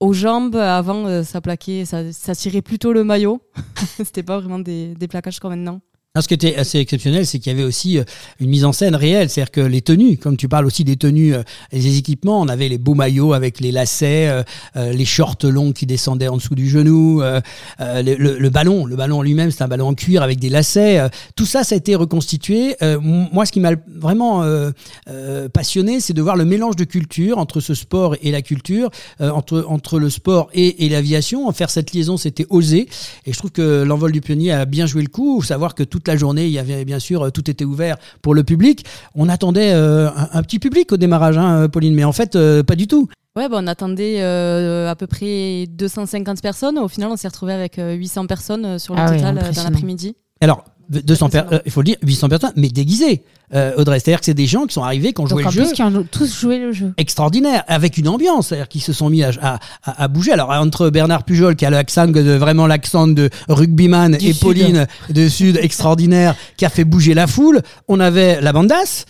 aux 0.00 0.12
jambes. 0.12 0.56
Avant, 0.56 1.22
ça 1.22 1.40
plaquait, 1.40 1.84
ça, 1.84 2.12
ça 2.12 2.34
tirait 2.34 2.62
plutôt 2.62 2.92
le 2.92 3.04
maillot. 3.04 3.40
C'était 4.04 4.22
pas 4.22 4.38
vraiment 4.40 4.58
des, 4.58 4.94
des 4.94 5.08
plaquages 5.08 5.38
comme 5.40 5.52
maintenant. 5.54 5.80
Alors, 6.16 6.22
ce 6.22 6.28
qui 6.28 6.34
était 6.34 6.54
assez 6.54 6.78
exceptionnel, 6.78 7.26
c'est 7.26 7.40
qu'il 7.40 7.50
y 7.52 7.56
avait 7.56 7.64
aussi 7.64 7.98
euh, 7.98 8.04
une 8.38 8.48
mise 8.48 8.64
en 8.64 8.70
scène 8.72 8.94
réelle, 8.94 9.28
c'est-à-dire 9.28 9.50
que 9.50 9.60
les 9.60 9.80
tenues, 9.80 10.16
comme 10.16 10.36
tu 10.36 10.46
parles 10.46 10.64
aussi 10.64 10.84
des 10.84 10.94
tenues, 10.94 11.34
euh, 11.34 11.42
les 11.72 11.98
équipements, 11.98 12.40
on 12.40 12.46
avait 12.46 12.68
les 12.68 12.78
beaux 12.78 12.94
maillots 12.94 13.32
avec 13.32 13.58
les 13.58 13.72
lacets, 13.72 14.28
euh, 14.28 14.44
euh, 14.76 14.92
les 14.92 15.06
shorts 15.06 15.38
longs 15.42 15.72
qui 15.72 15.86
descendaient 15.86 16.28
en 16.28 16.36
dessous 16.36 16.54
du 16.54 16.68
genou, 16.68 17.20
euh, 17.20 17.40
euh, 17.80 18.00
le, 18.00 18.14
le- 18.14 18.38
le 18.38 18.48
ballon, 18.50 18.86
le 18.86 18.94
ballon 18.94 19.22
lui-même, 19.22 19.50
c'est 19.50 19.64
un 19.64 19.66
ballon 19.66 19.88
en 19.88 19.94
cuir 19.94 20.22
avec 20.22 20.38
des 20.38 20.50
lacets. 20.50 21.00
euh, 21.00 21.08
tout 21.34 21.46
ça, 21.46 21.64
ça 21.64 21.74
a 21.74 21.78
été 21.78 21.96
reconstitué. 21.96 22.76
Euh, 22.80 23.00
moi, 23.00 23.44
ce 23.44 23.50
qui 23.50 23.58
m'a 23.58 23.72
vraiment 23.88 24.44
euh, 24.44 24.70
euh, 25.10 25.48
passionné, 25.48 25.98
c'est 25.98 26.12
de 26.12 26.22
voir 26.22 26.36
le 26.36 26.44
mélange 26.44 26.76
de 26.76 26.84
culture 26.84 27.38
entre 27.38 27.58
ce 27.58 27.74
sport 27.74 28.14
et 28.22 28.30
la 28.30 28.40
culture, 28.42 28.88
euh, 29.20 29.30
entre 29.30 29.64
entre 29.66 29.98
le 29.98 30.10
sport 30.10 30.48
et, 30.54 30.88
l'aviation. 30.90 31.48
En 31.48 31.52
faire 31.52 31.70
cette 31.70 31.92
liaison, 31.92 32.16
c'était 32.16 32.46
osé. 32.50 32.86
Et 33.26 33.32
je 33.32 33.36
trouve 33.38 33.50
que 33.50 33.82
l'envol 33.82 34.12
du 34.12 34.20
pionnier 34.20 34.52
a 34.52 34.64
bien 34.64 34.86
joué 34.86 35.02
le 35.02 35.08
coup. 35.08 35.42
Savoir 35.42 35.74
que 35.74 35.82
toute 36.04 36.12
la 36.12 36.18
journée, 36.18 36.44
il 36.44 36.52
y 36.52 36.58
avait 36.58 36.84
bien 36.84 36.98
sûr 36.98 37.22
euh, 37.22 37.30
tout 37.30 37.50
était 37.50 37.64
ouvert 37.64 37.96
pour 38.20 38.34
le 38.34 38.44
public. 38.44 38.84
On 39.14 39.28
attendait 39.30 39.72
euh, 39.72 40.08
un, 40.10 40.28
un 40.32 40.42
petit 40.42 40.58
public 40.58 40.92
au 40.92 40.96
démarrage, 40.98 41.38
hein, 41.38 41.68
Pauline, 41.68 41.94
mais 41.94 42.04
en 42.04 42.12
fait, 42.12 42.36
euh, 42.36 42.62
pas 42.62 42.76
du 42.76 42.86
tout. 42.86 43.08
Ouais, 43.36 43.48
bah, 43.48 43.56
on 43.58 43.66
attendait 43.66 44.20
euh, 44.20 44.88
à 44.88 44.94
peu 44.94 45.06
près 45.06 45.66
250 45.68 46.42
personnes. 46.42 46.78
Au 46.78 46.88
final, 46.88 47.10
on 47.10 47.16
s'est 47.16 47.26
retrouvé 47.26 47.52
avec 47.52 47.78
euh, 47.78 47.94
800 47.94 48.26
personnes 48.26 48.64
euh, 48.64 48.78
sur 48.78 48.94
le 48.94 49.00
Ah 49.00 49.10
total 49.10 49.38
euh, 49.38 49.52
dans 49.52 49.64
l'après-midi. 49.64 50.14
Alors, 50.40 50.64
200 50.90 51.28
per- 51.28 51.38
Impressionnant. 51.38 51.56
euh, 51.58 51.62
il 51.66 51.72
faut 51.72 51.80
le 51.80 51.84
dire, 51.86 51.96
800 52.02 52.28
personnes, 52.28 52.52
mais 52.56 52.68
déguisées. 52.68 53.22
Euh, 53.54 53.72
Audrey, 53.76 54.00
c'est-à-dire 54.00 54.20
que 54.20 54.26
c'est 54.26 54.34
des 54.34 54.46
gens 54.46 54.66
qui 54.66 54.74
sont 54.74 54.82
arrivés, 54.82 55.12
qui 55.12 55.20
ont 55.20 55.26
joué 55.26 55.42
le 55.44 55.50
jeu. 55.50 55.72
qui 55.72 55.82
ont 55.82 56.06
tous 56.10 56.40
joué 56.40 56.58
le 56.58 56.72
jeu. 56.72 56.92
extraordinaire, 56.96 57.62
avec 57.68 57.98
une 57.98 58.08
ambiance, 58.08 58.48
c'est-à-dire 58.48 58.68
qu'ils 58.68 58.80
se 58.82 58.92
sont 58.92 59.10
mis 59.10 59.22
à, 59.22 59.30
à- 59.42 59.58
à- 59.84 60.02
à 60.04 60.08
bouger. 60.08 60.32
Alors 60.32 60.50
entre 60.50 60.90
Bernard 60.90 61.24
Pujol 61.24 61.54
qui 61.56 61.64
a 61.66 61.70
l'accent 61.70 62.06
de 62.08 62.20
vraiment 62.32 62.66
l'accent 62.66 63.06
de 63.06 63.30
rugbyman 63.48 64.16
Du 64.16 64.26
et 64.28 64.32
Sud. 64.32 64.42
Pauline 64.42 64.86
de 65.10 65.28
Sud 65.28 65.58
extraordinaire 65.62 66.34
qui 66.56 66.64
a 66.64 66.68
fait 66.70 66.84
bouger 66.84 67.14
la 67.14 67.26
foule, 67.26 67.60
on 67.88 68.00
avait 68.00 68.40
la 68.40 68.52
bandasse. 68.52 69.04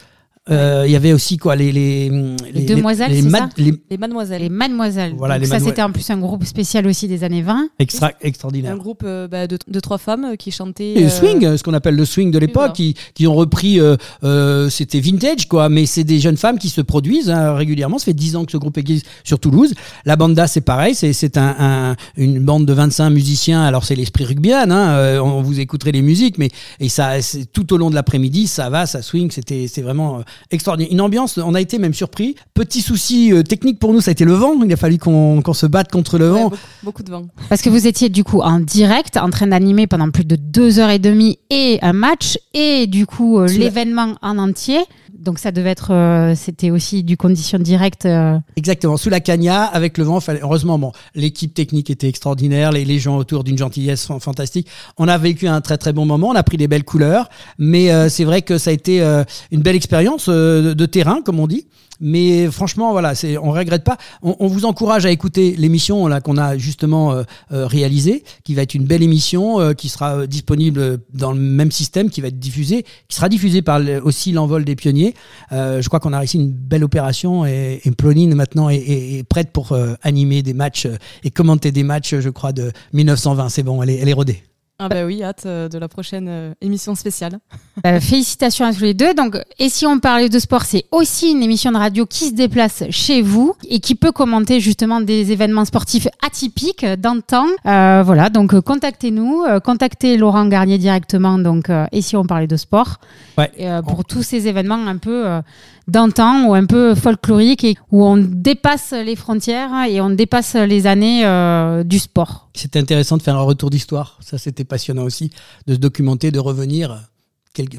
Euh, 0.50 0.84
Il 0.86 0.92
y 0.92 0.96
avait 0.96 1.14
aussi 1.14 1.38
quoi 1.38 1.56
les 1.56 1.72
les, 1.72 2.10
Les 2.52 2.62
demoiselles, 2.66 3.10
les, 3.12 3.22
c'est 3.22 3.28
mad- 3.30 3.42
ça 3.44 3.48
les 3.56 3.72
Les 3.90 3.96
mademoiselles. 3.96 4.42
Les 4.42 4.48
Mademoiselles. 4.50 5.14
Voilà, 5.16 5.34
Donc 5.36 5.40
les 5.42 5.46
ça, 5.46 5.54
Mademoiselles. 5.54 5.72
c'était 5.72 5.82
en 5.82 5.90
plus 5.90 6.10
un 6.10 6.18
groupe 6.18 6.44
spécial 6.44 6.86
aussi 6.86 7.08
des 7.08 7.24
années 7.24 7.40
20. 7.40 7.68
extra 7.78 8.08
Un 8.08 8.10
extraordinaire. 8.20 8.76
groupe 8.76 9.02
euh, 9.06 9.26
bah, 9.26 9.46
de, 9.46 9.56
de 9.66 9.80
trois 9.80 9.96
femmes 9.96 10.24
euh, 10.32 10.36
qui 10.36 10.50
chantaient. 10.50 10.92
Et 10.92 11.00
le 11.00 11.06
euh, 11.06 11.08
swing, 11.08 11.56
ce 11.56 11.62
qu'on 11.62 11.72
appelle 11.72 11.96
le 11.96 12.04
swing 12.04 12.30
de 12.30 12.38
l'époque, 12.38 12.54
voilà. 12.56 12.72
qui, 12.74 12.94
qui 13.14 13.26
ont 13.26 13.34
repris, 13.34 13.80
euh, 13.80 13.96
euh, 14.22 14.68
c'était 14.68 15.00
vintage 15.00 15.48
quoi, 15.48 15.70
mais 15.70 15.86
c'est 15.86 16.04
des 16.04 16.18
jeunes 16.20 16.36
femmes 16.36 16.58
qui 16.58 16.68
se 16.68 16.82
produisent 16.82 17.30
hein, 17.30 17.54
régulièrement. 17.54 17.96
Ça 17.98 18.04
fait 18.06 18.12
10 18.12 18.36
ans 18.36 18.44
que 18.44 18.52
ce 18.52 18.58
groupe 18.58 18.76
existe 18.76 19.06
sur 19.24 19.38
Toulouse. 19.38 19.72
La 20.04 20.16
banda, 20.16 20.46
c'est 20.46 20.60
pareil, 20.60 20.94
c'est 20.94 21.14
c'est 21.14 21.38
un, 21.38 21.56
un- 21.58 21.96
une 22.18 22.40
bande 22.40 22.66
de 22.66 22.72
25 22.74 23.08
musiciens. 23.08 23.62
Alors 23.62 23.84
c'est 23.84 23.94
l'esprit 23.94 24.24
rugbyan, 24.26 24.70
hein, 24.70 24.88
euh, 24.90 25.18
on 25.20 25.40
vous 25.40 25.58
écouterez 25.60 25.92
les 25.92 26.02
musiques, 26.02 26.36
mais 26.36 26.50
et 26.80 26.90
ça, 26.90 27.22
c'est 27.22 27.46
tout 27.50 27.72
au 27.72 27.78
long 27.78 27.88
de 27.88 27.94
l'après-midi, 27.94 28.46
ça 28.46 28.68
va, 28.68 28.84
ça 28.84 29.00
swing. 29.00 29.30
C'était 29.30 29.68
c'est 29.68 29.80
vraiment 29.82 30.18
euh, 30.18 30.22
extraordinaire. 30.50 30.92
Une 30.92 31.00
ambiance, 31.00 31.38
on 31.38 31.54
a 31.54 31.60
été 31.60 31.78
même 31.78 31.94
surpris. 31.94 32.34
Petit 32.54 32.80
souci 32.80 33.32
euh, 33.32 33.42
technique 33.42 33.78
pour 33.78 33.92
nous, 33.92 34.00
ça 34.00 34.10
a 34.10 34.12
été 34.12 34.24
le 34.24 34.32
vent. 34.34 34.54
Il 34.64 34.72
a 34.72 34.76
fallu 34.76 34.98
qu'on 34.98 35.42
qu'on 35.42 35.54
se 35.54 35.66
batte 35.66 35.90
contre 35.90 36.18
le 36.18 36.32
Ouais, 36.32 36.38
vent. 36.42 36.48
beaucoup, 36.50 36.62
beaucoup 36.82 37.02
de 37.02 37.10
vent. 37.10 37.26
Parce 37.48 37.62
que 37.62 37.70
vous 37.70 37.86
étiez 37.86 38.08
du 38.08 38.24
coup 38.24 38.40
en 38.40 38.60
direct, 38.60 39.16
en 39.16 39.30
train 39.30 39.46
d'animer 39.46 39.86
pendant 39.86 40.10
plus 40.10 40.24
de 40.24 40.36
deux 40.36 40.78
heures 40.78 40.90
et 40.90 40.98
demie 40.98 41.38
et 41.50 41.78
un 41.82 41.92
match 41.92 42.38
et 42.54 42.86
du 42.86 43.06
coup 43.06 43.38
euh, 43.38 43.46
l'événement 43.48 44.14
en 44.22 44.38
entier. 44.38 44.78
Donc 45.18 45.38
ça 45.38 45.52
devait 45.52 45.70
être, 45.70 45.92
euh, 45.92 46.34
c'était 46.34 46.70
aussi 46.70 47.02
du 47.04 47.16
condition 47.16 47.58
directe. 47.58 48.04
euh, 48.04 48.36
Exactement, 48.56 48.96
sous 48.96 49.10
la 49.10 49.20
cagna, 49.20 49.64
avec 49.64 49.96
le 49.96 50.04
vent. 50.04 50.18
Heureusement, 50.42 50.78
bon, 50.78 50.92
l'équipe 51.14 51.54
technique 51.54 51.88
était 51.88 52.08
extraordinaire, 52.08 52.72
les, 52.72 52.98
gens 52.98 53.16
autour 53.16 53.44
d'une 53.44 53.56
gentillesse 53.56 54.06
fan- 54.06 54.20
fantastique. 54.20 54.66
On 54.98 55.08
a 55.08 55.16
vécu 55.16 55.46
un 55.46 55.60
très 55.60 55.78
très 55.78 55.92
bon 55.92 56.04
moment, 56.04 56.28
on 56.28 56.34
a 56.34 56.42
pris 56.42 56.56
des 56.56 56.68
belles 56.68 56.84
couleurs, 56.84 57.28
mais 57.58 57.92
euh, 57.92 58.08
c'est 58.08 58.24
vrai 58.24 58.42
que 58.42 58.58
ça 58.58 58.70
a 58.70 58.72
été 58.72 59.00
euh, 59.02 59.24
une 59.50 59.62
belle 59.62 59.76
expérience 59.76 60.26
euh, 60.28 60.74
de 60.74 60.86
terrain, 60.86 61.20
comme 61.24 61.38
on 61.40 61.46
dit. 61.46 61.66
Mais 62.00 62.50
franchement, 62.50 62.92
voilà, 62.92 63.14
c'est, 63.14 63.38
on 63.38 63.52
regrette 63.52 63.84
pas. 63.84 63.96
On, 64.22 64.34
on 64.40 64.46
vous 64.48 64.64
encourage 64.64 65.06
à 65.06 65.10
écouter 65.10 65.54
l'émission 65.56 66.06
là 66.06 66.20
qu'on 66.20 66.36
a 66.36 66.56
justement 66.58 67.12
euh, 67.12 67.22
euh, 67.52 67.66
réalisée, 67.66 68.24
qui 68.44 68.54
va 68.54 68.62
être 68.62 68.74
une 68.74 68.84
belle 68.84 69.02
émission, 69.02 69.60
euh, 69.60 69.72
qui 69.74 69.88
sera 69.88 70.16
euh, 70.18 70.26
disponible 70.26 70.98
dans 71.12 71.32
le 71.32 71.40
même 71.40 71.70
système, 71.70 72.10
qui 72.10 72.20
va 72.20 72.28
être 72.28 72.38
diffusée, 72.38 72.84
qui 73.08 73.16
sera 73.16 73.28
diffusée 73.28 73.62
par 73.62 73.80
aussi 74.02 74.32
l'envol 74.32 74.64
des 74.64 74.76
pionniers. 74.76 75.14
Euh, 75.52 75.80
je 75.82 75.88
crois 75.88 76.00
qu'on 76.00 76.12
a 76.12 76.18
réussi 76.18 76.36
une 76.38 76.50
belle 76.50 76.84
opération 76.84 77.46
et, 77.46 77.80
et 77.84 77.90
Pauline 77.90 78.34
maintenant 78.34 78.68
est, 78.68 78.76
est- 78.76 79.18
est 79.18 79.22
prête 79.24 79.50
pour 79.52 79.72
euh, 79.72 79.94
animer 80.02 80.42
des 80.42 80.54
matchs 80.54 80.88
et 81.22 81.30
commenter 81.30 81.70
des 81.72 81.82
matchs, 81.84 82.14
je 82.18 82.28
crois, 82.30 82.52
de 82.52 82.72
1920. 82.92 83.48
C'est 83.48 83.62
bon, 83.62 83.82
elle 83.82 83.90
est, 83.90 83.96
elle 83.98 84.08
est 84.08 84.12
rodée. 84.14 84.42
Ah 84.80 84.88
bah 84.88 85.04
oui, 85.04 85.22
hâte 85.22 85.44
euh, 85.46 85.68
de 85.68 85.78
la 85.78 85.86
prochaine 85.86 86.26
euh, 86.28 86.52
émission 86.60 86.96
spéciale. 86.96 87.38
bah, 87.84 88.00
félicitations 88.00 88.66
à 88.66 88.74
tous 88.74 88.82
les 88.82 88.92
deux. 88.94 89.14
Donc, 89.14 89.38
et 89.60 89.68
si 89.68 89.86
on 89.86 90.00
parlait 90.00 90.28
de 90.28 90.38
sport, 90.40 90.62
c'est 90.62 90.84
aussi 90.90 91.30
une 91.30 91.44
émission 91.44 91.70
de 91.70 91.76
radio 91.76 92.06
qui 92.06 92.24
se 92.30 92.34
déplace 92.34 92.82
chez 92.90 93.22
vous 93.22 93.54
et 93.68 93.78
qui 93.78 93.94
peut 93.94 94.10
commenter 94.10 94.58
justement 94.58 95.00
des 95.00 95.30
événements 95.30 95.64
sportifs 95.64 96.08
atypiques 96.26 96.84
d'antan. 96.98 97.46
Euh, 97.66 98.02
voilà, 98.04 98.30
donc 98.30 98.58
contactez-nous, 98.60 99.44
contactez 99.62 100.16
Laurent 100.16 100.46
Garnier 100.46 100.78
directement. 100.78 101.38
Donc, 101.38 101.70
euh, 101.70 101.86
et 101.92 102.02
si 102.02 102.16
on 102.16 102.24
parlait 102.24 102.48
de 102.48 102.56
sport, 102.56 102.98
Ouais. 103.38 103.50
Et, 103.56 103.68
euh, 103.68 103.82
pour 103.82 104.04
tous 104.04 104.22
ces 104.22 104.46
événements 104.46 104.86
un 104.86 104.96
peu 104.96 105.26
euh, 105.26 105.42
d'antan 105.88 106.44
ou 106.46 106.54
un 106.54 106.66
peu 106.66 106.94
folkloriques 106.94 107.64
et 107.64 107.76
où 107.90 108.04
on 108.04 108.16
dépasse 108.16 108.92
les 108.92 109.16
frontières 109.16 109.70
et 109.88 110.00
on 110.00 110.10
dépasse 110.10 110.54
les 110.54 110.86
années 110.86 111.26
euh, 111.26 111.82
du 111.84 111.98
sport. 111.98 112.48
C'était 112.54 112.78
intéressant 112.78 113.16
de 113.16 113.22
faire 113.22 113.36
un 113.36 113.42
retour 113.42 113.70
d'histoire. 113.70 114.18
Ça, 114.20 114.38
c'était 114.38 114.63
passionnant 114.64 115.04
aussi, 115.04 115.30
de 115.66 115.74
se 115.74 115.78
documenter, 115.78 116.30
de 116.30 116.38
revenir 116.38 117.08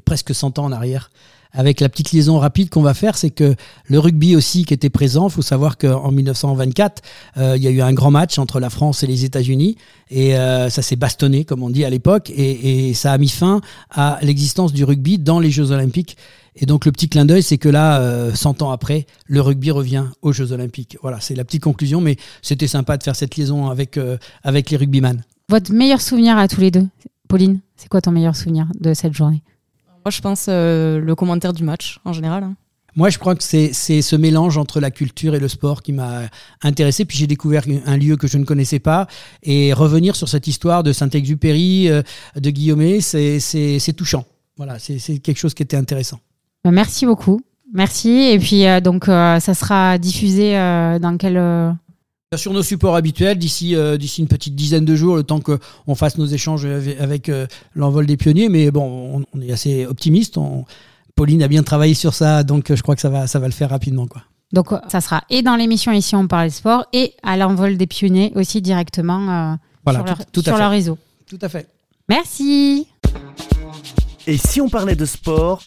presque 0.06 0.34
100 0.34 0.60
ans 0.60 0.66
en 0.66 0.72
arrière. 0.72 1.12
Avec 1.58 1.80
la 1.80 1.88
petite 1.88 2.12
liaison 2.12 2.38
rapide 2.38 2.70
qu'on 2.70 2.82
va 2.82 2.94
faire, 2.94 3.18
c'est 3.18 3.30
que 3.30 3.56
le 3.86 4.00
rugby 4.00 4.36
aussi 4.36 4.66
qui 4.66 4.74
était 4.74 4.90
présent, 4.90 5.30
il 5.30 5.32
faut 5.32 5.42
savoir 5.42 5.78
qu'en 5.78 6.12
1924, 6.12 7.02
euh, 7.38 7.56
il 7.56 7.64
y 7.64 7.68
a 7.68 7.72
eu 7.72 7.82
un 7.82 7.94
grand 7.94 8.12
match 8.12 8.38
entre 8.40 8.60
la 8.60 8.70
France 8.70 9.04
et 9.04 9.08
les 9.08 9.24
États-Unis, 9.24 9.78
et 10.10 10.38
euh, 10.38 10.70
ça 10.70 10.82
s'est 10.82 10.98
bastonné, 10.98 11.46
comme 11.46 11.64
on 11.64 11.70
dit 11.70 11.86
à 11.86 11.90
l'époque, 11.90 12.30
et, 12.30 12.90
et 12.90 12.94
ça 12.94 13.14
a 13.14 13.18
mis 13.18 13.30
fin 13.30 13.62
à 13.90 14.20
l'existence 14.22 14.74
du 14.74 14.84
rugby 14.84 15.18
dans 15.18 15.40
les 15.40 15.50
Jeux 15.50 15.72
Olympiques. 15.72 16.18
Et 16.58 16.66
donc 16.66 16.86
le 16.86 16.92
petit 16.92 17.10
clin 17.10 17.26
d'œil, 17.26 17.44
c'est 17.44 17.58
que 17.58 17.70
là, 17.70 18.00
euh, 18.02 18.34
100 18.34 18.62
ans 18.62 18.72
après, 18.72 19.06
le 19.26 19.42
rugby 19.42 19.72
revient 19.72 20.06
aux 20.22 20.32
Jeux 20.32 20.52
Olympiques. 20.54 20.98
Voilà, 21.02 21.20
c'est 21.20 21.36
la 21.36 21.44
petite 21.44 21.64
conclusion, 21.64 22.00
mais 22.00 22.16
c'était 22.42 22.68
sympa 22.68 22.98
de 22.98 23.04
faire 23.04 23.16
cette 23.16 23.36
liaison 23.36 23.70
avec, 23.70 23.98
euh, 23.98 24.18
avec 24.44 24.70
les 24.70 24.78
rugbyman. 24.78 25.24
Votre 25.50 25.72
meilleur 25.74 26.02
souvenir 26.02 26.38
à 26.38 26.48
tous 26.48 26.62
les 26.62 26.72
deux, 26.72 26.88
Pauline, 27.28 27.60
c'est 27.76 27.88
quoi 27.88 28.02
ton 28.02 28.12
meilleur 28.12 28.36
souvenir 28.36 28.68
de 28.80 28.94
cette 28.94 29.14
journée? 29.14 29.44
Moi, 30.04 30.12
je 30.12 30.22
pense 30.22 30.46
euh, 30.50 31.00
le 31.00 31.16
commentaire 31.16 31.54
du 31.54 31.64
match 31.64 32.00
en 32.06 32.14
général. 32.14 32.44
hein. 32.44 32.56
Moi, 32.96 33.10
je 33.10 33.20
crois 33.20 33.36
que 33.36 33.44
c'est 33.44 33.74
c'est 33.74 34.02
ce 34.02 34.16
mélange 34.16 34.58
entre 34.58 34.80
la 34.80 34.90
culture 34.90 35.36
et 35.36 35.40
le 35.40 35.50
sport 35.50 35.84
qui 35.84 35.92
m'a 35.92 36.22
intéressé. 36.64 37.04
Puis 37.04 37.18
j'ai 37.18 37.28
découvert 37.28 37.64
un 37.86 37.98
lieu 37.98 38.16
que 38.16 38.26
je 38.26 38.38
ne 38.38 38.46
connaissais 38.46 38.80
pas. 38.80 39.08
Et 39.44 39.74
revenir 39.74 40.16
sur 40.16 40.30
cette 40.30 40.48
histoire 40.48 40.82
de 40.82 40.94
Saint-Exupéry, 40.94 41.90
euh, 41.90 42.02
de 42.38 42.50
Guillaumet, 42.50 43.02
c'est 43.02 43.94
touchant. 43.98 44.24
Voilà, 44.56 44.80
c'est 44.80 44.98
c'est 44.98 45.18
quelque 45.20 45.38
chose 45.38 45.54
qui 45.54 45.62
était 45.64 45.76
intéressant. 45.76 46.20
Bah, 46.64 46.72
Merci 46.72 47.06
beaucoup. 47.06 47.42
Merci. 47.74 48.10
Et 48.32 48.40
puis, 48.40 48.66
euh, 48.66 48.80
donc, 48.80 49.10
euh, 49.10 49.40
ça 49.42 49.54
sera 49.54 49.98
diffusé 49.98 50.58
euh, 50.58 50.98
dans 50.98 51.18
quel. 51.18 51.36
Sur 52.38 52.54
nos 52.54 52.64
supports 52.64 52.96
habituels, 52.96 53.38
d'ici 53.38 53.76
euh, 53.76 53.98
d'ici 53.98 54.22
une 54.22 54.28
petite 54.28 54.56
dizaine 54.56 54.86
de 54.86 54.96
jours, 54.96 55.16
le 55.16 55.24
temps 55.24 55.40
qu'on 55.42 55.96
fasse 55.96 56.18
nos 56.18 56.26
échanges 56.26 56.66
avec, 56.66 57.00
avec, 57.00 57.30
euh, 57.30 57.48
l'envol 57.76 58.06
des 58.06 58.18
pionniers. 58.18 58.50
Mais 58.50 58.72
bon, 58.72 59.20
on, 59.34 59.38
on 59.38 59.42
est 59.42 59.52
assez 59.52 59.86
optimiste. 59.86 60.38
On- 60.38 60.66
Pauline 61.16 61.42
a 61.44 61.48
bien 61.48 61.64
travaillé 61.64 61.94
sur 61.94 62.14
ça, 62.14 62.44
donc 62.44 62.70
euh, 62.72 62.76
je 62.76 62.82
crois 62.84 62.94
que 62.96 63.02
ça 63.02 63.10
va, 63.10 63.26
ça 63.28 63.40
va 63.40 63.48
le 63.48 63.54
faire 63.54 63.70
rapidement. 63.70 64.06
Quoi. 64.06 64.22
Donc, 64.52 64.68
ça 64.90 65.00
sera 65.02 65.24
et 65.30 65.42
dans 65.42 65.56
l'émission 65.56 65.92
Ici 65.94 66.16
on 66.16 66.28
parle 66.28 66.52
sport 66.52 66.86
et 66.94 67.14
à 67.24 67.38
l'envol 67.38 67.78
des 67.78 67.88
pionniers 67.88 68.32
aussi 68.36 68.62
directement 68.62 69.54
euh, 69.54 69.56
Voilà, 69.86 70.00
sur, 70.00 70.06
tout- 70.06 70.10
leur, 70.18 70.26
tout 70.32 70.42
sur 70.44 70.58
leur 70.58 70.72
réseau. 70.72 70.98
Tout 71.28 71.40
à 71.42 71.48
fait. 71.50 71.68
Merci. 72.10 72.86
Et 74.28 74.38
si 74.38 74.60
on 74.60 74.68
parlait 74.70 74.96
de 74.96 75.06
sport? 75.06 75.64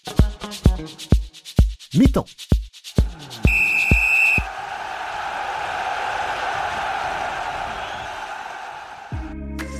Mi-temps. 1.94 2.26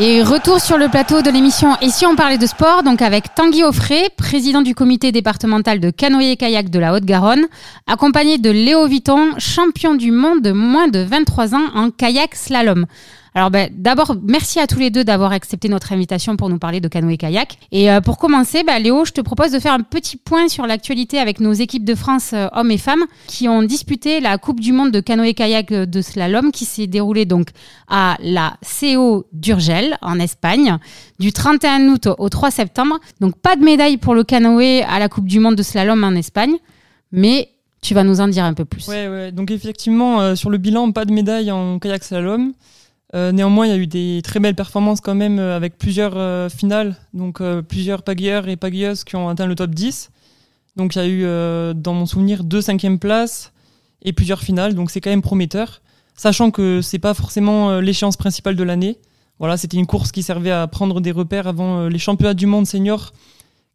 Et 0.00 0.22
retour 0.22 0.60
sur 0.60 0.76
le 0.76 0.88
plateau 0.88 1.22
de 1.22 1.30
l'émission 1.30 1.76
Et 1.80 1.88
si 1.88 2.04
on 2.04 2.16
parlait 2.16 2.36
de 2.36 2.46
sport, 2.46 2.82
donc 2.82 3.00
avec 3.00 3.32
Tanguy 3.36 3.62
Offray, 3.62 4.08
président 4.16 4.60
du 4.60 4.74
comité 4.74 5.12
départemental 5.12 5.78
de 5.78 5.90
canoë-kayak 5.90 6.68
de 6.68 6.80
la 6.80 6.94
Haute-Garonne, 6.94 7.46
accompagné 7.86 8.38
de 8.38 8.50
Léo 8.50 8.88
Vuitton, 8.88 9.38
champion 9.38 9.94
du 9.94 10.10
monde 10.10 10.42
de 10.42 10.50
moins 10.50 10.88
de 10.88 10.98
23 10.98 11.54
ans 11.54 11.68
en 11.76 11.90
kayak 11.90 12.34
slalom. 12.34 12.86
Alors 13.36 13.50
ben, 13.50 13.68
d'abord, 13.74 14.14
merci 14.22 14.60
à 14.60 14.68
tous 14.68 14.78
les 14.78 14.90
deux 14.90 15.02
d'avoir 15.02 15.32
accepté 15.32 15.68
notre 15.68 15.92
invitation 15.92 16.36
pour 16.36 16.48
nous 16.48 16.58
parler 16.58 16.80
de 16.80 16.86
canoë-kayak. 16.86 17.58
Et 17.72 17.90
euh, 17.90 18.00
pour 18.00 18.16
commencer, 18.16 18.62
ben, 18.62 18.80
Léo, 18.80 19.04
je 19.04 19.10
te 19.10 19.20
propose 19.20 19.50
de 19.50 19.58
faire 19.58 19.72
un 19.72 19.80
petit 19.80 20.16
point 20.16 20.46
sur 20.46 20.68
l'actualité 20.68 21.18
avec 21.18 21.40
nos 21.40 21.52
équipes 21.52 21.84
de 21.84 21.96
France 21.96 22.30
euh, 22.32 22.46
hommes 22.52 22.70
et 22.70 22.78
femmes 22.78 23.02
qui 23.26 23.48
ont 23.48 23.64
disputé 23.64 24.20
la 24.20 24.38
Coupe 24.38 24.60
du 24.60 24.72
monde 24.72 24.92
de 24.92 25.00
canoë-kayak 25.00 25.72
euh, 25.72 25.84
de 25.84 26.00
slalom 26.00 26.52
qui 26.52 26.64
s'est 26.64 26.86
déroulée 26.86 27.24
donc 27.24 27.48
à 27.88 28.16
la 28.20 28.56
CO 28.62 29.26
d'Urgel 29.32 29.98
en 30.00 30.20
Espagne 30.20 30.78
du 31.18 31.32
31 31.32 31.88
août 31.88 32.08
au 32.16 32.28
3 32.28 32.52
septembre. 32.52 33.00
Donc 33.20 33.36
pas 33.36 33.56
de 33.56 33.64
médaille 33.64 33.96
pour 33.96 34.14
le 34.14 34.22
canoë 34.22 34.82
à 34.82 35.00
la 35.00 35.08
Coupe 35.08 35.26
du 35.26 35.40
monde 35.40 35.56
de 35.56 35.64
slalom 35.64 36.04
en 36.04 36.12
Espagne, 36.12 36.54
mais 37.10 37.48
tu 37.82 37.94
vas 37.94 38.04
nous 38.04 38.20
en 38.20 38.28
dire 38.28 38.44
un 38.44 38.54
peu 38.54 38.64
plus. 38.64 38.86
Ouais, 38.86 39.08
ouais. 39.08 39.32
Donc 39.32 39.50
effectivement, 39.50 40.36
sur 40.36 40.50
le 40.50 40.58
bilan, 40.58 40.92
pas 40.92 41.04
de 41.04 41.12
médaille 41.12 41.50
en 41.50 41.80
kayak 41.80 42.04
slalom. 42.04 42.52
Euh, 43.14 43.30
néanmoins, 43.30 43.66
il 43.66 43.70
y 43.70 43.72
a 43.72 43.76
eu 43.76 43.86
des 43.86 44.20
très 44.24 44.40
belles 44.40 44.56
performances 44.56 45.00
quand 45.00 45.14
même 45.14 45.38
euh, 45.38 45.54
avec 45.54 45.78
plusieurs 45.78 46.16
euh, 46.16 46.48
finales, 46.48 46.96
donc 47.12 47.40
plusieurs 47.68 48.02
pagayeurs 48.02 48.48
et 48.48 48.56
pagayeuses 48.56 49.04
qui 49.04 49.14
ont 49.16 49.28
atteint 49.28 49.46
le 49.46 49.54
top 49.54 49.70
10. 49.70 50.10
Donc 50.76 50.96
il 50.96 50.98
y 50.98 51.00
a 51.00 51.06
eu, 51.06 51.74
dans 51.74 51.94
mon 51.94 52.04
souvenir, 52.04 52.42
deux 52.42 52.60
cinquièmes 52.60 52.98
places 52.98 53.52
et 54.02 54.12
plusieurs 54.12 54.40
finales, 54.40 54.74
donc 54.74 54.90
c'est 54.90 55.00
quand 55.00 55.10
même 55.10 55.22
prometteur. 55.22 55.82
Sachant 56.16 56.50
que 56.50 56.80
c'est 56.82 56.98
pas 56.98 57.14
forcément 57.14 57.78
l'échéance 57.78 58.16
principale 58.16 58.56
de 58.56 58.64
l'année. 58.64 58.98
Voilà, 59.38 59.56
c'était 59.56 59.76
une 59.76 59.86
course 59.86 60.10
qui 60.10 60.24
servait 60.24 60.50
à 60.50 60.66
prendre 60.66 61.00
des 61.00 61.12
repères 61.12 61.46
avant 61.46 61.86
les 61.86 61.98
championnats 61.98 62.34
du 62.34 62.46
monde 62.46 62.66
senior 62.66 63.12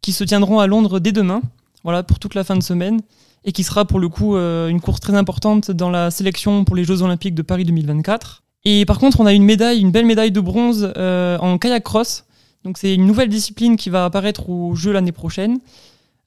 qui 0.01 0.11
se 0.11 0.25
tiendront 0.25 0.59
à 0.59 0.67
Londres 0.67 0.99
dès 0.99 1.13
demain. 1.13 1.41
Voilà, 1.85 2.03
pour 2.03 2.19
toute 2.19 2.35
la 2.35 2.43
fin 2.43 2.57
de 2.57 2.63
semaine. 2.63 2.99
et 3.45 3.53
qui 3.53 3.63
sera 3.63 3.85
pour 3.85 3.99
le 3.99 4.09
coup 4.09 4.35
une 4.35 4.81
course 4.81 4.99
très 4.99 5.15
importante 5.15 5.71
dans 5.71 5.89
la 5.89 6.11
sélection 6.11 6.65
pour 6.65 6.75
les 6.75 6.83
Jeux 6.83 7.01
Olympiques 7.01 7.35
de 7.35 7.43
Paris 7.43 7.63
2024. 7.63 8.43
Et 8.65 8.85
par 8.85 8.99
contre, 8.99 9.19
on 9.19 9.25
a 9.25 9.33
une 9.33 9.43
médaille, 9.43 9.79
une 9.79 9.91
belle 9.91 10.05
médaille 10.05 10.31
de 10.31 10.41
bronze 10.41 10.93
en 10.95 11.57
kayak 11.57 11.83
cross. 11.83 12.25
Donc 12.63 12.77
c'est 12.77 12.93
une 12.93 13.05
nouvelle 13.05 13.29
discipline 13.29 13.77
qui 13.77 13.89
va 13.89 14.05
apparaître 14.05 14.49
aux 14.49 14.75
Jeux 14.75 14.91
l'année 14.91 15.11
prochaine. 15.11 15.59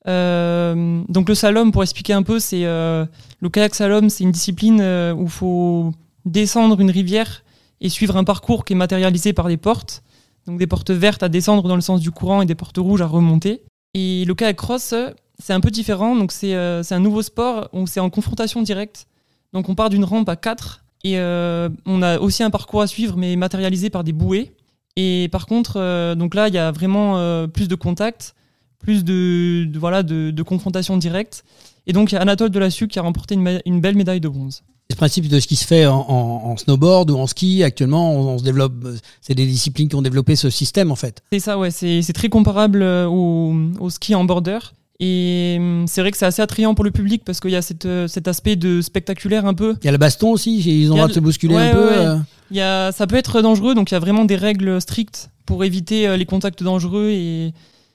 Euh, 0.09 1.03
donc 1.09 1.29
le 1.29 1.35
slalom, 1.35 1.73
pour 1.73 1.83
expliquer 1.83 2.13
un 2.13 2.23
peu, 2.23 2.39
c'est 2.39 2.65
euh, 2.65 3.07
le 3.41 3.49
kayak 3.49 3.75
slalom, 3.75 4.11
c'est 4.11 4.25
une 4.25 4.33
discipline 4.33 4.81
euh, 4.81 5.13
où 5.13 5.25
il 5.25 5.31
faut 5.31 5.93
descendre 6.25 6.81
une 6.81 6.91
rivière 6.91 7.45
et 7.81 7.89
suivre 7.89 8.17
un 8.17 8.25
parcours 8.25 8.65
qui 8.65 8.73
est 8.73 8.77
matérialisé 8.77 9.33
par 9.33 9.49
des 9.49 9.57
portes, 9.57 10.03
donc 10.47 10.59
des 10.59 10.67
portes 10.67 10.91
vertes 10.91 11.23
à 11.23 11.29
descendre 11.29 11.69
dans 11.69 11.75
le 11.75 11.81
sens 11.81 12.01
du 12.01 12.11
courant 12.11 12.43
et 12.43 12.47
des 12.47 12.55
portes 12.55 12.79
rouges 12.79 13.03
à 13.03 13.07
remonter. 13.07 13.63
Et 13.95 14.25
le 14.25 14.35
kayak 14.35 14.57
cross, 14.57 14.95
c'est 15.39 15.53
un 15.53 15.61
peu 15.61 15.71
différent, 15.71 16.17
donc 16.17 16.33
c'est 16.33 16.55
un 16.55 17.01
nouveau 17.01 17.23
sport 17.23 17.69
où 17.73 17.87
c'est 17.87 18.01
en 18.01 18.11
confrontation 18.11 18.63
directe. 18.63 19.07
Donc 19.53 19.69
on 19.69 19.75
part 19.75 19.91
d'une 19.91 20.05
rampe 20.05 20.29
à 20.29 20.37
4 20.37 20.85
et 21.05 21.19
on 21.19 22.03
a 22.03 22.19
aussi 22.19 22.43
un 22.43 22.51
parcours 22.51 22.83
à 22.83 22.87
suivre 22.87 23.17
mais 23.17 23.37
matérialisé 23.37 23.91
par 23.91 24.05
des 24.05 24.13
bouées. 24.13 24.53
Et 24.97 25.29
par 25.33 25.47
contre, 25.47 26.15
donc 26.15 26.35
là, 26.35 26.49
il 26.49 26.55
y 26.55 26.59
a 26.59 26.71
vraiment 26.71 27.49
plus 27.49 27.69
de 27.69 27.75
contact 27.75 28.35
plus 28.83 29.05
de, 29.05 29.67
voilà, 29.79 30.03
de, 30.03 30.43
confrontation 30.43 30.99
directe. 30.99 31.45
Et 31.87 31.93
donc, 31.93 32.13
il 32.13 32.17
y 32.17 32.19
a 32.19 32.21
Anatole 32.21 32.51
Delassu 32.51 32.89
qui 32.89 32.99
a 32.99 33.03
remporté 33.03 33.35
une, 33.35 33.81
belle 33.81 33.97
médaille 33.97 34.21
de 34.21 34.29
bronze. 34.29 34.63
Le 34.91 34.97
principe 34.97 35.29
de 35.29 35.41
ce 35.41 35.47
qui 35.47 35.57
se 35.57 35.67
fait 35.67 35.87
en, 35.87 36.57
snowboard 36.59 37.11
ou 37.11 37.17
en 37.17 37.27
ski 37.27 37.63
actuellement. 37.63 38.13
On, 38.13 38.39
se 38.39 38.45
développe, 38.45 38.75
c'est 39.23 39.35
des 39.35 39.47
disciplines 39.47 39.89
qui 39.89 39.97
ont 39.97 40.03
développé 40.03 40.37
ce 40.37 40.51
système 40.51 40.93
en 40.93 40.97
fait. 40.97 41.23
C'est 41.33 41.39
ça, 41.39 41.57
ouais. 41.59 41.71
C'est 41.71 42.13
très 42.13 42.29
comparable 42.29 42.83
euh, 42.83 43.07
au, 43.07 43.55
au, 43.81 43.89
ski 43.89 44.15
en 44.15 44.25
border. 44.25 44.59
Et 45.01 45.57
hum, 45.59 45.87
c'est 45.89 46.01
vrai 46.01 46.11
que 46.11 46.17
c'est 46.17 46.27
assez 46.27 46.43
attrayant 46.43 46.75
pour 46.75 46.85
le 46.85 46.91
public 46.91 47.23
parce 47.25 47.41
qu'il 47.41 47.51
y 47.51 47.57
a 47.57 47.63
cette, 47.63 47.87
euh, 47.87 48.07
cet 48.07 48.29
aspect 48.29 48.57
de 48.57 48.81
spectaculaire 48.81 49.47
un 49.47 49.55
peu. 49.55 49.77
Il 49.83 49.87
y 49.87 49.89
a 49.89 49.93
le 49.93 49.99
baston 49.99 50.31
aussi, 50.31 50.59
ils 50.59 50.91
ont 50.91 50.95
le 50.95 50.99
droit 50.99 51.09
de 51.09 51.13
se 51.13 51.21
bousculer 51.21 51.57
un 51.57 51.73
peu. 51.73 51.93
Euh. 51.93 52.17
Il 52.51 52.57
y 52.57 52.61
a, 52.61 52.93
ça 52.93 53.07
peut 53.07 53.17
être 53.17 53.43
dangereux, 53.43 53.75
donc 53.75 53.91
il 53.91 53.95
y 53.95 53.97
a 53.97 54.01
vraiment 54.01 54.25
des 54.25 54.37
règles 54.37 54.81
strictes 54.81 55.31
pour 55.47 55.65
éviter 55.65 56.17
les 56.17 56.27
contacts 56.27 56.63
dangereux 56.63 57.09
et, 57.11 57.53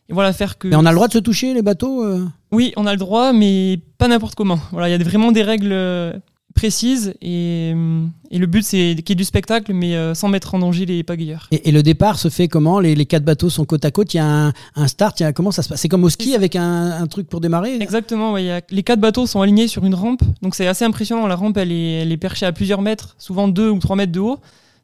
voilà, 0.10 0.34
faire 0.34 0.58
que. 0.58 0.68
Mais 0.68 0.76
on 0.76 0.86
a 0.86 0.92
le 0.92 0.96
droit 0.96 1.08
de 1.08 1.14
se 1.14 1.20
toucher 1.20 1.54
les 1.54 1.62
bateaux 1.62 2.04
euh? 2.04 2.26
Oui, 2.52 2.74
on 2.78 2.86
a 2.86 2.92
le 2.92 2.98
droit, 2.98 3.34
mais 3.34 3.80
pas 3.98 4.08
n'importe 4.08 4.36
comment. 4.36 4.60
Voilà, 4.72 4.90
il 4.90 4.92
y 4.92 4.96
a 4.96 5.04
vraiment 5.04 5.32
des 5.32 5.44
règles 5.44 6.22
euh, 6.58 6.62
précises 6.62 7.14
et, 7.22 7.72
euh, 7.76 8.06
et 8.32 8.38
le 8.38 8.46
but 8.46 8.64
c'est 8.64 8.96
qu'il 8.96 9.10
y 9.10 9.12
ait 9.12 9.16
du 9.16 9.24
spectacle, 9.24 9.74
mais 9.74 9.96
sans 10.16 10.28
mettre 10.28 10.56
en 10.56 10.60
danger 10.60 10.86
les 10.86 11.04
pagayeurs. 11.04 11.48
Et, 11.52 11.72
le 11.72 11.84
départ 11.84 12.20
se 12.20 12.30
fait 12.30 12.48
comment? 12.48 12.80
Les, 12.80 12.96
les, 12.96 13.06
quatre 13.06 13.24
bateaux 13.24 13.50
sont 13.50 13.66
côte 13.66 13.86
à 13.86 13.92
côte. 13.92 14.14
Il 14.14 14.18
y 14.18 14.20
a 14.20 14.52
un, 14.76 14.88
start. 14.88 15.20
Il 15.20 15.24
y 15.24 15.26
a, 15.26 15.34
comment 15.34 15.52
ça 15.52 15.62
se 15.62 15.70
passe? 15.70 15.82
C'est 15.82 15.90
comme 15.90 16.04
au 16.04 16.10
ski 16.10 16.36
avec 16.36 16.56
un, 16.56 16.92
un, 16.92 17.08
truc 17.08 17.30
pour 17.30 17.42
démarrer? 17.42 17.76
Exactement. 17.80 18.34
Ouais, 18.34 18.46
y 18.46 18.52
a, 18.52 18.62
les 18.70 18.84
quatre 18.84 19.00
bateaux 19.00 19.26
sont 19.28 19.42
alignés 19.42 19.68
sur 19.68 19.86
une 19.86 19.96
rampe, 19.96 20.22
donc 20.42 20.56
c'est 20.56 20.68
assez 20.68 20.86
impressionnant. 20.86 21.28
La 21.28 21.36
rampe, 21.36 21.58
elle 21.58 21.72
est, 21.72 22.02
elle 22.02 22.12
est 22.12 22.18
perchée 22.18 22.46
à 22.46 22.52
plusieurs 22.52 22.82
mètres, 22.82 23.16
souvent 23.18 23.48
deux 23.48 23.70
ou 23.70 23.80
trois 23.80 23.96
mètres 23.96 24.12
de 24.12 24.20
haut. 24.20 24.40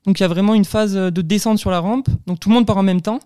Donc 0.06 0.20
il 0.20 0.24
y 0.24 0.26
a 0.26 0.30
vraiment 0.30 0.54
une 0.54 0.66
phase 0.66 0.94
de 0.96 1.22
descente 1.22 1.60
sur 1.60 1.72
la 1.72 1.80
rampe. 1.80 2.08
Donc 2.28 2.40
tout 2.40 2.50
le 2.50 2.56
monde 2.56 2.66
part 2.66 2.78
en 2.78 2.84
même 2.84 3.02
temps. 3.02 3.20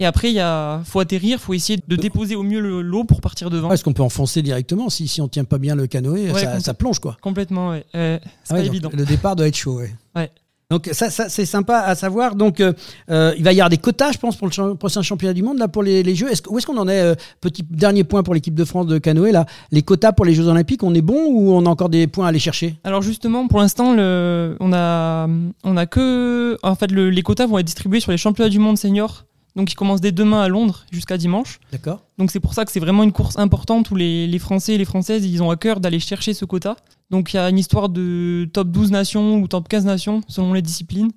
Et 0.00 0.06
après, 0.06 0.30
il 0.30 0.34
y 0.34 0.40
a, 0.40 0.80
faut 0.84 0.98
atterrir, 0.98 1.38
faut 1.38 1.54
essayer 1.54 1.78
de 1.86 1.96
déposer 1.96 2.34
au 2.34 2.42
mieux 2.42 2.80
l'eau 2.80 3.04
pour 3.04 3.20
partir 3.20 3.50
devant. 3.50 3.70
Est-ce 3.70 3.84
qu'on 3.84 3.92
peut 3.92 4.02
enfoncer 4.02 4.42
directement 4.42 4.88
si, 4.88 5.06
si 5.06 5.20
on 5.20 5.28
tient 5.28 5.44
pas 5.44 5.58
bien 5.58 5.74
le 5.74 5.86
canoë, 5.86 6.32
ça, 6.60 6.74
plonge 6.74 6.98
quoi. 6.98 7.16
Complètement, 7.20 7.70
ouais. 7.70 7.84
c'est 7.92 8.20
ah 8.48 8.54
pas 8.54 8.64
évident. 8.64 8.90
Le 8.92 9.04
départ 9.04 9.36
doit 9.36 9.46
être 9.46 9.56
chaud, 9.56 9.80
ouais. 10.16 10.30
Donc 10.70 10.88
ça, 10.92 11.10
ça 11.10 11.28
c'est 11.28 11.46
sympa 11.46 11.78
à 11.80 11.94
savoir. 11.96 12.36
Donc 12.36 12.60
euh, 12.60 12.72
euh, 13.10 13.34
il 13.36 13.42
va 13.42 13.52
y 13.52 13.56
avoir 13.56 13.70
des 13.70 13.76
quotas, 13.76 14.12
je 14.12 14.18
pense, 14.18 14.36
pour 14.36 14.46
le 14.46 14.74
prochain 14.76 15.02
championnat 15.02 15.34
du 15.34 15.42
monde 15.42 15.58
là 15.58 15.66
pour 15.66 15.82
les, 15.82 16.04
les 16.04 16.14
Jeux. 16.14 16.28
Où 16.48 16.58
est-ce 16.58 16.66
qu'on 16.66 16.78
en 16.78 16.88
est 16.88 17.00
euh, 17.00 17.14
Petit 17.40 17.64
dernier 17.68 18.04
point 18.04 18.22
pour 18.22 18.34
l'équipe 18.34 18.54
de 18.54 18.64
France 18.64 18.86
de 18.86 18.98
canoë 18.98 19.32
là? 19.32 19.46
Les 19.72 19.82
quotas 19.82 20.12
pour 20.12 20.24
les 20.24 20.32
Jeux 20.32 20.46
Olympiques, 20.46 20.84
on 20.84 20.94
est 20.94 21.02
bon 21.02 21.26
ou 21.26 21.52
on 21.52 21.66
a 21.66 21.68
encore 21.68 21.88
des 21.88 22.06
points 22.06 22.26
à 22.26 22.28
aller 22.28 22.38
chercher? 22.38 22.76
Alors 22.84 23.02
justement, 23.02 23.48
pour 23.48 23.58
l'instant, 23.58 23.96
on 23.96 24.72
a, 24.72 25.28
on 25.64 25.76
a 25.76 25.86
que, 25.86 26.56
en 26.62 26.76
fait, 26.76 26.92
les 26.92 27.22
quotas 27.22 27.46
vont 27.46 27.58
être 27.58 27.66
distribués 27.66 28.00
sur 28.00 28.12
les 28.12 28.18
championnats 28.18 28.48
du 28.48 28.60
monde 28.60 28.78
senior 28.78 29.24
donc 29.60 29.70
il 29.70 29.74
commence 29.74 30.00
dès 30.00 30.10
demain 30.10 30.40
à 30.40 30.48
Londres 30.48 30.86
jusqu'à 30.90 31.18
dimanche. 31.18 31.60
D'accord. 31.70 32.00
Donc 32.16 32.30
c'est 32.30 32.40
pour 32.40 32.54
ça 32.54 32.64
que 32.64 32.72
c'est 32.72 32.80
vraiment 32.80 33.02
une 33.02 33.12
course 33.12 33.36
importante 33.36 33.90
où 33.90 33.94
les, 33.94 34.38
Français 34.38 34.76
et 34.76 34.78
les 34.78 34.86
Françaises, 34.86 35.26
ils 35.26 35.42
ont 35.42 35.50
à 35.50 35.56
cœur 35.56 35.80
d'aller 35.80 36.00
chercher 36.00 36.32
ce 36.32 36.46
quota. 36.46 36.76
Donc 37.10 37.34
il 37.34 37.36
y 37.36 37.38
a 37.38 37.50
une 37.50 37.58
histoire 37.58 37.90
de 37.90 38.48
top 38.54 38.68
12 38.70 38.90
nations 38.90 39.36
ou 39.36 39.48
top 39.48 39.68
15 39.68 39.84
nations 39.84 40.22
selon 40.28 40.54
les 40.54 40.62
disciplines. 40.62 41.10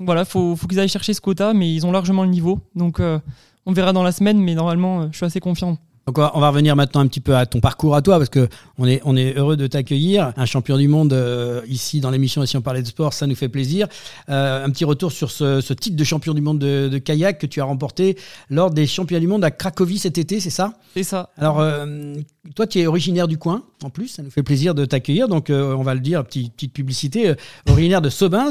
Donc 0.00 0.06
voilà, 0.06 0.22
il 0.22 0.26
faut, 0.26 0.56
qu'ils 0.68 0.80
aillent 0.80 0.88
chercher 0.88 1.14
ce 1.14 1.20
quota, 1.20 1.54
mais 1.54 1.72
ils 1.72 1.86
ont 1.86 1.92
largement 1.92 2.24
le 2.24 2.30
niveau. 2.30 2.58
Donc 2.74 2.98
euh, 2.98 3.20
on 3.64 3.72
verra 3.72 3.92
dans 3.92 4.02
la 4.02 4.10
semaine, 4.10 4.40
mais 4.40 4.56
normalement, 4.56 5.02
euh, 5.02 5.06
je 5.12 5.18
suis 5.18 5.26
assez 5.26 5.38
confiant. 5.38 5.78
Donc 6.06 6.18
on 6.18 6.40
va 6.40 6.48
revenir 6.50 6.76
maintenant 6.76 7.00
un 7.00 7.06
petit 7.06 7.20
peu 7.20 7.34
à 7.34 7.46
ton 7.46 7.60
parcours 7.60 7.96
à 7.96 8.02
toi 8.02 8.18
parce 8.18 8.28
que 8.28 8.48
on 8.76 8.86
est 8.86 9.00
on 9.04 9.16
est 9.16 9.38
heureux 9.38 9.56
de 9.56 9.66
t'accueillir, 9.66 10.34
un 10.36 10.44
champion 10.44 10.76
du 10.76 10.86
monde 10.86 11.14
euh, 11.14 11.62
ici 11.66 12.00
dans 12.00 12.10
l'émission 12.10 12.42
et 12.42 12.46
si 12.46 12.58
on 12.58 12.62
parlait 12.62 12.82
de 12.82 12.86
sport, 12.86 13.14
ça 13.14 13.26
nous 13.26 13.34
fait 13.34 13.48
plaisir. 13.48 13.88
Euh, 14.28 14.64
un 14.64 14.70
petit 14.70 14.84
retour 14.84 15.12
sur 15.12 15.30
ce, 15.30 15.62
ce, 15.62 15.72
titre 15.72 15.96
de 15.96 16.04
champion 16.04 16.34
du 16.34 16.42
monde 16.42 16.58
de, 16.58 16.98
kayak 16.98 17.38
que 17.38 17.46
tu 17.46 17.60
as 17.62 17.64
remporté 17.64 18.18
lors 18.50 18.70
des 18.70 18.86
championnats 18.86 19.20
du 19.20 19.26
monde 19.26 19.44
à 19.44 19.50
Cracovie 19.50 19.98
cet 19.98 20.18
été, 20.18 20.40
c'est 20.40 20.50
ça? 20.50 20.74
C'est 20.94 21.04
ça. 21.04 21.30
Alors 21.38 21.60
euh, 21.60 22.14
toi 22.54 22.66
tu 22.66 22.80
es 22.80 22.86
originaire 22.86 23.26
du 23.26 23.38
coin 23.38 23.62
en 23.82 23.88
plus, 23.88 24.08
ça 24.08 24.22
nous 24.22 24.30
fait 24.30 24.42
plaisir 24.42 24.74
de 24.74 24.84
t'accueillir. 24.84 25.28
Donc 25.28 25.50
on 25.50 25.82
va 25.82 25.94
le 25.94 26.00
dire, 26.00 26.22
petite, 26.24 26.52
petite 26.52 26.72
publicité, 26.74 27.34
originaire 27.68 28.02
de 28.02 28.10
Sobins 28.10 28.50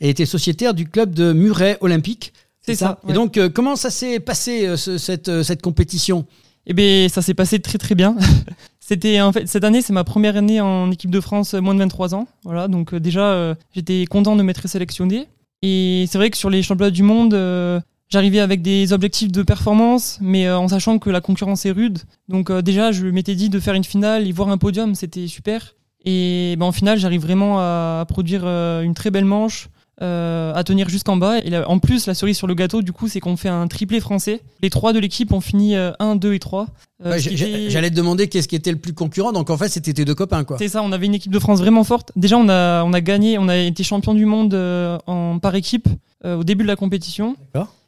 et 0.00 0.08
était 0.08 0.26
sociétaire 0.26 0.72
du 0.72 0.88
club 0.88 1.14
de 1.14 1.32
Muret 1.32 1.78
Olympique. 1.80 2.32
C'est 2.60 2.76
ça? 2.76 3.00
Et 3.08 3.12
donc 3.12 3.40
comment 3.54 3.74
ça 3.74 3.90
s'est 3.90 4.20
passé 4.20 4.76
cette 4.76 5.42
cette 5.42 5.62
compétition? 5.62 6.26
Eh 6.66 6.74
bien, 6.74 7.08
ça 7.08 7.22
s'est 7.22 7.34
passé 7.34 7.58
très 7.60 7.78
très 7.78 7.94
bien. 7.94 8.16
C'était 8.80 9.20
en 9.20 9.32
fait 9.32 9.46
cette 9.46 9.64
année, 9.64 9.80
c'est 9.80 9.92
ma 9.92 10.04
première 10.04 10.36
année 10.36 10.60
en 10.60 10.90
équipe 10.90 11.10
de 11.10 11.20
France 11.20 11.54
moins 11.54 11.74
de 11.74 11.78
23 11.78 12.14
ans. 12.14 12.26
Voilà, 12.44 12.68
donc 12.68 12.92
euh, 12.92 13.00
déjà 13.00 13.32
euh, 13.32 13.54
j'étais 13.74 14.04
content 14.06 14.36
de 14.36 14.42
m'être 14.42 14.68
sélectionné. 14.68 15.28
Et 15.62 16.06
c'est 16.08 16.18
vrai 16.18 16.30
que 16.30 16.36
sur 16.36 16.50
les 16.50 16.62
championnats 16.62 16.90
du 16.90 17.04
monde, 17.04 17.34
euh, 17.34 17.80
j'arrivais 18.08 18.40
avec 18.40 18.60
des 18.60 18.92
objectifs 18.92 19.30
de 19.30 19.42
performance, 19.42 20.18
mais 20.20 20.50
en 20.50 20.66
sachant 20.66 20.98
que 20.98 21.10
la 21.10 21.20
concurrence 21.20 21.64
est 21.64 21.70
rude. 21.70 22.00
Donc 22.28 22.50
déjà, 22.50 22.90
je 22.90 23.06
m'étais 23.06 23.36
dit 23.36 23.48
de 23.48 23.60
faire 23.60 23.74
une 23.74 23.84
finale 23.84 24.26
et 24.26 24.32
voir 24.32 24.48
un 24.48 24.58
podium, 24.58 24.96
c'était 24.96 25.28
super. 25.28 25.76
Et 26.04 26.56
ben, 26.58 26.66
en 26.66 26.72
finale, 26.72 26.98
j'arrive 26.98 27.22
vraiment 27.22 27.60
à 27.60 28.04
produire 28.08 28.44
une 28.44 28.94
très 28.94 29.12
belle 29.12 29.24
manche. 29.24 29.68
Euh, 30.02 30.52
à 30.54 30.64
tenir 30.64 30.88
jusqu'en 30.88 31.16
bas. 31.16 31.38
Et 31.38 31.56
en 31.56 31.78
plus, 31.78 32.08
la 32.08 32.14
cerise 32.14 32.36
sur 32.36 32.48
le 32.48 32.54
gâteau, 32.54 32.82
du 32.82 32.92
coup, 32.92 33.06
c'est 33.06 33.20
qu'on 33.20 33.36
fait 33.36 33.48
un 33.48 33.68
triplé 33.68 34.00
français. 34.00 34.40
Les 34.60 34.68
trois 34.68 34.92
de 34.92 34.98
l'équipe 34.98 35.32
ont 35.32 35.40
fini 35.40 35.76
1, 35.76 36.16
2 36.16 36.34
et 36.34 36.40
3. 36.40 36.66
Euh, 37.06 37.18
j'allais 37.18 37.90
te 37.90 37.94
demander 37.94 38.26
qu'est-ce 38.26 38.48
qui 38.48 38.56
était 38.56 38.72
le 38.72 38.78
plus 38.78 38.94
concurrent. 38.94 39.30
Donc 39.30 39.48
en 39.48 39.56
fait, 39.56 39.68
c'était 39.68 39.92
tes 39.92 40.04
deux 40.04 40.16
copains, 40.16 40.42
quoi. 40.42 40.58
C'est 40.58 40.66
ça. 40.66 40.82
On 40.82 40.90
avait 40.90 41.06
une 41.06 41.14
équipe 41.14 41.30
de 41.30 41.38
France 41.38 41.60
vraiment 41.60 41.84
forte. 41.84 42.10
Déjà, 42.16 42.36
on 42.36 42.48
a, 42.48 42.82
on 42.82 42.92
a 42.92 43.00
gagné, 43.00 43.38
on 43.38 43.46
a 43.46 43.56
été 43.56 43.84
champion 43.84 44.14
du 44.14 44.26
monde 44.26 44.54
euh, 44.54 44.98
en 45.06 45.38
par 45.38 45.54
équipe 45.54 45.88
au 46.24 46.44
début 46.44 46.64
de 46.64 46.68
la 46.68 46.76
compétition. 46.76 47.36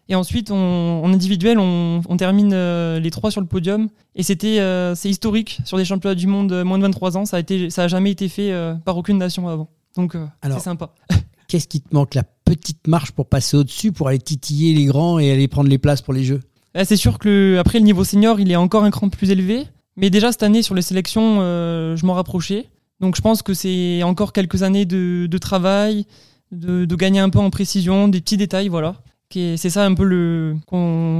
Et 0.08 0.14
ensuite, 0.14 0.50
en 0.50 1.04
individuel, 1.06 1.58
on, 1.58 2.16
termine 2.16 2.54
les 2.96 3.10
trois 3.10 3.30
sur 3.30 3.40
le 3.40 3.46
podium. 3.46 3.88
Et 4.14 4.22
c'était, 4.22 4.58
c'est 4.94 5.08
historique 5.08 5.60
sur 5.64 5.78
des 5.78 5.84
championnats 5.84 6.14
du 6.14 6.26
monde 6.26 6.62
moins 6.64 6.78
de 6.78 6.82
23 6.82 7.16
ans. 7.16 7.24
Ça 7.24 7.38
a 7.38 7.40
été, 7.40 7.70
ça 7.70 7.84
a 7.84 7.88
jamais 7.88 8.10
été 8.10 8.28
fait 8.28 8.52
par 8.84 8.96
aucune 8.96 9.18
nation 9.18 9.48
avant. 9.48 9.68
Donc, 9.96 10.16
c'est 10.42 10.60
sympa. 10.60 10.90
Qu'est-ce 11.54 11.68
qui 11.68 11.80
te 11.80 11.94
manque 11.94 12.16
La 12.16 12.24
petite 12.24 12.88
marche 12.88 13.12
pour 13.12 13.28
passer 13.28 13.56
au-dessus, 13.56 13.92
pour 13.92 14.08
aller 14.08 14.18
titiller 14.18 14.74
les 14.74 14.86
grands 14.86 15.20
et 15.20 15.30
aller 15.30 15.46
prendre 15.46 15.70
les 15.70 15.78
places 15.78 16.02
pour 16.02 16.12
les 16.12 16.24
jeux 16.24 16.40
ah, 16.74 16.84
C'est 16.84 16.96
sûr 16.96 17.20
que 17.20 17.58
après 17.60 17.78
le 17.78 17.84
niveau 17.84 18.02
senior, 18.02 18.40
il 18.40 18.50
est 18.50 18.56
encore 18.56 18.82
un 18.82 18.90
cran 18.90 19.08
plus 19.08 19.30
élevé. 19.30 19.62
Mais 19.96 20.10
déjà 20.10 20.32
cette 20.32 20.42
année 20.42 20.62
sur 20.62 20.74
les 20.74 20.82
sélections, 20.82 21.36
euh, 21.42 21.94
je 21.94 22.04
m'en 22.06 22.14
rapprochais. 22.14 22.70
Donc 22.98 23.14
je 23.14 23.20
pense 23.20 23.42
que 23.42 23.54
c'est 23.54 24.02
encore 24.02 24.32
quelques 24.32 24.64
années 24.64 24.84
de, 24.84 25.38
travail, 25.38 26.06
de, 26.50 26.92
gagner 26.96 27.20
un 27.20 27.30
peu 27.30 27.38
en 27.38 27.50
précision, 27.50 28.08
des 28.08 28.20
petits 28.20 28.36
détails, 28.36 28.66
voilà. 28.66 28.96
C'est 29.30 29.56
ça 29.56 29.86
un 29.86 29.94
peu 29.94 30.56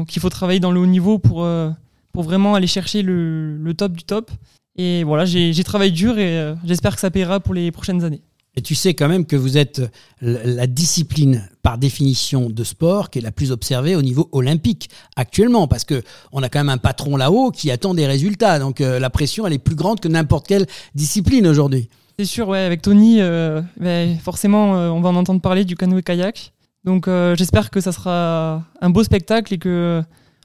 qu'il 0.09 0.21
faut 0.21 0.31
travailler 0.31 0.59
dans 0.59 0.73
le 0.73 0.81
haut 0.81 0.87
niveau 0.87 1.21
pour, 1.21 1.45
euh, 1.45 1.71
pour 2.13 2.25
vraiment 2.25 2.57
aller 2.57 2.67
chercher 2.67 3.03
le, 3.03 3.57
le 3.57 3.75
top 3.75 3.93
du 3.93 4.03
top. 4.03 4.33
Et 4.75 5.05
voilà, 5.05 5.27
j'ai 5.27 5.63
travaillé 5.63 5.93
dur 5.93 6.19
et 6.19 6.41
euh, 6.41 6.57
j'espère 6.65 6.97
que 6.97 7.01
ça 7.01 7.13
paiera 7.13 7.39
pour 7.39 7.55
les 7.55 7.71
prochaines 7.71 8.03
années. 8.03 8.23
Et 8.57 8.63
tu 8.63 8.75
sais 8.75 8.95
quand 8.95 9.09
même 9.09 9.27
que 9.27 9.37
vous 9.37 9.59
êtes 9.59 9.83
la 10.21 10.67
discipline 10.67 11.49
par 11.63 11.77
définition 11.77 12.51
de 12.51 12.65
sport 12.65 13.11
qui 13.11 13.19
est 13.19 13.23
la 13.23 13.33
plus 13.33 13.51
observée 13.51 13.97
au 13.97 14.03
niveau 14.03 14.29
olympique 14.33 14.91
actuellement, 15.17 15.67
parce 15.67 15.85
que 15.85 16.03
on 16.33 16.43
a 16.43 16.49
quand 16.49 16.61
même 16.61 16.69
un 16.69 16.79
patron 16.79 17.17
là-haut 17.17 17.51
qui 17.51 17.71
attend 17.71 17.95
des 17.95 18.07
résultats. 18.07 18.59
Donc 18.61 18.81
euh, 18.81 19.01
la 19.01 19.11
pression, 19.11 19.47
elle 19.47 19.55
est 19.55 19.59
plus 19.59 19.75
grande 19.75 19.99
que 19.99 20.09
n'importe 20.09 20.47
quelle 20.47 20.67
discipline 20.95 21.47
aujourd'hui. 21.49 21.89
C'est 22.17 22.27
sûr, 22.27 22.49
ouais. 22.49 22.61
Avec 22.61 22.83
Tony, 22.83 23.21
euh, 23.21 23.61
ben, 23.77 24.17
forcément, 24.19 24.77
euh, 24.77 24.91
on 24.91 25.01
va 25.01 25.09
en 25.09 25.17
entendre 25.17 25.41
parler 25.41 25.65
du 25.65 25.75
canoë-kayak. 25.75 26.53
Donc 26.85 27.09
j'espère 27.09 27.71
que 27.71 27.81
ça 27.81 27.93
sera 27.93 28.63
un 28.83 28.91
beau 28.91 29.03
spectacle 29.03 29.55
et 29.55 29.59
que 29.59 30.03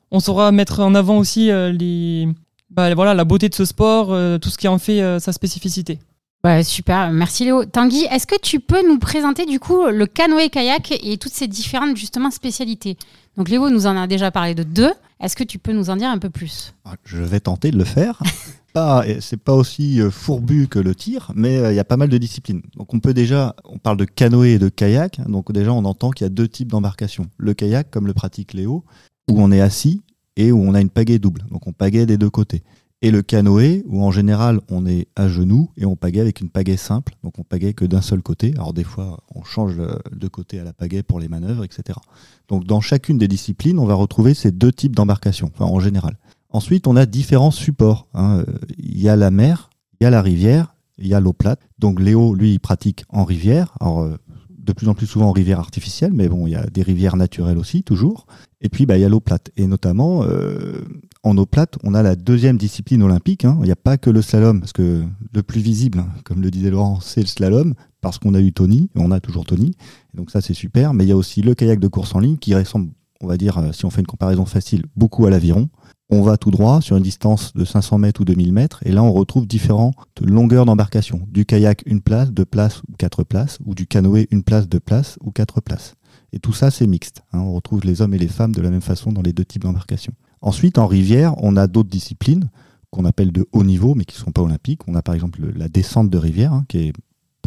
on 0.09 0.21
saura 0.21 0.53
mettre 0.53 0.79
en 0.79 0.95
avant 0.95 1.17
aussi 1.17 1.47
les, 1.51 2.29
bah, 2.69 2.95
voilà, 2.95 3.13
la 3.13 3.25
beauté 3.25 3.49
de 3.49 3.55
ce 3.55 3.65
sport, 3.65 4.17
tout 4.39 4.49
ce 4.49 4.57
qui 4.57 4.69
en 4.69 4.77
fait 4.77 5.19
sa 5.19 5.33
spécificité. 5.33 5.99
Bah, 6.41 6.63
super, 6.63 7.11
merci 7.11 7.43
Léo. 7.43 7.65
Tanguy, 7.65 8.05
est-ce 8.09 8.25
que 8.25 8.39
tu 8.41 8.61
peux 8.61 8.87
nous 8.87 8.97
présenter 8.97 9.45
du 9.45 9.59
coup 9.59 9.87
le 9.87 10.05
canoë-kayak 10.05 10.97
et 11.03 11.17
toutes 11.17 11.33
ces 11.33 11.47
différentes 11.47 11.97
justement 11.97 12.31
spécialités? 12.31 12.97
Donc 13.35 13.49
Léo 13.49 13.69
nous 13.69 13.87
en 13.87 13.97
a 13.97 14.07
déjà 14.07 14.31
parlé 14.31 14.55
de 14.55 14.63
deux. 14.63 14.93
Est-ce 15.19 15.35
que 15.35 15.43
tu 15.43 15.59
peux 15.59 15.73
nous 15.73 15.89
en 15.89 15.97
dire 15.97 16.09
un 16.09 16.17
peu 16.17 16.29
plus? 16.29 16.73
Ah, 16.85 16.95
Je 17.03 17.21
vais 17.21 17.41
tenter 17.41 17.71
de 17.71 17.77
le 17.77 17.83
faire. 17.83 18.21
pas, 18.73 19.03
c'est 19.19 19.41
pas 19.41 19.53
aussi 19.53 19.99
euh, 19.99 20.09
fourbu 20.09 20.69
que 20.69 20.79
le 20.79 20.95
tir, 20.95 21.33
mais 21.35 21.57
euh, 21.57 21.73
il 21.73 21.75
y 21.75 21.79
a 21.79 21.83
pas 21.83 21.97
mal 21.97 22.07
de 22.07 22.17
disciplines. 22.17 22.61
Donc 22.77 22.93
on 22.93 23.01
peut 23.01 23.13
déjà, 23.13 23.53
on 23.65 23.77
parle 23.77 23.97
de 23.97 24.05
canoë 24.05 24.53
et 24.53 24.59
de 24.59 24.69
kayak, 24.69 25.19
donc 25.27 25.51
déjà 25.51 25.73
on 25.73 25.83
entend 25.83 26.11
qu'il 26.11 26.23
y 26.23 26.27
a 26.27 26.29
deux 26.29 26.47
types 26.47 26.69
d'embarcation. 26.69 27.25
Le 27.37 27.53
kayak, 27.53 27.91
comme 27.91 28.07
le 28.07 28.13
pratique 28.13 28.53
Léo, 28.53 28.85
où 29.29 29.41
on 29.41 29.51
est 29.51 29.61
assis 29.61 30.03
et 30.37 30.53
où 30.53 30.61
on 30.61 30.73
a 30.73 30.79
une 30.79 30.89
pagaie 30.89 31.19
double. 31.19 31.43
Donc 31.51 31.67
on 31.67 31.73
pagaie 31.73 32.05
des 32.05 32.17
deux 32.17 32.29
côtés. 32.29 32.63
Et 33.01 33.11
le 33.11 33.21
canoë, 33.21 33.83
où 33.87 34.03
en 34.03 34.11
général 34.11 34.59
on 34.69 34.85
est 34.85 35.07
à 35.15 35.29
genoux 35.29 35.69
et 35.77 35.85
on 35.85 35.95
pagaie 35.95 36.19
avec 36.19 36.41
une 36.41 36.49
pagaie 36.49 36.75
simple, 36.75 37.15
donc 37.23 37.39
on 37.39 37.43
pagaie 37.43 37.73
que 37.73 37.85
d'un 37.85 38.01
seul 38.01 38.21
côté. 38.21 38.51
Alors 38.55 38.73
des 38.73 38.83
fois 38.83 39.23
on 39.33 39.43
change 39.43 39.77
de 39.77 40.27
côté 40.27 40.59
à 40.59 40.65
la 40.65 40.73
pagaie 40.73 41.01
pour 41.01 41.19
les 41.19 41.29
manœuvres, 41.29 41.63
etc. 41.63 41.97
Donc 42.49 42.65
dans 42.65 42.81
chacune 42.81 43.17
des 43.17 43.29
disciplines, 43.29 43.79
on 43.79 43.85
va 43.85 43.93
retrouver 43.93 44.33
ces 44.33 44.51
deux 44.51 44.73
types 44.73 44.95
d'embarcation, 44.95 45.49
enfin 45.53 45.71
en 45.71 45.79
général. 45.79 46.17
Ensuite, 46.51 46.87
on 46.87 46.95
a 46.95 47.05
différents 47.05 47.51
supports. 47.51 48.07
Hein. 48.13 48.43
Il 48.77 48.99
y 48.99 49.07
a 49.07 49.15
la 49.15 49.29
mer, 49.29 49.69
il 49.99 50.03
y 50.03 50.07
a 50.07 50.09
la 50.09 50.21
rivière, 50.21 50.75
il 50.97 51.07
y 51.07 51.13
a 51.13 51.19
l'eau 51.19 51.33
plate. 51.33 51.61
Donc 51.77 51.99
Léo, 51.99 52.33
lui, 52.33 52.53
il 52.53 52.59
pratique 52.59 53.05
en 53.09 53.23
rivière. 53.23 53.73
Euh, 53.81 54.17
de 54.69 54.73
plus 54.73 54.87
en 54.87 54.93
plus 54.93 55.07
souvent 55.07 55.29
en 55.29 55.31
rivière 55.31 55.59
artificielle, 55.59 56.11
mais 56.13 56.29
bon, 56.29 56.45
il 56.45 56.51
y 56.51 56.55
a 56.55 56.65
des 56.67 56.83
rivières 56.83 57.15
naturelles 57.15 57.57
aussi, 57.57 57.83
toujours. 57.83 58.27
Et 58.61 58.69
puis, 58.69 58.85
bah, 58.85 58.97
il 58.97 59.01
y 59.01 59.03
a 59.03 59.09
l'eau 59.09 59.19
plate. 59.19 59.49
Et 59.57 59.65
notamment, 59.65 60.23
euh, 60.23 60.81
en 61.23 61.35
eau 61.37 61.45
plate, 61.45 61.77
on 61.83 61.95
a 61.95 62.03
la 62.03 62.15
deuxième 62.15 62.57
discipline 62.57 63.01
olympique. 63.01 63.45
Hein. 63.45 63.57
Il 63.61 63.65
n'y 63.65 63.71
a 63.71 63.75
pas 63.75 63.97
que 63.97 64.11
le 64.11 64.21
slalom, 64.21 64.59
parce 64.59 64.73
que 64.73 65.03
le 65.33 65.43
plus 65.43 65.61
visible, 65.61 66.05
comme 66.23 66.41
le 66.41 66.51
disait 66.51 66.69
Laurent, 66.69 66.99
c'est 67.01 67.21
le 67.21 67.27
slalom, 67.27 67.73
parce 68.01 68.19
qu'on 68.19 68.35
a 68.35 68.41
eu 68.41 68.53
Tony, 68.53 68.89
on 68.95 69.11
a 69.11 69.19
toujours 69.19 69.45
Tony. 69.45 69.73
Donc 70.13 70.29
ça, 70.29 70.39
c'est 70.39 70.53
super. 70.53 70.93
Mais 70.93 71.03
il 71.03 71.07
y 71.07 71.13
a 71.13 71.17
aussi 71.17 71.41
le 71.41 71.55
kayak 71.55 71.79
de 71.79 71.87
course 71.87 72.13
en 72.13 72.19
ligne, 72.19 72.37
qui 72.37 72.53
ressemble, 72.53 72.91
on 73.21 73.27
va 73.27 73.37
dire, 73.37 73.57
euh, 73.57 73.71
si 73.71 73.85
on 73.85 73.89
fait 73.89 74.01
une 74.01 74.07
comparaison 74.07 74.45
facile, 74.45 74.83
beaucoup 74.95 75.25
à 75.25 75.31
l'aviron 75.31 75.69
on 76.09 76.21
va 76.21 76.37
tout 76.37 76.51
droit 76.51 76.81
sur 76.81 76.97
une 76.97 77.03
distance 77.03 77.53
de 77.53 77.63
500 77.63 77.99
mètres 77.99 78.21
ou 78.21 78.25
2000 78.25 78.51
mètres, 78.51 78.79
et 78.85 78.91
là 78.91 79.03
on 79.03 79.11
retrouve 79.11 79.45
différentes 79.45 79.95
longueurs 80.21 80.65
d'embarcation. 80.65 81.21
Du 81.29 81.45
kayak 81.45 81.83
une 81.85 82.01
place, 82.01 82.31
deux 82.31 82.45
places 82.45 82.81
ou 82.89 82.95
quatre 82.97 83.23
places, 83.23 83.59
ou 83.65 83.75
du 83.75 83.85
canoë 83.85 84.27
une 84.31 84.43
place, 84.43 84.67
deux 84.67 84.79
places 84.79 85.17
ou 85.21 85.31
quatre 85.31 85.61
places. 85.61 85.95
Et 86.33 86.39
tout 86.39 86.53
ça 86.53 86.71
c'est 86.71 86.87
mixte. 86.87 87.23
Hein. 87.33 87.39
On 87.39 87.53
retrouve 87.53 87.81
les 87.83 88.01
hommes 88.01 88.13
et 88.13 88.19
les 88.19 88.27
femmes 88.27 88.53
de 88.53 88.61
la 88.61 88.69
même 88.69 88.81
façon 88.81 89.11
dans 89.11 89.21
les 89.21 89.33
deux 89.33 89.45
types 89.45 89.63
d'embarcation. 89.63 90.13
Ensuite, 90.41 90.77
en 90.77 90.87
rivière, 90.87 91.35
on 91.43 91.57
a 91.57 91.67
d'autres 91.67 91.89
disciplines 91.89 92.49
qu'on 92.91 93.05
appelle 93.05 93.31
de 93.31 93.47
haut 93.51 93.63
niveau, 93.63 93.93
mais 93.93 94.05
qui 94.05 94.15
ne 94.17 94.23
sont 94.23 94.31
pas 94.31 94.41
olympiques. 94.41 94.81
On 94.87 94.95
a 94.95 95.01
par 95.01 95.13
exemple 95.13 95.41
la 95.55 95.67
descente 95.67 96.09
de 96.09 96.17
rivière, 96.17 96.53
hein, 96.53 96.65
qui 96.67 96.77
est 96.77 96.93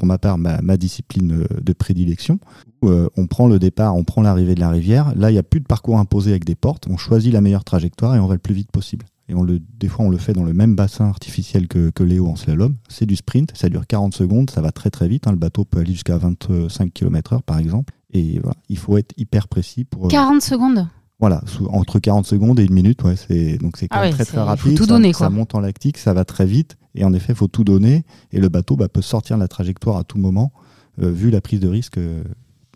pour 0.02 0.08
ma 0.08 0.18
part 0.18 0.36
ma, 0.36 0.76
discipline 0.76 1.44
euh, 1.44 1.60
de 1.62 1.72
prédilection. 1.72 2.40
Euh, 2.82 3.08
on 3.16 3.28
prend 3.28 3.46
le 3.46 3.60
départ, 3.60 3.94
on 3.94 4.02
prend 4.02 4.20
l'arrivée 4.20 4.56
de 4.56 4.60
la 4.60 4.68
rivière. 4.68 5.12
Là, 5.14 5.30
il 5.30 5.34
n'y 5.34 5.38
a 5.38 5.44
plus 5.44 5.60
de 5.60 5.64
parcours 5.64 5.96
imposé 5.96 6.32
avec 6.32 6.44
des 6.44 6.56
portes. 6.56 6.88
On 6.90 6.96
choisit 6.96 7.32
la 7.32 7.40
meilleure 7.40 7.62
trajectoire 7.62 8.16
et 8.16 8.18
on 8.18 8.26
va 8.26 8.34
le 8.34 8.40
plus 8.40 8.52
vite 8.52 8.72
possible. 8.72 9.06
Et 9.28 9.36
on 9.36 9.44
le, 9.44 9.60
des 9.60 9.86
fois, 9.86 10.04
on 10.04 10.10
le 10.10 10.18
fait 10.18 10.32
dans 10.32 10.42
le 10.42 10.54
même 10.54 10.74
bassin 10.74 11.04
artificiel 11.04 11.68
que, 11.68 11.90
que 11.90 12.02
Léo 12.02 12.26
en 12.26 12.34
slalom. 12.34 12.74
C'est 12.88 13.06
du 13.06 13.14
sprint, 13.14 13.52
ça 13.56 13.68
dure 13.68 13.86
40 13.86 14.12
secondes, 14.12 14.50
ça 14.50 14.60
va 14.60 14.72
très 14.72 14.90
très 14.90 15.06
vite. 15.06 15.28
Hein. 15.28 15.30
Le 15.30 15.38
bateau 15.38 15.64
peut 15.64 15.78
aller 15.78 15.92
jusqu'à 15.92 16.18
25 16.18 16.92
km/h 16.92 17.42
par 17.42 17.58
exemple. 17.58 17.94
Et 18.12 18.40
voilà, 18.40 18.56
il 18.68 18.78
faut 18.78 18.98
être 18.98 19.14
hyper 19.16 19.46
précis 19.46 19.84
pour. 19.84 20.08
40 20.08 20.34
euh, 20.34 20.40
secondes 20.40 20.88
voilà, 21.20 21.40
entre 21.68 22.00
40 22.00 22.26
secondes 22.26 22.58
et 22.58 22.64
une 22.64 22.72
minute, 22.72 23.04
ouais, 23.04 23.14
c'est 23.14 23.56
donc 23.58 23.76
c'est 23.76 23.86
ah 23.92 24.10
très 24.10 24.24
très 24.24 24.40
rapide. 24.40 24.76
Tout 24.76 24.82
ça, 24.82 24.88
donner, 24.88 25.12
ça 25.12 25.30
monte 25.30 25.54
en 25.54 25.60
lactique, 25.60 25.96
ça 25.96 26.12
va 26.14 26.24
très 26.24 26.46
vite 26.46 26.76
et 26.94 27.04
en 27.04 27.12
effet, 27.12 27.32
il 27.32 27.36
faut 27.36 27.48
tout 27.48 27.64
donner 27.64 28.04
et 28.32 28.40
le 28.40 28.48
bateau 28.48 28.76
bah, 28.76 28.88
peut 28.88 29.02
sortir 29.02 29.36
de 29.36 29.42
la 29.42 29.48
trajectoire 29.48 29.96
à 29.96 30.04
tout 30.04 30.18
moment 30.18 30.52
euh, 31.00 31.10
vu 31.10 31.30
la 31.30 31.40
prise 31.40 31.60
de 31.60 31.68
risque 31.68 31.96
euh, 31.98 32.22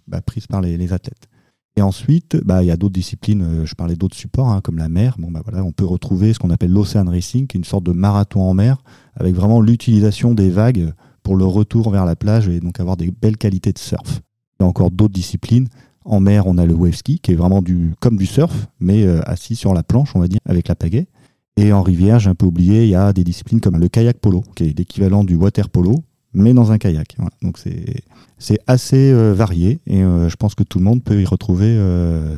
bah, 0.07 0.23
prise 0.23 0.47
par 0.47 0.61
les, 0.63 0.93
athlètes. 0.93 1.29
Et 1.77 1.83
ensuite, 1.83 2.37
bah, 2.45 2.63
il 2.63 2.67
y 2.67 2.71
a 2.71 2.77
d'autres 2.79 2.95
disciplines, 2.95 3.43
euh, 3.43 3.67
je 3.67 3.75
parlais 3.75 3.97
d'autres 3.97 4.17
supports, 4.17 4.49
hein, 4.49 4.63
comme 4.63 4.79
la 4.79 4.89
mer. 4.89 5.17
Bon, 5.19 5.31
voilà, 5.45 5.63
on 5.63 5.73
peut 5.73 5.85
retrouver 5.85 6.33
ce 6.33 6.39
qu'on 6.39 6.51
appelle 6.51 6.73
l'Ocean 6.73 7.05
Racing, 7.05 7.47
qui 7.47 7.59
est 7.59 7.61
une 7.61 7.65
sorte 7.65 7.85
de 7.85 7.93
marathon 7.93 8.41
en 8.41 8.55
mer, 8.55 8.79
avec 9.17 9.35
vraiment 9.35 9.61
l'utilisation 9.61 10.33
des 10.33 10.49
vagues 10.49 10.93
pour 11.23 11.37
le 11.37 11.45
retour 11.45 11.91
vers 11.91 12.07
la 12.07 12.17
plage 12.17 12.49
et 12.49 12.61
donc 12.61 12.81
avoir 12.81 12.97
des 12.97 13.11
belles 13.11 13.37
qualités 13.37 13.73
de 13.73 13.79
surf. 13.79 14.23
Il 14.59 14.63
y 14.63 14.65
a 14.65 14.69
encore 14.69 14.91
d'autres 14.91 15.13
disciplines 15.13 15.69
en 16.07 16.21
mer, 16.21 16.47
on 16.47 16.57
a 16.57 16.65
le 16.65 16.73
wave 16.73 16.95
ski, 16.95 17.19
qui 17.19 17.33
est 17.33 17.35
vraiment 17.35 17.63
comme 17.99 18.17
du 18.17 18.27
surf, 18.27 18.69
mais 18.79 19.05
assis 19.27 19.57
sur 19.57 19.75
la 19.75 19.83
planche, 19.83 20.15
on 20.15 20.21
va 20.21 20.29
dire, 20.29 20.39
avec 20.47 20.69
la 20.69 20.77
pagaie. 20.77 21.09
Et 21.57 21.73
en 21.73 21.83
rivière, 21.83 22.19
j'ai 22.19 22.29
un 22.29 22.35
peu 22.35 22.47
oublié, 22.47 22.85
il 22.85 22.91
y 22.91 22.95
a 22.95 23.13
des 23.13 23.25
disciplines 23.25 23.61
comme 23.61 23.79
le 23.79 23.89
kayak 23.89 24.19
polo, 24.19 24.45
qui 24.55 24.65
est 24.65 24.79
l'équivalent 24.79 25.25
du 25.25 25.37
water 25.37 25.71
polo, 25.71 26.05
mais 26.35 26.53
dans 26.53 26.71
un 26.71 26.77
kayak. 26.77 27.17
Donc 27.41 27.59
c'est 28.39 28.59
assez 28.67 29.11
euh, 29.11 29.33
varié 29.33 29.81
et 29.87 30.03
euh, 30.03 30.29
je 30.29 30.37
pense 30.37 30.55
que 30.55 30.63
tout 30.63 30.79
le 30.79 30.85
monde 30.85 31.03
peut 31.03 31.21
y 31.21 31.25
retrouver 31.25 31.79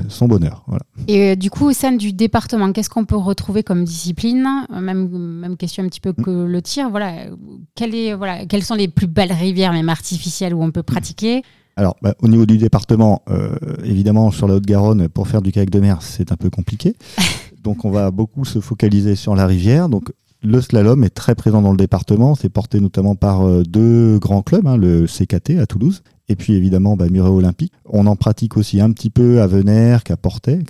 son 0.09 0.29
bonheur. 0.29 0.65
Et 1.09 1.35
du 1.35 1.51
coup, 1.51 1.67
au 1.67 1.73
sein 1.73 1.93
du 1.93 2.13
département, 2.13 2.73
qu'est-ce 2.73 2.91
qu'on 2.91 3.05
peut 3.05 3.17
retrouver 3.17 3.65
comme 3.65 3.85
discipline? 3.85 4.47
Même, 4.71 5.09
même 5.09 5.57
question 5.57 5.83
un 5.83 5.89
petit 5.89 6.01
peu 6.01 6.13
que 6.13 6.31
le 6.31 6.63
tir. 6.63 6.89
Voilà, 6.91 7.27
quelle 7.75 7.97
est, 7.97 8.15
voilà, 8.15 8.47
quelles 8.47 8.65
sont 8.65 8.77
les 8.77 8.89
plus 8.89 9.09
belles 9.09 9.33
rivières, 9.33 9.73
même 9.73 9.89
artificielles, 9.89 10.55
où 10.55 10.63
on 10.63 10.71
peut 10.71 10.85
pratiquer? 10.85 11.43
Alors, 11.79 11.95
bah, 12.03 12.13
au 12.19 12.27
niveau 12.27 12.45
du 12.45 12.59
département, 12.59 13.23
euh, 13.31 13.51
évidemment, 13.85 14.33
sur 14.33 14.49
la 14.49 14.55
Haute-Garonne, 14.55 15.09
pour 15.09 15.29
faire 15.29 15.41
du 15.43 15.53
kayak 15.53 15.71
de 15.71 15.79
mer, 15.79 16.03
c'est 16.03 16.33
un 16.33 16.37
peu 16.37 16.51
compliqué. 16.51 16.97
Donc, 17.63 17.85
on 17.85 17.91
va 17.91 18.11
beaucoup 18.11 18.45
se 18.45 18.61
focaliser 18.61 19.17
sur 19.17 19.35
la 19.35 19.47
rivière. 19.47 19.89
Donc, 19.89 20.13
le 20.43 20.61
slalom 20.61 21.03
est 21.05 21.11
très 21.11 21.35
présent 21.35 21.63
dans 21.63 21.73
le 21.73 21.77
département. 21.77 22.35
C'est 22.35 22.49
porté 22.49 22.81
notamment 22.81 23.17
par 23.17 23.43
euh, 23.43 23.63
deux 23.63 24.19
grands 24.19 24.43
clubs, 24.43 24.67
hein, 24.67 24.77
le 24.77 25.07
CKT 25.07 25.59
à 25.59 25.67
Toulouse, 25.67 26.03
et 26.29 26.37
puis 26.37 26.55
évidemment 26.55 26.97
bah, 26.97 27.09
Muret 27.09 27.31
Olympique. 27.31 27.73
On 27.87 28.07
en 28.07 28.17
pratique 28.17 28.57
aussi 28.57 28.81
un 28.81 28.93
petit 28.93 29.11
peu 29.11 29.41
à 29.43 29.47
Venère, 29.47 30.05
qu'à 30.05 30.17
Portet. 30.17 30.61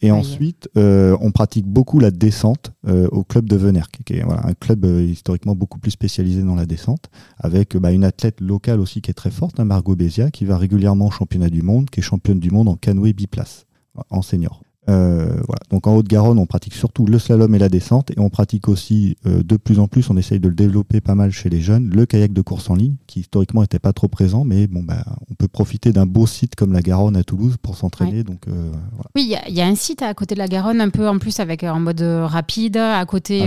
Et 0.00 0.12
ensuite, 0.12 0.68
euh, 0.76 1.16
on 1.20 1.32
pratique 1.32 1.66
beaucoup 1.66 1.98
la 1.98 2.12
descente 2.12 2.72
euh, 2.86 3.08
au 3.10 3.24
club 3.24 3.48
de 3.48 3.56
Venerk, 3.56 3.98
qui 4.04 4.14
est 4.14 4.22
un 4.22 4.54
club 4.54 4.84
euh, 4.84 5.02
historiquement 5.02 5.56
beaucoup 5.56 5.78
plus 5.78 5.90
spécialisé 5.90 6.42
dans 6.42 6.54
la 6.54 6.66
descente, 6.66 7.10
avec 7.36 7.76
bah, 7.76 7.90
une 7.90 8.04
athlète 8.04 8.40
locale 8.40 8.78
aussi 8.78 9.00
qui 9.00 9.10
est 9.10 9.14
très 9.14 9.32
forte, 9.32 9.58
hein, 9.58 9.64
Margot 9.64 9.96
Bézia, 9.96 10.30
qui 10.30 10.44
va 10.44 10.56
régulièrement 10.56 11.06
au 11.06 11.10
championnat 11.10 11.48
du 11.48 11.62
monde, 11.62 11.90
qui 11.90 11.98
est 11.98 12.02
championne 12.02 12.38
du 12.38 12.50
monde 12.50 12.68
en 12.68 12.76
canoë 12.76 13.12
biplace, 13.12 13.66
en 14.10 14.22
senior. 14.22 14.62
Euh, 14.88 15.26
voilà. 15.46 15.60
Donc 15.70 15.86
en 15.86 15.96
Haute-Garonne, 15.96 16.38
on 16.38 16.46
pratique 16.46 16.74
surtout 16.74 17.04
le 17.04 17.18
slalom 17.18 17.54
et 17.54 17.58
la 17.58 17.68
descente, 17.68 18.10
et 18.10 18.18
on 18.18 18.30
pratique 18.30 18.68
aussi 18.68 19.16
euh, 19.26 19.42
de 19.42 19.56
plus 19.56 19.78
en 19.78 19.88
plus, 19.88 20.08
on 20.08 20.16
essaye 20.16 20.40
de 20.40 20.48
le 20.48 20.54
développer 20.54 21.00
pas 21.00 21.14
mal 21.14 21.30
chez 21.30 21.50
les 21.50 21.60
jeunes, 21.60 21.90
le 21.90 22.06
kayak 22.06 22.32
de 22.32 22.40
course 22.40 22.70
en 22.70 22.74
ligne, 22.74 22.94
qui 23.06 23.20
historiquement 23.20 23.60
n'était 23.60 23.78
pas 23.78 23.92
trop 23.92 24.08
présent, 24.08 24.44
mais 24.44 24.66
bon, 24.66 24.82
bah, 24.82 25.04
on 25.30 25.34
peut 25.34 25.48
profiter 25.48 25.92
d'un 25.92 26.06
beau 26.06 26.26
site 26.26 26.54
comme 26.54 26.72
la 26.72 26.80
Garonne 26.80 27.16
à 27.16 27.24
Toulouse 27.24 27.56
pour 27.60 27.76
s'entraîner. 27.76 28.22
Donc, 28.22 28.48
euh, 28.48 28.70
Oui, 29.14 29.30
il 29.48 29.54
y, 29.54 29.60
a 29.60 29.66
un 29.66 29.74
site 29.74 30.02
à 30.02 30.14
côté 30.14 30.34
de 30.34 30.40
la 30.40 30.48
Garonne, 30.48 30.80
un 30.80 30.90
peu 30.90 31.06
en 31.08 31.18
plus 31.18 31.38
avec 31.40 31.64
en 31.64 31.80
mode 31.80 32.00
rapide, 32.00 32.78
à 32.78 33.04
côté. 33.04 33.42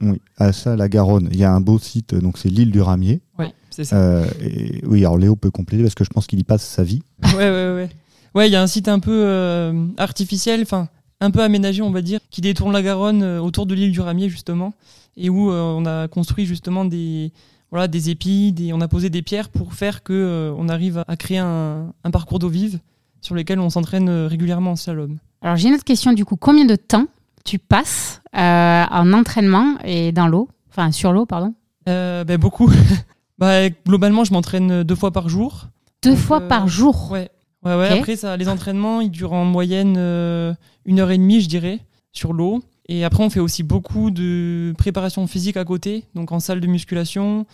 oui, 0.00 0.20
à 0.38 0.52
ça, 0.52 0.76
la 0.76 0.88
Garonne, 0.88 1.28
il 1.32 1.38
y 1.38 1.44
a 1.44 1.52
un 1.52 1.60
beau 1.60 1.78
site, 1.78 2.14
donc 2.14 2.38
c'est 2.38 2.48
l'île 2.48 2.70
du 2.70 2.80
Ramier. 2.80 3.20
Oui, 3.38 3.46
c'est 3.70 3.84
ça. 3.84 4.22
et, 4.40 4.80
oui, 4.86 5.00
alors 5.00 5.18
Léo 5.18 5.34
peut 5.34 5.50
compléter 5.50 5.82
parce 5.82 5.94
que 5.94 6.04
je 6.04 6.10
pense 6.10 6.26
qu'il 6.26 6.38
y 6.38 6.44
passe 6.44 6.62
sa 6.62 6.84
vie. 6.84 7.02
ouais, 7.24 7.50
ouais, 7.50 7.74
ouais. 7.74 7.90
Ouais, 8.34 8.48
il 8.48 8.52
y 8.52 8.56
a 8.56 8.62
un 8.62 8.66
site 8.66 8.88
un 8.88 8.98
peu 8.98 9.12
euh, 9.24 9.86
artificiel, 9.96 10.62
enfin 10.62 10.88
un 11.20 11.30
peu 11.30 11.40
aménagé, 11.40 11.82
on 11.82 11.92
va 11.92 12.02
dire, 12.02 12.18
qui 12.30 12.40
détourne 12.40 12.72
la 12.72 12.82
Garonne 12.82 13.22
euh, 13.22 13.40
autour 13.40 13.66
de 13.66 13.74
l'île 13.74 13.92
du 13.92 14.00
Ramier 14.00 14.28
justement, 14.28 14.74
et 15.16 15.30
où 15.30 15.50
euh, 15.50 15.60
on 15.60 15.86
a 15.86 16.08
construit 16.08 16.44
justement 16.44 16.84
des 16.84 17.32
voilà 17.70 17.86
des 17.86 18.10
épis, 18.10 18.54
on 18.72 18.80
a 18.80 18.88
posé 18.88 19.08
des 19.08 19.22
pierres 19.22 19.48
pour 19.48 19.74
faire 19.74 20.02
que 20.02 20.52
on 20.56 20.68
arrive 20.68 21.04
à 21.08 21.16
créer 21.16 21.38
un, 21.38 21.92
parcours 22.12 22.38
d'eau 22.38 22.48
vive 22.48 22.78
sur 23.20 23.34
lesquels 23.34 23.58
on 23.58 23.70
s'entraîne 23.70 24.08
régulièrement 24.26 24.72
en 24.72 24.76
slalom. 24.76 25.18
Alors 25.42 25.56
j'ai 25.56 25.68
une 25.68 25.74
autre 25.74 25.84
question 25.84 26.12
du 26.12 26.24
coup, 26.24 26.36
combien 26.36 26.66
de 26.66 26.76
temps 26.76 27.06
tu 27.44 27.58
passes 27.58 28.20
en 28.32 29.12
entraînement 29.12 29.76
et 29.82 30.12
dans 30.12 30.28
l'eau, 30.28 30.48
enfin 30.70 30.92
sur 30.92 31.12
l'eau 31.12 31.26
pardon? 31.26 31.54
Ben, 31.86 32.36
beaucoup. 32.36 32.70
bah, 33.38 33.68
globalement, 33.68 34.22
je 34.22 34.32
m'entraîne 34.32 34.84
deux 34.84 34.94
fois 34.94 35.10
par 35.10 35.28
jour. 35.28 35.66
Deux 36.02 36.16
fois 36.16 36.42
par 36.42 36.68
jour? 36.68 37.10
Ouais, 37.10 37.28
Ouais, 37.64 37.74
ouais. 37.76 37.88
Après, 37.88 38.16
ça, 38.16 38.36
les 38.36 38.48
entraînements, 38.48 39.00
ils 39.00 39.10
durent 39.10 39.32
en 39.32 39.44
moyenne 39.44 39.94
euh, 39.96 40.52
une 40.84 41.00
heure 41.00 41.10
et 41.10 41.18
demie, 41.18 41.40
je 41.40 41.48
dirais, 41.48 41.80
sur 42.12 42.32
l'eau. 42.32 42.62
Et 42.88 43.04
après, 43.04 43.24
on 43.24 43.30
fait 43.30 43.40
aussi 43.40 43.62
beaucoup 43.62 44.10
de 44.10 44.74
préparation 44.76 45.26
physique 45.26 45.56
à 45.56 45.64
côté, 45.64 46.04
donc 46.14 46.32
en 46.32 46.40
salle 46.40 46.60
de 46.60 46.66
musculation, 46.66 47.46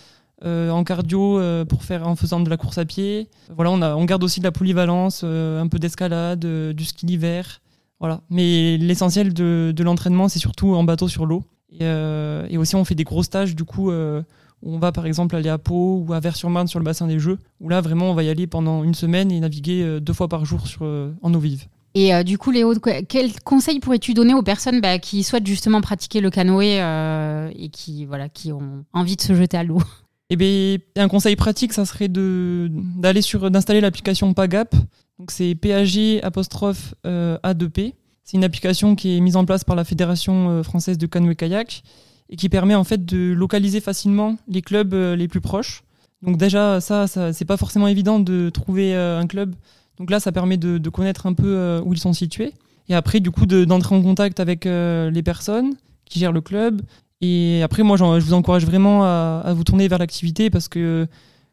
euh, 0.45 0.71
en 0.71 0.83
cardio 0.83 1.39
euh, 1.39 1.65
pour 1.65 1.85
faire 1.85 2.09
en 2.09 2.17
faisant 2.17 2.41
de 2.41 2.51
la 2.51 2.57
course 2.57 2.79
à 2.79 2.85
pied. 2.85 3.29
Voilà, 3.55 3.71
on, 3.71 3.81
a, 3.83 3.95
on 3.95 4.05
garde 4.05 4.25
aussi 4.25 4.41
de 4.41 4.45
la 4.45 4.53
polyvalence, 4.53 5.23
un 5.23 5.69
peu 5.69 5.79
d'escalade, 5.79 6.45
du 6.75 6.85
ski 6.85 7.07
d'hiver. 7.07 7.61
Voilà. 8.01 8.23
Mais 8.31 8.79
l'essentiel 8.79 9.33
de, 9.33 9.73
de 9.77 9.85
l'entraînement, 9.85 10.29
c'est 10.29 10.39
surtout 10.41 10.75
en 10.75 10.83
bateau 10.83 11.07
sur 11.07 11.27
l'eau. 11.27 11.45
Et, 11.71 11.85
et, 11.85 12.59
aussi, 12.59 12.75
on 12.75 12.85
fait 12.85 12.97
des 12.97 13.05
gros 13.05 13.23
stages, 13.23 13.55
du 13.55 13.63
coup, 13.63 13.93
on 14.63 14.79
va 14.79 14.93
par 14.93 15.07
exemple 15.07 15.37
aller 15.37 15.49
à 15.49 15.59
Pau 15.59 16.05
ou 16.07 16.13
à 16.13 16.21
Vers-sur-Marne 16.21 16.67
sur 16.67 16.79
le 16.79 16.85
bassin 16.85 17.07
des 17.07 17.19
Jeux, 17.19 17.39
où 17.61 17.69
là 17.69 17.81
vraiment 17.81 18.11
on 18.11 18.15
va 18.15 18.23
y 18.23 18.29
aller 18.29 18.47
pendant 18.47 18.85
une 18.85 18.95
semaine 18.95 19.33
et 19.33 19.41
naviguer 19.41 19.83
euh, 19.83 20.01
deux 20.01 20.13
fois 20.13 20.29
par 20.29 20.45
jour 20.45 20.67
sur, 20.67 20.83
euh, 20.83 21.13
en 21.23 21.33
eau 21.33 21.39
vive. 21.39 21.65
Et 21.95 22.15
euh, 22.15 22.23
du 22.23 22.39
coup, 22.39 22.53
Léo, 22.53 22.75
quel 23.09 23.33
conseil 23.41 23.81
pourrais-tu 23.81 24.15
donner 24.15 24.35
aux 24.35 24.43
personnes 24.43 24.81
bah, 24.81 24.99
qui 24.99 25.25
souhaitent 25.25 25.47
justement 25.47 25.81
pratiquer 25.81 26.21
le 26.21 26.31
canoë 26.31 26.77
et 27.57 27.69
qui, 27.71 28.05
voilà, 28.05 28.29
qui 28.29 28.53
ont 28.53 28.85
envie 28.93 29.17
de 29.17 29.23
se 29.23 29.35
jeter 29.35 29.57
à 29.57 29.65
l'eau? 29.65 29.83
Eh 30.33 30.37
bien, 30.37 30.77
un 30.95 31.09
conseil 31.09 31.35
pratique, 31.35 31.73
ça 31.73 31.85
serait 31.85 32.07
d'aller 32.09 33.23
sur 33.23 33.51
d'installer 33.51 33.81
l'application 33.81 34.33
PAGAP. 34.33 34.77
Donc 35.19 35.33
c'est 35.33 35.57
PAG 35.57 36.21
apostrophe 36.23 36.95
A2P. 37.05 37.95
C'est 38.23 38.37
une 38.37 38.45
application 38.45 38.95
qui 38.95 39.17
est 39.17 39.21
mise 39.21 39.35
en 39.35 39.45
place 39.45 39.65
par 39.65 39.75
la 39.75 39.83
Fédération 39.83 40.63
française 40.63 40.99
de 40.99 41.07
canoë 41.07 41.35
kayak 41.35 41.83
et 42.31 42.37
qui 42.37 42.49
permet 42.49 42.75
en 42.75 42.85
fait 42.85 43.05
de 43.05 43.33
localiser 43.33 43.81
facilement 43.81 44.37
les 44.49 44.63
clubs 44.63 44.95
euh, 44.95 45.17
les 45.17 45.29
plus 45.29 45.41
proches. 45.41 45.83
Donc 46.23 46.37
déjà, 46.37 46.81
ça, 46.81 47.07
ça 47.07 47.33
c'est 47.33 47.45
pas 47.45 47.57
forcément 47.57 47.89
évident 47.89 48.21
de 48.21 48.51
trouver 48.51 48.95
euh, 48.95 49.19
un 49.19 49.27
club. 49.27 49.55
Donc 49.99 50.11
là, 50.11 50.21
ça 50.21 50.33
permet 50.33 50.57
de, 50.57 50.89
connaître 50.89 51.27
un 51.27 51.35
peu 51.35 51.57
euh, 51.57 51.83
où 51.85 51.93
ils 51.93 51.99
sont 51.99 52.13
situés. 52.13 52.55
Et 52.89 52.95
après, 52.95 53.21
du 53.21 53.31
coup, 53.31 53.47
de- 53.47 53.65
d'entrer 53.65 53.95
en 53.95 54.03
contact 54.03 54.41
avec 54.41 54.65
les 54.65 55.23
personnes 55.23 55.75
qui 56.07 56.19
gèrent 56.19 56.33
le 56.33 56.41
club. 56.41 56.83
Et 57.21 57.63
après, 57.63 57.83
moi, 57.83 57.97
je 57.97 58.05
vous 58.25 58.33
encourage 58.33 58.65
vraiment 58.65 59.05
à, 59.05 59.53
vous 59.55 59.63
tourner 59.63 59.87
vers 59.87 59.99
l'activité 59.99 60.51
parce 60.51 60.67
que, 60.67 61.07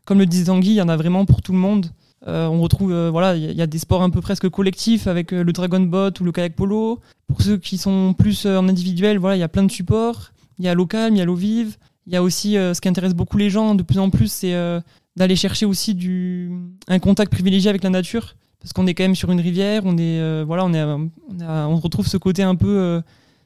comme 0.05 0.17
le 0.17 0.25
disait 0.25 0.45
Tanguy, 0.45 0.69
il 0.69 0.75
y 0.75 0.81
en 0.81 0.89
a 0.89 0.95
vraiment 0.95 1.25
pour 1.25 1.43
tout 1.43 1.51
le 1.51 1.59
monde. 1.59 1.91
On 2.25 2.59
retrouve, 2.59 2.91
voilà, 3.09 3.35
il 3.35 3.51
y, 3.51 3.61
a- 3.61 3.67
des 3.67 3.77
sports 3.77 4.01
un 4.01 4.09
peu 4.09 4.21
presque 4.21 4.49
collectifs 4.49 5.05
avec 5.05 5.31
le 5.31 5.53
dragon 5.53 5.81
boat 5.81 6.13
ou 6.19 6.23
le 6.23 6.31
kayak 6.31 6.55
polo. 6.55 7.01
Pour 7.27 7.43
ceux 7.43 7.57
qui 7.57 7.77
sont 7.77 8.15
plus 8.17 8.47
en 8.47 8.67
individuel, 8.67 9.19
voilà, 9.19 9.35
il 9.35 9.39
y 9.39 9.43
a 9.43 9.49
plein 9.49 9.63
de 9.63 9.71
supports. 9.71 10.31
Il 10.59 10.65
y 10.65 10.67
a 10.67 10.73
l'eau 10.73 10.85
calme, 10.85 11.15
il 11.15 11.19
y 11.19 11.21
a 11.21 11.25
l'eau 11.25 11.35
vive. 11.35 11.77
Il 12.05 12.13
y 12.13 12.15
a 12.15 12.23
aussi 12.23 12.57
euh, 12.57 12.73
ce 12.73 12.81
qui 12.81 12.87
intéresse 12.87 13.13
beaucoup 13.13 13.37
les 13.37 13.49
gens 13.49 13.75
de 13.75 13.83
plus 13.83 13.99
en 13.99 14.09
plus, 14.09 14.31
c'est 14.31 14.53
euh, 14.53 14.79
d'aller 15.15 15.35
chercher 15.35 15.65
aussi 15.65 15.93
du, 15.93 16.51
un 16.87 16.99
contact 16.99 17.31
privilégié 17.31 17.69
avec 17.69 17.83
la 17.83 17.89
nature. 17.89 18.35
Parce 18.61 18.73
qu'on 18.73 18.87
est 18.87 18.93
quand 18.95 19.03
même 19.03 19.15
sur 19.15 19.31
une 19.31 19.39
rivière, 19.41 19.83
on, 19.85 19.97
est, 19.97 20.19
euh, 20.19 20.43
voilà, 20.47 20.65
on, 20.65 20.73
est, 20.73 20.81
on, 20.83 21.09
a- 21.41 21.67
on 21.67 21.75
retrouve 21.77 22.07
ce 22.07 22.17
côté 22.17 22.41
un 22.43 22.55
peu 22.55 22.67
euh, 22.79 23.01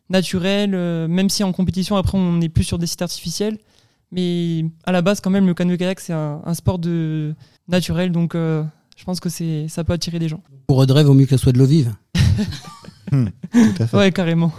naturel, 0.10 0.72
euh, 0.74 1.08
même 1.08 1.30
si 1.30 1.44
en 1.44 1.52
compétition, 1.52 1.96
après, 1.98 2.18
on 2.18 2.34
n'est 2.38 2.50
plus 2.50 2.64
sur 2.64 2.78
des 2.78 2.88
sites 2.88 3.02
artificiels. 3.02 3.58
Mais 4.12 4.66
à 4.86 4.92
la 4.92 5.02
base, 5.02 5.20
quand 5.22 5.30
même, 5.30 5.48
le 5.48 5.54
canoë-kayak, 5.54 6.00
c'est 6.00 6.14
un, 6.14 6.42
un 6.46 6.54
sport 6.54 6.80
de, 6.80 7.34
naturel, 7.68 8.12
donc 8.12 8.36
euh, 8.36 8.64
je 8.98 9.04
pense 9.04 9.20
que 9.20 9.30
c'est, 9.30 9.68
ça 9.68 9.84
peut 9.84 9.94
attirer 9.94 10.20
des 10.20 10.28
gens. 10.30 10.42
Pour 10.68 10.78
Audrey, 10.78 11.04
vaut 11.04 11.14
mieux 11.14 11.26
que 11.26 11.32
ce 11.32 11.38
soit 11.38 11.52
de 11.52 11.58
l'eau 11.60 11.66
vive. 11.66 11.94
Tout 13.12 13.26
à 13.80 13.88
fait. 13.88 13.98
Ouais, 13.98 14.12
carrément. 14.12 14.52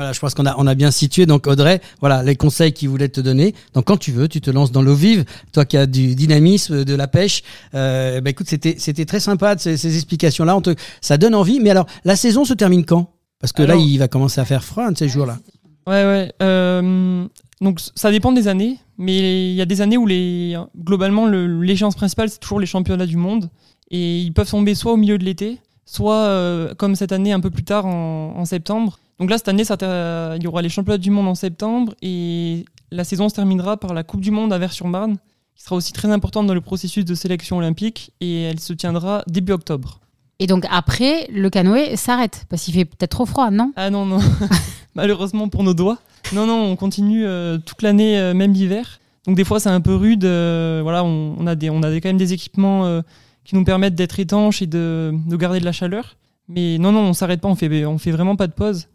Voilà, 0.00 0.14
je 0.14 0.18
pense 0.18 0.32
qu'on 0.32 0.46
a, 0.46 0.54
on 0.56 0.66
a 0.66 0.74
bien 0.74 0.90
situé. 0.90 1.26
Donc, 1.26 1.46
Audrey, 1.46 1.82
voilà 2.00 2.22
les 2.22 2.34
conseils 2.34 2.72
qu'il 2.72 2.88
voulait 2.88 3.10
te 3.10 3.20
donner. 3.20 3.54
Donc, 3.74 3.84
quand 3.84 3.98
tu 3.98 4.12
veux, 4.12 4.28
tu 4.28 4.40
te 4.40 4.50
lances 4.50 4.72
dans 4.72 4.80
l'eau 4.80 4.94
vive. 4.94 5.26
Toi 5.52 5.66
qui 5.66 5.76
as 5.76 5.84
du 5.84 6.14
dynamisme, 6.14 6.86
de 6.86 6.94
la 6.94 7.06
pêche. 7.06 7.42
Euh, 7.74 8.22
bah, 8.22 8.30
écoute, 8.30 8.46
c'était, 8.48 8.76
c'était 8.78 9.04
très 9.04 9.20
sympa 9.20 9.54
de 9.56 9.60
ces, 9.60 9.76
ces 9.76 9.94
explications-là. 9.94 10.56
On 10.56 10.62
te, 10.62 10.74
ça 11.02 11.18
donne 11.18 11.34
envie. 11.34 11.60
Mais 11.60 11.68
alors, 11.68 11.84
la 12.06 12.16
saison 12.16 12.46
se 12.46 12.54
termine 12.54 12.86
quand? 12.86 13.12
Parce 13.40 13.52
que 13.52 13.62
là, 13.62 13.76
il 13.76 13.98
va 13.98 14.08
commencer 14.08 14.40
à 14.40 14.46
faire 14.46 14.64
froid 14.64 14.84
un 14.86 14.92
de 14.92 14.96
ces 14.96 15.08
jours-là. 15.08 15.38
Ouais, 15.86 16.04
ouais. 16.04 16.32
euh, 16.42 17.26
donc 17.60 17.80
ça 17.94 18.10
dépend 18.10 18.32
des 18.32 18.48
années, 18.48 18.78
mais 18.96 19.50
il 19.50 19.54
y 19.54 19.60
a 19.60 19.66
des 19.66 19.82
années 19.82 19.98
où 19.98 20.06
les, 20.06 20.56
globalement 20.82 21.26
le- 21.26 21.60
l'échéance 21.62 21.94
principale 21.94 22.30
c'est 22.30 22.38
toujours 22.38 22.60
les 22.60 22.66
championnats 22.66 23.06
du 23.06 23.16
monde 23.16 23.50
et 23.90 24.20
ils 24.20 24.32
peuvent 24.32 24.48
tomber 24.48 24.74
soit 24.74 24.92
au 24.92 24.96
milieu 24.96 25.18
de 25.18 25.24
l'été, 25.24 25.58
soit 25.84 26.14
euh, 26.16 26.74
comme 26.74 26.94
cette 26.96 27.12
année 27.12 27.32
un 27.32 27.40
peu 27.40 27.50
plus 27.50 27.64
tard 27.64 27.86
en, 27.86 28.34
en 28.36 28.44
septembre. 28.44 28.98
Donc 29.20 29.30
là 29.30 29.36
cette 29.38 29.48
année 29.48 29.64
ça 29.64 29.76
il 30.36 30.42
y 30.42 30.46
aura 30.46 30.62
les 30.62 30.68
championnats 30.68 30.98
du 30.98 31.10
monde 31.10 31.28
en 31.28 31.34
septembre 31.34 31.94
et 32.02 32.64
la 32.90 33.04
saison 33.04 33.28
se 33.28 33.34
terminera 33.34 33.76
par 33.76 33.94
la 33.94 34.02
Coupe 34.02 34.20
du 34.22 34.30
Monde 34.30 34.52
à 34.52 34.58
Vers-sur-Marne 34.58 35.16
qui 35.54 35.62
sera 35.62 35.76
aussi 35.76 35.92
très 35.92 36.10
importante 36.10 36.46
dans 36.46 36.54
le 36.54 36.60
processus 36.62 37.04
de 37.04 37.14
sélection 37.14 37.58
olympique 37.58 38.12
et 38.20 38.42
elle 38.44 38.58
se 38.60 38.72
tiendra 38.72 39.22
début 39.26 39.52
octobre. 39.52 40.00
Et 40.38 40.46
donc 40.46 40.64
après, 40.70 41.28
le 41.30 41.50
canoë 41.50 41.96
s'arrête 41.96 42.46
parce 42.48 42.62
qu'il 42.64 42.72
fait 42.72 42.86
peut-être 42.86 43.10
trop 43.10 43.26
froid, 43.26 43.50
non? 43.50 43.72
Ah 43.76 43.90
non, 43.90 44.06
non. 44.06 44.20
Malheureusement 44.94 45.48
pour 45.48 45.62
nos 45.64 45.74
doigts. 45.74 45.98
Non, 46.32 46.46
non, 46.46 46.62
on 46.62 46.76
continue 46.76 47.26
euh, 47.26 47.58
toute 47.58 47.82
l'année, 47.82 48.18
euh, 48.18 48.32
même 48.32 48.52
l'hiver. 48.54 49.00
Donc 49.26 49.36
des 49.36 49.44
fois, 49.44 49.60
c'est 49.60 49.68
un 49.68 49.82
peu 49.82 49.94
rude. 49.94 50.24
euh, 50.24 50.80
voilà, 50.82 51.04
on, 51.04 51.36
on 51.38 51.46
a, 51.46 51.54
des, 51.54 51.68
on 51.68 51.82
a 51.82 51.90
des- 51.90 52.00
quand 52.00 52.08
même 52.08 52.16
des 52.16 52.32
équipements 52.32 53.02
qui 53.44 53.54
nous 53.54 53.64
permettent 53.64 53.94
d'être 53.94 54.18
étanches 54.18 54.62
et 54.62 54.66
de, 54.66 55.12
de 55.26 55.36
garder 55.36 55.60
de 55.60 55.64
la 55.66 55.72
chaleur. 55.72 56.16
Mais 56.48 56.78
non, 56.78 56.90
non, 56.90 57.00
on 57.00 57.12
s'arrête 57.12 57.42
pas. 57.42 57.48
On 57.48 57.54
fait, 57.54 57.84
on 57.84 57.98
fait 57.98 58.10
vraiment 58.12 58.34
pas 58.36 58.46
de 58.46 58.52
pause. 58.52 58.88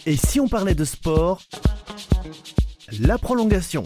Et 0.04 0.16
si 0.16 0.40
on 0.40 0.48
parlait 0.48 0.74
de 0.74 0.84
sport? 0.84 1.42
La 3.00 3.18
prolongation. 3.18 3.84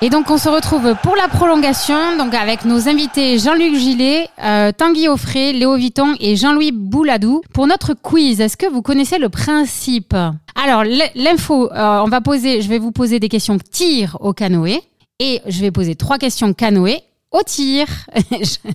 Et 0.00 0.10
donc, 0.10 0.30
on 0.30 0.38
se 0.38 0.48
retrouve 0.48 0.94
pour 1.02 1.16
la 1.16 1.26
prolongation, 1.26 2.16
donc 2.16 2.32
avec 2.32 2.64
nos 2.64 2.88
invités 2.88 3.36
Jean-Luc 3.40 3.74
Gillet, 3.74 4.28
euh, 4.44 4.70
Tanguy 4.70 5.08
Offray, 5.08 5.52
Léo 5.52 5.74
Vitton 5.74 6.14
et 6.20 6.36
Jean-Louis 6.36 6.70
Bouladou. 6.70 7.42
Pour 7.52 7.66
notre 7.66 7.94
quiz, 7.94 8.40
est-ce 8.40 8.56
que 8.56 8.70
vous 8.70 8.80
connaissez 8.80 9.18
le 9.18 9.28
principe? 9.28 10.14
Alors, 10.54 10.84
l'info, 11.16 11.72
euh, 11.72 11.98
on 12.04 12.08
va 12.08 12.20
poser, 12.20 12.62
je 12.62 12.68
vais 12.68 12.78
vous 12.78 12.92
poser 12.92 13.18
des 13.18 13.28
questions 13.28 13.58
tir 13.58 14.16
au 14.20 14.32
canoë 14.32 14.80
et 15.18 15.40
je 15.48 15.60
vais 15.60 15.72
poser 15.72 15.96
trois 15.96 16.18
questions 16.18 16.52
canoë 16.54 17.00
au 17.32 17.42
tir. 17.42 17.88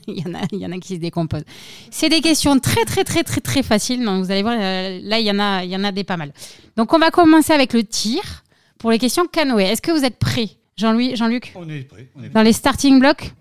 il, 0.08 0.20
y 0.20 0.30
en 0.30 0.34
a, 0.34 0.42
il 0.52 0.60
y 0.60 0.66
en 0.66 0.74
a 0.74 0.78
qui 0.78 0.96
se 0.96 1.00
décomposent. 1.00 1.46
C'est 1.90 2.10
des 2.10 2.20
questions 2.20 2.60
très, 2.60 2.84
très, 2.84 3.06
très, 3.06 3.24
très, 3.24 3.40
très 3.40 3.64
faciles. 3.64 4.04
Donc, 4.04 4.26
vous 4.26 4.32
allez 4.32 4.44
voir, 4.44 4.58
euh, 4.60 5.00
là, 5.02 5.20
il 5.20 5.26
y 5.26 5.32
en 5.32 5.40
a, 5.40 5.64
il 5.64 5.72
y 5.72 5.76
en 5.78 5.86
a 5.86 5.94
des 5.94 6.04
pas 6.04 6.18
mal. 6.18 6.34
Donc, 6.76 6.92
on 6.92 7.00
va 7.00 7.12
commencer 7.12 7.54
avec 7.54 7.72
le 7.72 7.86
tir 7.86 8.44
pour 8.78 8.92
les 8.92 9.00
questions 9.00 9.26
canoë. 9.26 9.64
Est-ce 9.64 9.82
que 9.82 9.94
vous 9.94 10.04
êtes 10.04 10.20
prêts? 10.20 10.50
Jean-Louis, 10.78 11.16
Jean-Luc 11.16 11.52
On 11.56 11.68
est 11.70 11.82
prêt. 11.84 12.10
On 12.16 12.24
est 12.24 12.30
Dans 12.30 12.42
les 12.42 12.54
starting 12.54 13.00
blocks 13.00 13.32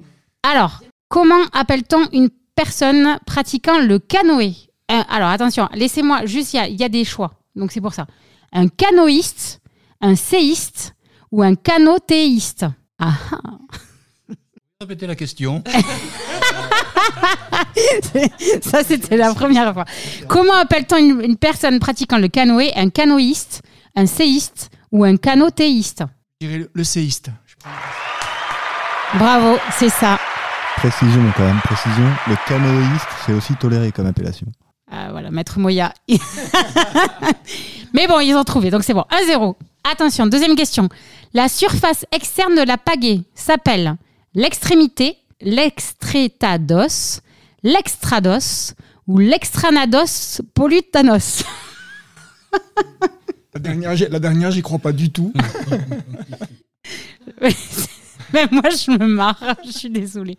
Alors, 0.42 0.80
comment 1.08 1.42
appelle-t-on 1.52 2.08
une 2.12 2.30
personne 2.54 3.18
pratiquant 3.26 3.78
le 3.78 3.98
canoë 3.98 4.54
Euh, 4.90 5.02
Alors, 5.08 5.28
attention, 5.30 5.68
laissez-moi 5.74 6.26
juste, 6.26 6.52
il 6.52 6.56
y 6.56 6.60
a- 6.60 6.68
il 6.68 6.78
y, 6.80 6.84
a 6.84 6.88
des 6.88 7.04
choix. 7.04 7.32
Donc, 7.56 7.72
c'est 7.72 7.80
pour 7.80 7.94
ça. 7.94 8.06
Un 8.52 8.68
canoïste, 8.68 9.60
un 10.00 10.14
séiste 10.16 10.94
ou 11.30 11.42
un 11.42 11.54
canotéiste 11.54 12.66
Ah, 12.98 13.14
ah. 13.32 13.38
Répétez 14.80 15.06
la 15.06 15.14
question. 15.14 15.62
ça, 18.62 18.82
c'était 18.84 19.16
la 19.16 19.32
première 19.34 19.72
fois. 19.72 19.84
Comment 20.28 20.54
appelle-t-on 20.54 20.96
une, 20.98 21.20
une 21.22 21.36
personne 21.36 21.78
pratiquant 21.78 22.18
le 22.18 22.28
canoë? 22.28 22.72
Un 22.76 22.90
canoïste, 22.90 23.62
un 23.94 24.06
séiste 24.06 24.70
ou 24.90 25.04
un 25.04 25.16
canotéiste 25.16 26.00
Je 26.00 26.04
dirais 26.46 26.58
le- 26.58 26.70
le 26.72 26.84
séiste. 26.84 27.30
Bravo, 29.14 29.58
c'est 29.78 29.88
ça. 29.90 30.18
Précision 30.76 31.22
quand 31.36 31.44
même, 31.44 31.60
précision. 31.64 32.08
Le 32.28 32.36
canoïste, 32.48 33.06
c'est 33.26 33.32
aussi 33.32 33.54
toléré 33.56 33.92
comme 33.92 34.06
appellation. 34.06 34.46
Ah, 34.90 35.08
voilà, 35.10 35.30
Maître 35.30 35.58
Moya. 35.58 35.92
Mais 37.94 38.06
bon, 38.06 38.20
ils 38.20 38.34
ont 38.34 38.44
trouvé, 38.44 38.70
donc 38.70 38.82
c'est 38.84 38.94
bon. 38.94 39.04
1-0. 39.28 39.54
Attention, 39.90 40.26
deuxième 40.26 40.56
question. 40.56 40.88
La 41.34 41.48
surface 41.48 42.04
externe 42.12 42.54
de 42.56 42.62
la 42.62 42.78
pagaie 42.78 43.22
s'appelle 43.34 43.96
l'extrémité, 44.34 45.16
l'extrétados, 45.40 47.20
l'extrados 47.62 48.74
ou 49.06 49.18
l'extranados 49.18 50.40
polutanos. 50.54 51.42
La 53.54 53.60
dernière, 53.60 53.92
la 54.10 54.18
dernière, 54.18 54.50
j'y 54.50 54.62
crois 54.62 54.78
pas 54.78 54.92
du 54.92 55.10
tout. 55.10 55.32
Mais 58.32 58.46
moi, 58.50 58.62
je 58.70 58.90
me 58.90 59.06
marre. 59.06 59.38
Je 59.66 59.70
suis 59.72 59.90
désolée. 59.90 60.36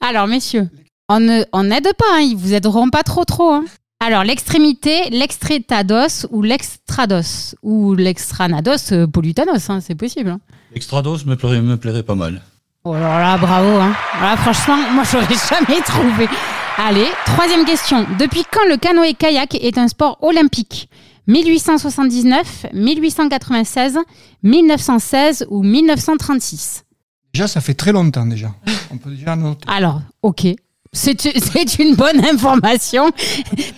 Alors, 0.00 0.26
messieurs, 0.28 0.68
on 1.08 1.18
n'aide 1.20 1.92
pas. 1.98 2.04
Hein. 2.14 2.20
Ils 2.20 2.36
vous 2.36 2.54
aideront 2.54 2.88
pas 2.90 3.02
trop, 3.02 3.24
trop. 3.24 3.50
hein. 3.50 3.64
Alors, 3.98 4.22
l'extrémité, 4.24 5.10
l'extrétados 5.10 6.26
ou 6.30 6.42
l'extrados 6.42 7.56
ou 7.62 7.94
l'extranados 7.94 8.92
euh, 8.92 9.06
polutanos, 9.06 9.68
hein, 9.70 9.80
c'est 9.80 9.94
possible. 9.94 10.30
hein. 10.30 10.40
Extrados 10.74 11.24
me 11.24 11.34
plairait, 11.34 11.62
me 11.62 11.76
plairait 11.76 12.02
pas 12.02 12.14
mal. 12.14 12.42
Oh 12.84 12.92
alors 12.92 13.18
là, 13.18 13.36
bravo. 13.38 13.68
Hein. 13.80 13.94
Voilà, 14.18 14.36
franchement, 14.36 14.76
moi, 14.92 15.02
j'aurais 15.10 15.26
jamais 15.50 15.80
trouvé. 15.80 16.28
Allez, 16.78 17.06
troisième 17.24 17.64
question. 17.64 18.06
Depuis 18.18 18.44
quand 18.52 18.68
le 18.68 18.76
canoë-kayak 18.76 19.54
est 19.56 19.78
un 19.78 19.88
sport 19.88 20.18
olympique? 20.22 20.88
1879, 21.28 22.66
1896, 22.72 23.98
1916 24.42 25.46
ou 25.50 25.62
1936 25.62 26.84
Déjà, 27.34 27.48
ça 27.48 27.60
fait 27.60 27.74
très 27.74 27.92
longtemps 27.92 28.24
déjà. 28.26 28.54
On 28.90 28.96
peut 28.96 29.10
déjà 29.10 29.36
noter. 29.36 29.68
Alors, 29.68 30.00
ok. 30.22 30.46
C'est 30.92 31.78
une 31.78 31.94
bonne 31.94 32.24
information. 32.24 33.10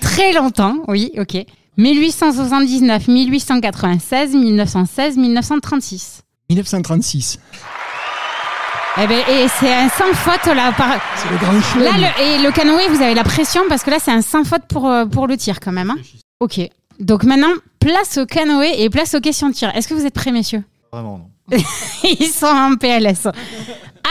Très 0.00 0.32
longtemps, 0.32 0.76
oui, 0.86 1.10
ok. 1.18 1.36
1879, 1.76 3.08
1896, 3.08 4.34
1916, 4.34 5.16
1936. 5.16 6.22
1936. 6.50 7.38
Eh 9.00 9.06
ben, 9.06 9.18
et 9.28 9.46
c'est 9.60 9.72
un 9.72 9.88
sans 9.88 10.12
faute 10.12 10.46
là. 10.54 10.72
Par... 10.72 11.00
C'est 11.16 11.30
le 11.30 11.36
grand. 11.38 11.52
Là, 11.52 11.92
le, 11.98 12.22
et 12.22 12.42
le 12.42 12.50
canoë, 12.52 12.88
vous 12.88 13.00
avez 13.02 13.14
la 13.14 13.22
pression 13.24 13.62
parce 13.68 13.82
que 13.84 13.90
là, 13.90 13.98
c'est 14.00 14.10
un 14.10 14.22
sans 14.22 14.44
faute 14.44 14.62
pour, 14.68 14.88
euh, 14.88 15.04
pour 15.06 15.26
le 15.28 15.36
tir 15.36 15.60
quand 15.60 15.70
même. 15.72 15.90
hein. 15.90 15.96
Ok. 16.40 16.60
Donc 16.98 17.24
maintenant, 17.24 17.52
place 17.80 18.18
au 18.18 18.26
canoë 18.26 18.82
et 18.82 18.90
place 18.90 19.14
aux 19.14 19.20
questions 19.20 19.48
de 19.48 19.54
tir. 19.54 19.74
Est-ce 19.74 19.88
que 19.88 19.94
vous 19.94 20.04
êtes 20.06 20.14
prêts, 20.14 20.32
messieurs 20.32 20.64
Vraiment, 20.92 21.18
non. 21.18 21.30
Ils 22.04 22.26
sont 22.26 22.46
en 22.46 22.76
PLS. 22.76 23.28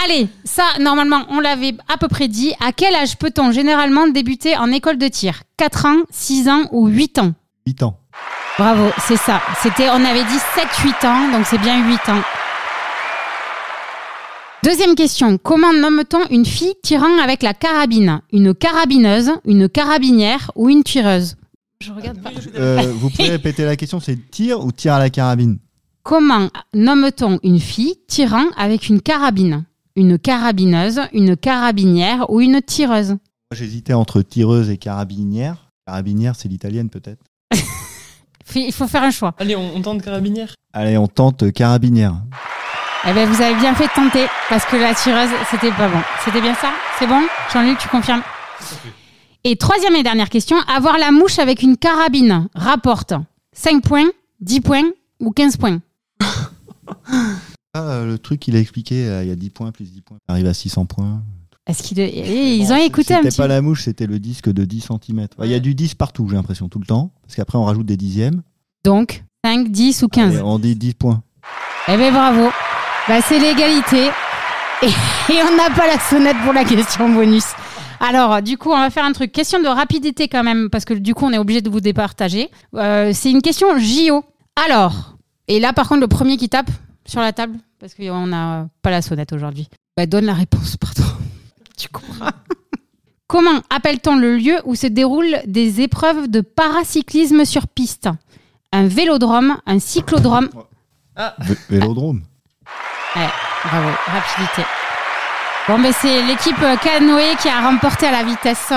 Allez, 0.03 0.27
ça, 0.43 0.63
normalement, 0.79 1.25
on 1.29 1.39
l'avait 1.39 1.75
à 1.88 1.97
peu 1.97 2.07
près 2.07 2.27
dit. 2.27 2.53
À 2.59 2.71
quel 2.71 2.95
âge 2.95 3.17
peut-on 3.17 3.51
généralement 3.51 4.07
débuter 4.07 4.57
en 4.57 4.71
école 4.71 4.97
de 4.97 5.07
tir 5.07 5.41
4 5.57 5.85
ans, 5.85 5.97
6 6.11 6.49
ans 6.49 6.63
ou 6.71 6.88
8 6.88 7.19
ans 7.19 7.33
8 7.67 7.83
ans. 7.83 7.99
Bravo, 8.57 8.89
c'est 9.07 9.17
ça. 9.17 9.41
C'était, 9.61 9.89
on 9.89 10.03
avait 10.03 10.23
dit 10.23 10.39
7-8 10.55 11.05
ans, 11.05 11.31
donc 11.31 11.45
c'est 11.45 11.59
bien 11.59 11.85
8 11.85 12.09
ans. 12.09 12.21
Deuxième 14.63 14.95
question. 14.95 15.38
Comment 15.38 15.73
nomme-t-on 15.73 16.27
une 16.29 16.45
fille 16.45 16.73
tirant 16.81 17.19
avec 17.21 17.43
la 17.43 17.53
carabine? 17.53 18.21
Une 18.33 18.55
carabineuse, 18.55 19.31
une 19.45 19.69
carabinière 19.69 20.51
ou 20.55 20.69
une 20.69 20.83
tireuse? 20.83 21.35
Je 21.82 21.91
regarde 21.91 22.21
pas. 22.21 22.32
Euh, 22.55 22.91
vous 22.95 23.09
pouvez 23.09 23.30
répéter 23.30 23.65
la 23.65 23.75
question, 23.75 23.99
c'est 23.99 24.17
tir 24.32 24.63
ou 24.63 24.71
tir 24.71 24.93
à 24.93 24.99
la 24.99 25.09
carabine 25.09 25.59
Comment 26.03 26.49
nomme-t-on 26.73 27.39
une 27.43 27.59
fille 27.59 27.95
tirant 28.07 28.45
avec 28.57 28.88
une 28.88 29.01
carabine? 29.01 29.65
Une 29.95 30.17
carabineuse, 30.17 31.01
une 31.11 31.36
carabinière 31.36 32.30
ou 32.30 32.39
une 32.39 32.61
tireuse? 32.61 33.09
Moi, 33.09 33.19
J'hésitais 33.51 33.93
entre 33.93 34.21
tireuse 34.21 34.69
et 34.69 34.78
carabinière. 34.78 35.71
Carabinière, 35.86 36.36
c'est 36.36 36.47
l'italienne 36.47 36.89
peut-être. 36.89 37.23
Il 38.55 38.71
faut 38.71 38.88
faire 38.88 39.03
un 39.03 39.11
choix. 39.11 39.34
Allez, 39.38 39.55
on, 39.55 39.75
on 39.75 39.82
tente 39.82 40.01
carabinière. 40.01 40.53
Allez, 40.73 40.97
on 40.97 41.07
tente 41.07 41.51
carabinière. 41.51 42.15
Eh 43.05 43.13
ben, 43.13 43.28
vous 43.30 43.41
avez 43.41 43.55
bien 43.55 43.73
fait 43.75 43.86
de 43.88 43.93
tenter 43.93 44.25
parce 44.49 44.65
que 44.65 44.75
la 44.75 44.93
tireuse, 44.93 45.30
c'était 45.51 45.71
pas 45.71 45.88
bon. 45.88 45.99
C'était 46.25 46.41
bien 46.41 46.55
ça? 46.55 46.71
C'est 46.99 47.07
bon? 47.07 47.21
Jean-Luc, 47.53 47.78
tu 47.78 47.88
confirmes? 47.89 48.21
Et 49.49 49.55
troisième 49.55 49.95
et 49.95 50.03
dernière 50.03 50.29
question. 50.29 50.57
Avoir 50.67 50.97
la 50.97 51.09
mouche 51.13 51.39
avec 51.39 51.61
une 51.61 51.77
carabine 51.77 52.49
rapporte 52.53 53.13
5 53.53 53.81
points, 53.81 54.09
10 54.41 54.59
points 54.59 54.83
ou 55.21 55.31
15 55.31 55.55
points 55.55 55.79
Ah, 57.73 58.01
le 58.03 58.17
truc 58.17 58.41
qu'il 58.41 58.57
a 58.57 58.59
expliqué, 58.59 59.07
euh, 59.07 59.23
il 59.23 59.29
y 59.29 59.31
a 59.31 59.37
10 59.37 59.49
points 59.51 59.71
plus 59.71 59.89
10 59.89 60.01
points. 60.01 60.17
On 60.27 60.33
arrive 60.33 60.47
à 60.47 60.53
600 60.53 60.85
points. 60.85 61.21
Est-ce 61.65 61.81
qu'ils 61.81 61.97
eh, 62.01 62.57
ils 62.57 62.67
Bon, 62.67 62.73
ont 62.73 62.75
écouté 62.75 63.13
un 63.13 63.19
C'était 63.19 63.29
petit 63.29 63.37
pas 63.37 63.47
la 63.47 63.61
mouche, 63.61 63.83
c'était 63.83 64.05
le 64.05 64.19
disque 64.19 64.51
de 64.51 64.65
10 64.65 64.89
cm. 64.89 65.27
Il 65.41 65.49
y 65.49 65.53
a 65.53 65.59
du 65.59 65.73
10 65.73 65.95
partout, 65.95 66.27
j'ai 66.27 66.35
l'impression, 66.35 66.67
tout 66.67 66.79
le 66.79 66.85
temps. 66.85 67.13
Parce 67.21 67.37
qu'après, 67.37 67.57
on 67.57 67.63
rajoute 67.63 67.85
des 67.85 67.95
dixièmes. 67.95 68.41
Donc, 68.83 69.23
5, 69.45 69.71
10 69.71 70.03
ou 70.03 70.07
15 70.09 70.35
Et 70.35 70.41
on 70.41 70.59
dit 70.59 70.75
10 70.75 70.93
points. 70.95 71.23
Eh 71.87 71.95
ben 71.95 72.11
bravo. 72.11 72.49
Bah, 73.07 73.21
c'est 73.21 73.39
l'égalité. 73.39 74.09
Et, 74.81 74.87
et 74.87 75.41
on 75.41 75.55
n'a 75.55 75.73
pas 75.73 75.87
la 75.87 75.99
sonnette 76.01 76.35
pour 76.43 76.51
la 76.51 76.65
question 76.65 77.07
bonus. 77.13 77.45
Alors, 77.99 78.41
du 78.41 78.57
coup, 78.57 78.71
on 78.71 78.77
va 78.77 78.89
faire 78.89 79.05
un 79.05 79.11
truc. 79.11 79.31
Question 79.31 79.59
de 79.61 79.67
rapidité 79.67 80.27
quand 80.27 80.43
même, 80.43 80.69
parce 80.69 80.85
que 80.85 80.93
du 80.93 81.13
coup, 81.13 81.25
on 81.25 81.31
est 81.33 81.37
obligé 81.37 81.61
de 81.61 81.69
vous 81.69 81.79
départager. 81.81 82.49
Euh, 82.75 83.11
c'est 83.13 83.31
une 83.31 83.41
question 83.41 83.67
JO. 83.79 84.23
Alors, 84.67 85.15
et 85.47 85.59
là, 85.59 85.73
par 85.73 85.87
contre, 85.87 86.01
le 86.01 86.07
premier 86.07 86.37
qui 86.37 86.49
tape 86.49 86.69
sur 87.05 87.21
la 87.21 87.33
table, 87.33 87.57
parce 87.79 87.93
qu'on 87.93 88.27
n'a 88.27 88.67
pas 88.81 88.91
la 88.91 89.01
sonnette 89.01 89.33
aujourd'hui, 89.33 89.67
bah, 89.95 90.05
donne 90.05 90.25
la 90.25 90.33
réponse, 90.33 90.77
pardon. 90.77 91.03
Tu 91.77 91.89
comprends 91.89 92.29
Comment 93.27 93.61
appelle-t-on 93.69 94.15
le 94.15 94.37
lieu 94.37 94.55
où 94.65 94.73
se 94.75 94.87
déroulent 94.87 95.41
des 95.45 95.81
épreuves 95.81 96.27
de 96.29 96.41
paracyclisme 96.41 97.45
sur 97.45 97.67
piste? 97.67 98.09
Un 98.71 98.87
vélodrome, 98.87 99.57
un 99.65 99.79
cyclodrome 99.79 100.49
Vé- 101.41 101.57
Vélodrome. 101.69 102.21
Ouais, 103.15 103.27
bravo, 103.65 103.89
rapidité. 104.07 104.61
Bon, 105.68 105.78
mais 105.78 105.91
c'est 105.91 106.26
l'équipe 106.26 106.61
euh, 106.61 106.78
canoë 106.78 107.36
qui 107.41 107.49
a 107.49 107.59
remporté 107.70 108.05
à 108.05 108.11
la 108.11 108.24
vitesse. 108.24 108.72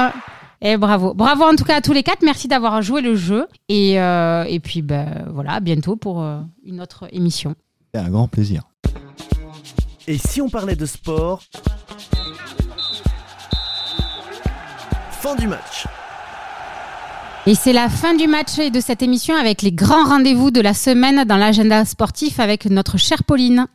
Et 0.60 0.76
bravo. 0.76 1.14
Bravo 1.14 1.44
en 1.44 1.54
tout 1.54 1.62
cas 1.62 1.76
à 1.76 1.80
tous 1.80 1.92
les 1.92 2.02
quatre. 2.02 2.22
Merci 2.24 2.48
d'avoir 2.48 2.82
joué 2.82 3.00
le 3.00 3.14
jeu. 3.14 3.46
Et, 3.68 4.00
euh, 4.00 4.42
et 4.48 4.58
puis, 4.58 4.82
ben, 4.82 5.24
voilà, 5.32 5.52
à 5.52 5.60
bientôt 5.60 5.94
pour 5.94 6.20
euh, 6.20 6.40
une 6.64 6.80
autre 6.80 7.06
émission. 7.12 7.54
C'est 7.94 8.00
un 8.00 8.10
grand 8.10 8.26
plaisir. 8.26 8.62
Et 10.08 10.18
si 10.18 10.42
on 10.42 10.48
parlait 10.48 10.74
de 10.74 10.84
sport? 10.84 11.42
Fin 15.12 15.36
du 15.36 15.46
match. 15.46 15.86
Et 17.46 17.54
c'est 17.54 17.72
la 17.72 17.88
fin 17.88 18.14
du 18.14 18.26
match 18.26 18.58
et 18.58 18.70
de 18.70 18.80
cette 18.80 19.02
émission 19.02 19.36
avec 19.36 19.62
les 19.62 19.72
grands 19.72 20.06
rendez-vous 20.06 20.50
de 20.50 20.60
la 20.60 20.74
semaine 20.74 21.22
dans 21.24 21.36
l'agenda 21.36 21.84
sportif 21.84 22.40
avec 22.40 22.66
notre 22.66 22.98
chère 22.98 23.22
Pauline. 23.22 23.66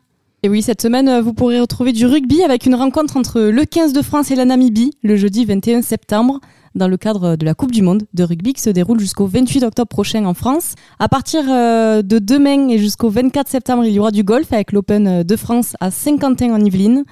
Et 0.46 0.48
oui, 0.48 0.62
cette 0.62 0.84
semaine, 0.84 1.10
euh, 1.10 1.22
vous 1.24 1.34
pourrez 1.34 1.60
retrouver 1.60 1.92
du 1.92 2.06
rugby 2.06 2.44
avec 2.44 2.68
une 2.68 2.76
rencontre 2.76 3.18
entre 3.18 3.42
le 3.42 3.66
15 3.66 3.94
de 3.94 4.04
France 4.04 4.30
et 4.30 4.36
la 4.36 4.46
Namibie 4.46 4.92
le 5.02 5.16
jeudi 5.16 5.44
21 5.44 5.82
septembre 5.82 6.40
dans 6.76 6.88
le 6.88 6.98
cadre 6.98 7.36
de 7.36 7.44
la 7.44 7.56
Coupe 7.56 7.72
du 7.72 7.82
Monde 7.82 8.04
de 8.14 8.24
rugby 8.24 8.54
qui 8.54 8.62
se 8.62 8.70
déroule 8.70 9.00
jusqu'au 9.00 9.26
28 9.26 9.64
octobre 9.64 9.88
prochain 9.88 10.24
en 10.26 10.36
France. 10.36 10.76
À 11.00 11.10
partir 11.10 11.42
euh, 11.50 12.04
de 12.04 12.20
demain 12.20 12.70
et 12.70 12.78
jusqu'au 12.78 13.10
24 13.10 13.48
septembre, 13.48 13.86
il 13.86 13.94
y 13.94 13.98
aura 13.98 14.12
du 14.12 14.24
golf 14.24 14.54
avec 14.54 14.72
l'Open 14.72 15.24
de 15.24 15.36
France 15.36 15.76
à 15.80 15.90
Saint-Quentin 15.90 16.54
en 16.54 16.64
Yvelines. 16.64 17.06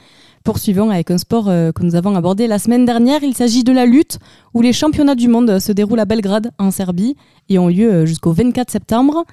Poursuivons 0.43 0.89
avec 0.89 1.09
un 1.09 1.17
sport 1.17 1.47
euh, 1.47 1.71
que 1.71 1.83
nous 1.83 1.95
avons 1.95 2.15
abordé 2.15 2.47
la 2.47 2.59
semaine 2.59 2.83
dernière. 2.83 3.23
Il 3.23 3.33
s'agit 3.33 3.63
de 3.63 3.71
la 3.71 3.85
lutte 3.85 4.19
où 4.53 4.61
les 4.61 4.73
championnats 4.73 5.15
du 5.15 5.29
monde 5.29 5.57
se 5.59 5.71
déroulent 5.71 6.01
à 6.01 6.05
Belgrade 6.05 6.51
en 6.59 6.69
Serbie 6.69 7.15
et 7.47 7.57
ont 7.59 7.69
lieu 7.69 7.89
euh, 7.89 8.05
jusqu'au 8.05 8.33
24 8.33 8.69
septembre. 8.69 9.23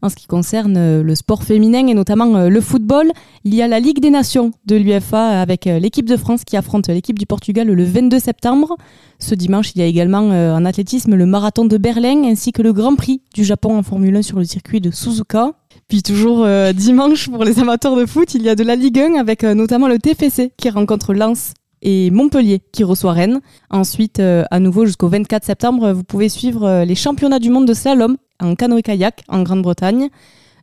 En 0.00 0.08
ce 0.08 0.14
qui 0.14 0.28
concerne 0.28 0.76
euh, 0.76 1.02
le 1.02 1.14
sport 1.16 1.42
féminin 1.42 1.88
et 1.88 1.94
notamment 1.94 2.48
le 2.48 2.60
football, 2.60 3.10
il 3.42 3.52
y 3.52 3.62
a 3.62 3.66
la 3.66 3.80
Ligue 3.80 3.98
des 3.98 4.10
Nations 4.10 4.52
de 4.66 4.76
l'UFA 4.76 5.40
avec 5.40 5.64
l'équipe 5.64 6.08
de 6.08 6.16
France 6.16 6.44
qui 6.44 6.56
affronte 6.56 6.86
l'équipe 6.86 7.18
du 7.18 7.26
Portugal 7.26 7.66
le 7.66 7.84
22 7.84 8.20
septembre. 8.20 8.76
Ce 9.18 9.34
dimanche, 9.34 9.72
il 9.74 9.80
y 9.80 9.82
a 9.82 9.86
également 9.86 10.28
en 10.28 10.64
athlétisme 10.64 11.16
le 11.16 11.26
marathon 11.26 11.64
de 11.64 11.78
Berlin 11.78 12.22
ainsi 12.24 12.52
que 12.52 12.62
le 12.62 12.72
Grand 12.72 12.94
Prix 12.94 13.22
du 13.34 13.42
Japon 13.42 13.76
en 13.76 13.82
Formule 13.82 14.14
1 14.14 14.22
sur 14.22 14.38
le 14.38 14.44
circuit 14.44 14.80
de 14.80 14.92
Suzuka. 14.92 15.52
Puis 15.90 16.04
toujours 16.04 16.44
euh, 16.44 16.72
dimanche 16.72 17.28
pour 17.28 17.42
les 17.42 17.58
amateurs 17.58 17.96
de 17.96 18.06
foot, 18.06 18.34
il 18.34 18.42
y 18.42 18.48
a 18.48 18.54
de 18.54 18.62
la 18.62 18.76
Ligue 18.76 19.00
1 19.00 19.16
avec 19.16 19.42
euh, 19.42 19.54
notamment 19.54 19.88
le 19.88 19.98
TFC 19.98 20.52
qui 20.56 20.70
rencontre 20.70 21.12
Lens 21.14 21.52
et 21.82 22.12
Montpellier 22.12 22.60
qui 22.70 22.84
reçoit 22.84 23.12
Rennes. 23.12 23.40
Ensuite, 23.70 24.20
euh, 24.20 24.44
à 24.52 24.60
nouveau 24.60 24.86
jusqu'au 24.86 25.08
24 25.08 25.44
septembre, 25.44 25.90
vous 25.90 26.04
pouvez 26.04 26.28
suivre 26.28 26.84
les 26.84 26.94
championnats 26.94 27.40
du 27.40 27.50
monde 27.50 27.66
de 27.66 27.74
slalom 27.74 28.16
en 28.40 28.54
canoë-kayak 28.54 29.24
en 29.26 29.42
Grande-Bretagne. 29.42 30.10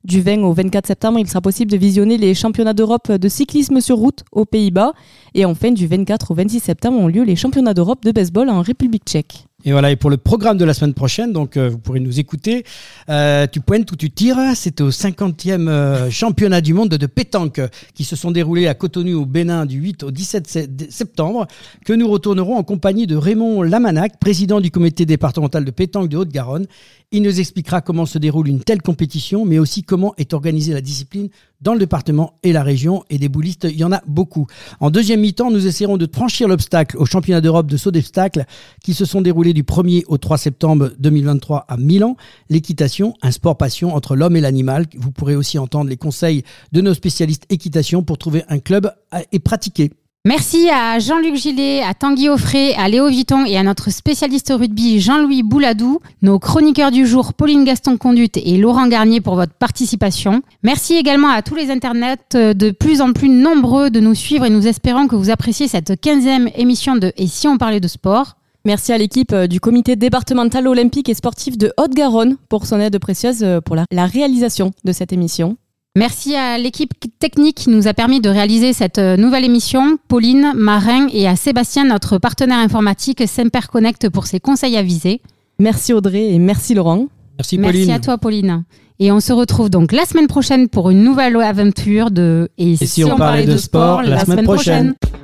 Du 0.05 0.21
20 0.21 0.43
au 0.43 0.53
24 0.53 0.87
septembre, 0.87 1.19
il 1.19 1.27
sera 1.27 1.41
possible 1.41 1.71
de 1.71 1.77
visionner 1.77 2.17
les 2.17 2.33
championnats 2.33 2.73
d'Europe 2.73 3.11
de 3.11 3.27
cyclisme 3.27 3.81
sur 3.81 3.97
route 3.97 4.23
aux 4.31 4.45
Pays-Bas. 4.45 4.93
Et 5.33 5.43
enfin, 5.43 5.71
du 5.71 5.87
24 5.87 6.31
au 6.31 6.35
26 6.35 6.61
septembre 6.61 6.99
ont 6.99 7.09
lieu 7.09 7.23
les 7.23 7.35
championnats 7.35 7.73
d'Europe 7.73 8.05
de 8.05 8.13
baseball 8.13 8.49
en 8.49 8.61
République 8.61 9.03
tchèque. 9.03 9.46
Et 9.67 9.73
voilà, 9.73 9.91
et 9.91 9.97
pour 9.97 10.09
le 10.09 10.15
programme 10.15 10.57
de 10.57 10.63
la 10.63 10.73
semaine 10.73 10.93
prochaine, 10.93 11.33
donc 11.33 11.57
euh, 11.57 11.67
vous 11.67 11.77
pourrez 11.77 11.99
nous 11.99 12.21
écouter. 12.21 12.63
Euh, 13.09 13.47
tu 13.51 13.59
pointes 13.59 13.91
ou 13.91 13.97
tu 13.97 14.09
tires, 14.09 14.37
c'est 14.55 14.79
au 14.79 14.91
50e 14.91 15.67
euh, 15.67 16.09
championnat 16.09 16.61
du 16.61 16.73
monde 16.73 16.87
de 16.87 17.05
pétanque 17.05 17.59
qui 17.93 18.05
se 18.05 18.15
sont 18.15 18.31
déroulés 18.31 18.67
à 18.67 18.75
Cotonou 18.75 19.23
au 19.23 19.25
Bénin 19.25 19.65
du 19.65 19.77
8 19.79 20.03
au 20.03 20.11
17 20.11 20.47
se- 20.47 20.59
septembre 20.89 21.47
que 21.85 21.91
nous 21.91 22.07
retournerons 22.07 22.55
en 22.55 22.63
compagnie 22.63 23.07
de 23.07 23.17
Raymond 23.17 23.61
Lamanac, 23.61 24.17
président 24.21 24.61
du 24.61 24.71
comité 24.71 25.05
départemental 25.05 25.65
de 25.65 25.71
pétanque 25.71 26.07
de 26.07 26.15
Haute-Garonne. 26.15 26.67
Il 27.11 27.23
nous 27.23 27.37
expliquera 27.37 27.81
comment 27.81 28.05
se 28.05 28.17
déroule 28.19 28.47
une 28.47 28.61
telle 28.61 28.81
compétition, 28.81 29.43
mais 29.43 29.59
aussi 29.59 29.83
comment 29.83 30.13
est 30.17 30.33
organisée 30.33 30.73
la 30.73 30.81
discipline 30.81 31.27
dans 31.61 31.73
le 31.73 31.79
département 31.79 32.39
et 32.43 32.53
la 32.53 32.63
région. 32.63 33.03
Et 33.09 33.17
des 33.17 33.29
boulistes, 33.29 33.67
il 33.69 33.77
y 33.77 33.83
en 33.83 33.91
a 33.91 34.01
beaucoup. 34.07 34.47
En 34.79 34.89
deuxième 34.89 35.21
mi-temps, 35.21 35.51
nous 35.51 35.67
essaierons 35.67 35.97
de 35.97 36.07
franchir 36.11 36.47
l'obstacle 36.47 36.97
au 36.97 37.05
championnat 37.05 37.41
d'Europe 37.41 37.67
de 37.67 37.77
saut 37.77 37.91
d'obstacle 37.91 38.45
qui 38.83 38.93
se 38.93 39.05
sont 39.05 39.21
déroulés 39.21 39.53
du 39.53 39.63
1er 39.63 40.03
au 40.07 40.17
3 40.17 40.37
septembre 40.37 40.91
2023 40.99 41.65
à 41.67 41.77
Milan. 41.77 42.15
L'équitation, 42.49 43.13
un 43.21 43.31
sport 43.31 43.57
passion 43.57 43.95
entre 43.95 44.15
l'homme 44.15 44.35
et 44.35 44.41
l'animal. 44.41 44.85
Vous 44.97 45.11
pourrez 45.11 45.35
aussi 45.35 45.59
entendre 45.59 45.89
les 45.89 45.97
conseils 45.97 46.43
de 46.71 46.81
nos 46.81 46.93
spécialistes 46.93 47.45
équitation 47.49 48.03
pour 48.03 48.17
trouver 48.17 48.43
un 48.49 48.59
club 48.59 48.91
et 49.31 49.39
pratiquer. 49.39 49.91
Merci 50.27 50.69
à 50.69 50.99
Jean-Luc 50.99 51.35
Gillet, 51.35 51.81
à 51.81 51.93
Tanguy 51.93 52.27
Offray, 52.27 52.73
à 52.73 52.89
Léo 52.89 53.07
Vuitton 53.07 53.45
et 53.45 53.55
à 53.55 53.63
notre 53.63 53.89
spécialiste 53.91 54.53
rugby 54.53 54.99
Jean-Louis 54.99 55.41
Bouladou, 55.41 56.01
nos 56.21 56.37
chroniqueurs 56.37 56.91
du 56.91 57.07
jour 57.07 57.33
Pauline 57.33 57.63
Gaston-Conduite 57.63 58.35
et 58.35 58.57
Laurent 58.57 58.87
Garnier 58.87 59.21
pour 59.21 59.35
votre 59.35 59.53
participation. 59.53 60.41
Merci 60.63 60.95
également 60.95 61.29
à 61.29 61.41
tous 61.43 61.55
les 61.55 61.71
internets 61.71 62.17
euh, 62.35 62.53
de 62.53 62.71
plus 62.71 62.99
en 62.99 63.13
plus 63.13 63.29
nombreux 63.29 63.89
de 63.89 64.01
nous 64.01 64.15
suivre 64.15 64.43
et 64.43 64.49
nous 64.49 64.67
espérons 64.67 65.07
que 65.07 65.15
vous 65.15 65.29
appréciez 65.29 65.69
cette 65.69 65.91
15e 65.91 66.51
émission 66.57 66.97
de 66.97 67.13
Et 67.15 67.27
si 67.27 67.47
on 67.47 67.57
parlait 67.57 67.79
de 67.79 67.87
sport? 67.87 68.35
Merci 68.65 68.91
à 68.91 68.97
l'équipe 68.97 69.31
euh, 69.31 69.47
du 69.47 69.61
comité 69.61 69.95
départemental 69.95 70.67
olympique 70.67 71.07
et 71.07 71.13
sportif 71.13 71.57
de 71.57 71.71
Haute-Garonne 71.77 72.35
pour 72.49 72.65
son 72.65 72.81
aide 72.81 72.99
précieuse 72.99 73.43
euh, 73.43 73.61
pour 73.61 73.77
la 73.77 74.05
réalisation 74.05 74.71
de 74.83 74.91
cette 74.91 75.13
émission. 75.13 75.55
Merci 75.97 76.35
à 76.35 76.59
l'équipe 76.59 76.93
technique 77.17 77.55
qui 77.55 77.71
nous 77.71 77.87
a 77.87 77.93
permis 77.95 78.21
de 78.21 78.29
réaliser 78.29 78.71
cette 78.71 78.99
euh, 78.99 79.17
nouvelle 79.17 79.43
émission, 79.43 79.97
Pauline, 80.07 80.53
Marin 80.55 81.07
et 81.11 81.27
à 81.27 81.35
Sébastien, 81.35 81.85
notre 81.85 82.19
partenaire 82.19 82.59
informatique 82.59 83.27
Semper 83.27 83.61
Connect 83.71 84.07
pour 84.09 84.27
ses 84.27 84.39
conseils 84.39 84.77
avisés. 84.77 85.21
Merci 85.57 85.93
Audrey 85.93 86.35
et 86.35 86.37
merci 86.37 86.75
Laurent. 86.75 87.07
Merci 87.39 87.57
Pauline. 87.57 87.71
Merci 87.71 87.91
à 87.91 87.99
toi 87.99 88.19
Pauline. 88.19 88.63
Et 88.99 89.11
on 89.11 89.19
se 89.19 89.33
retrouve 89.33 89.71
donc 89.71 89.91
la 89.91 90.05
semaine 90.05 90.27
prochaine 90.27 90.69
pour 90.69 90.91
une 90.91 91.03
nouvelle 91.03 91.35
aventure 91.37 92.11
de 92.11 92.47
Et 92.59 92.75
si 92.75 93.03
on 93.03 93.17
parlait 93.17 93.47
de 93.47 93.57
sport 93.57 94.03
la 94.03 94.23
semaine 94.23 94.45
prochaine 94.45 94.93
prochaine 94.93 95.17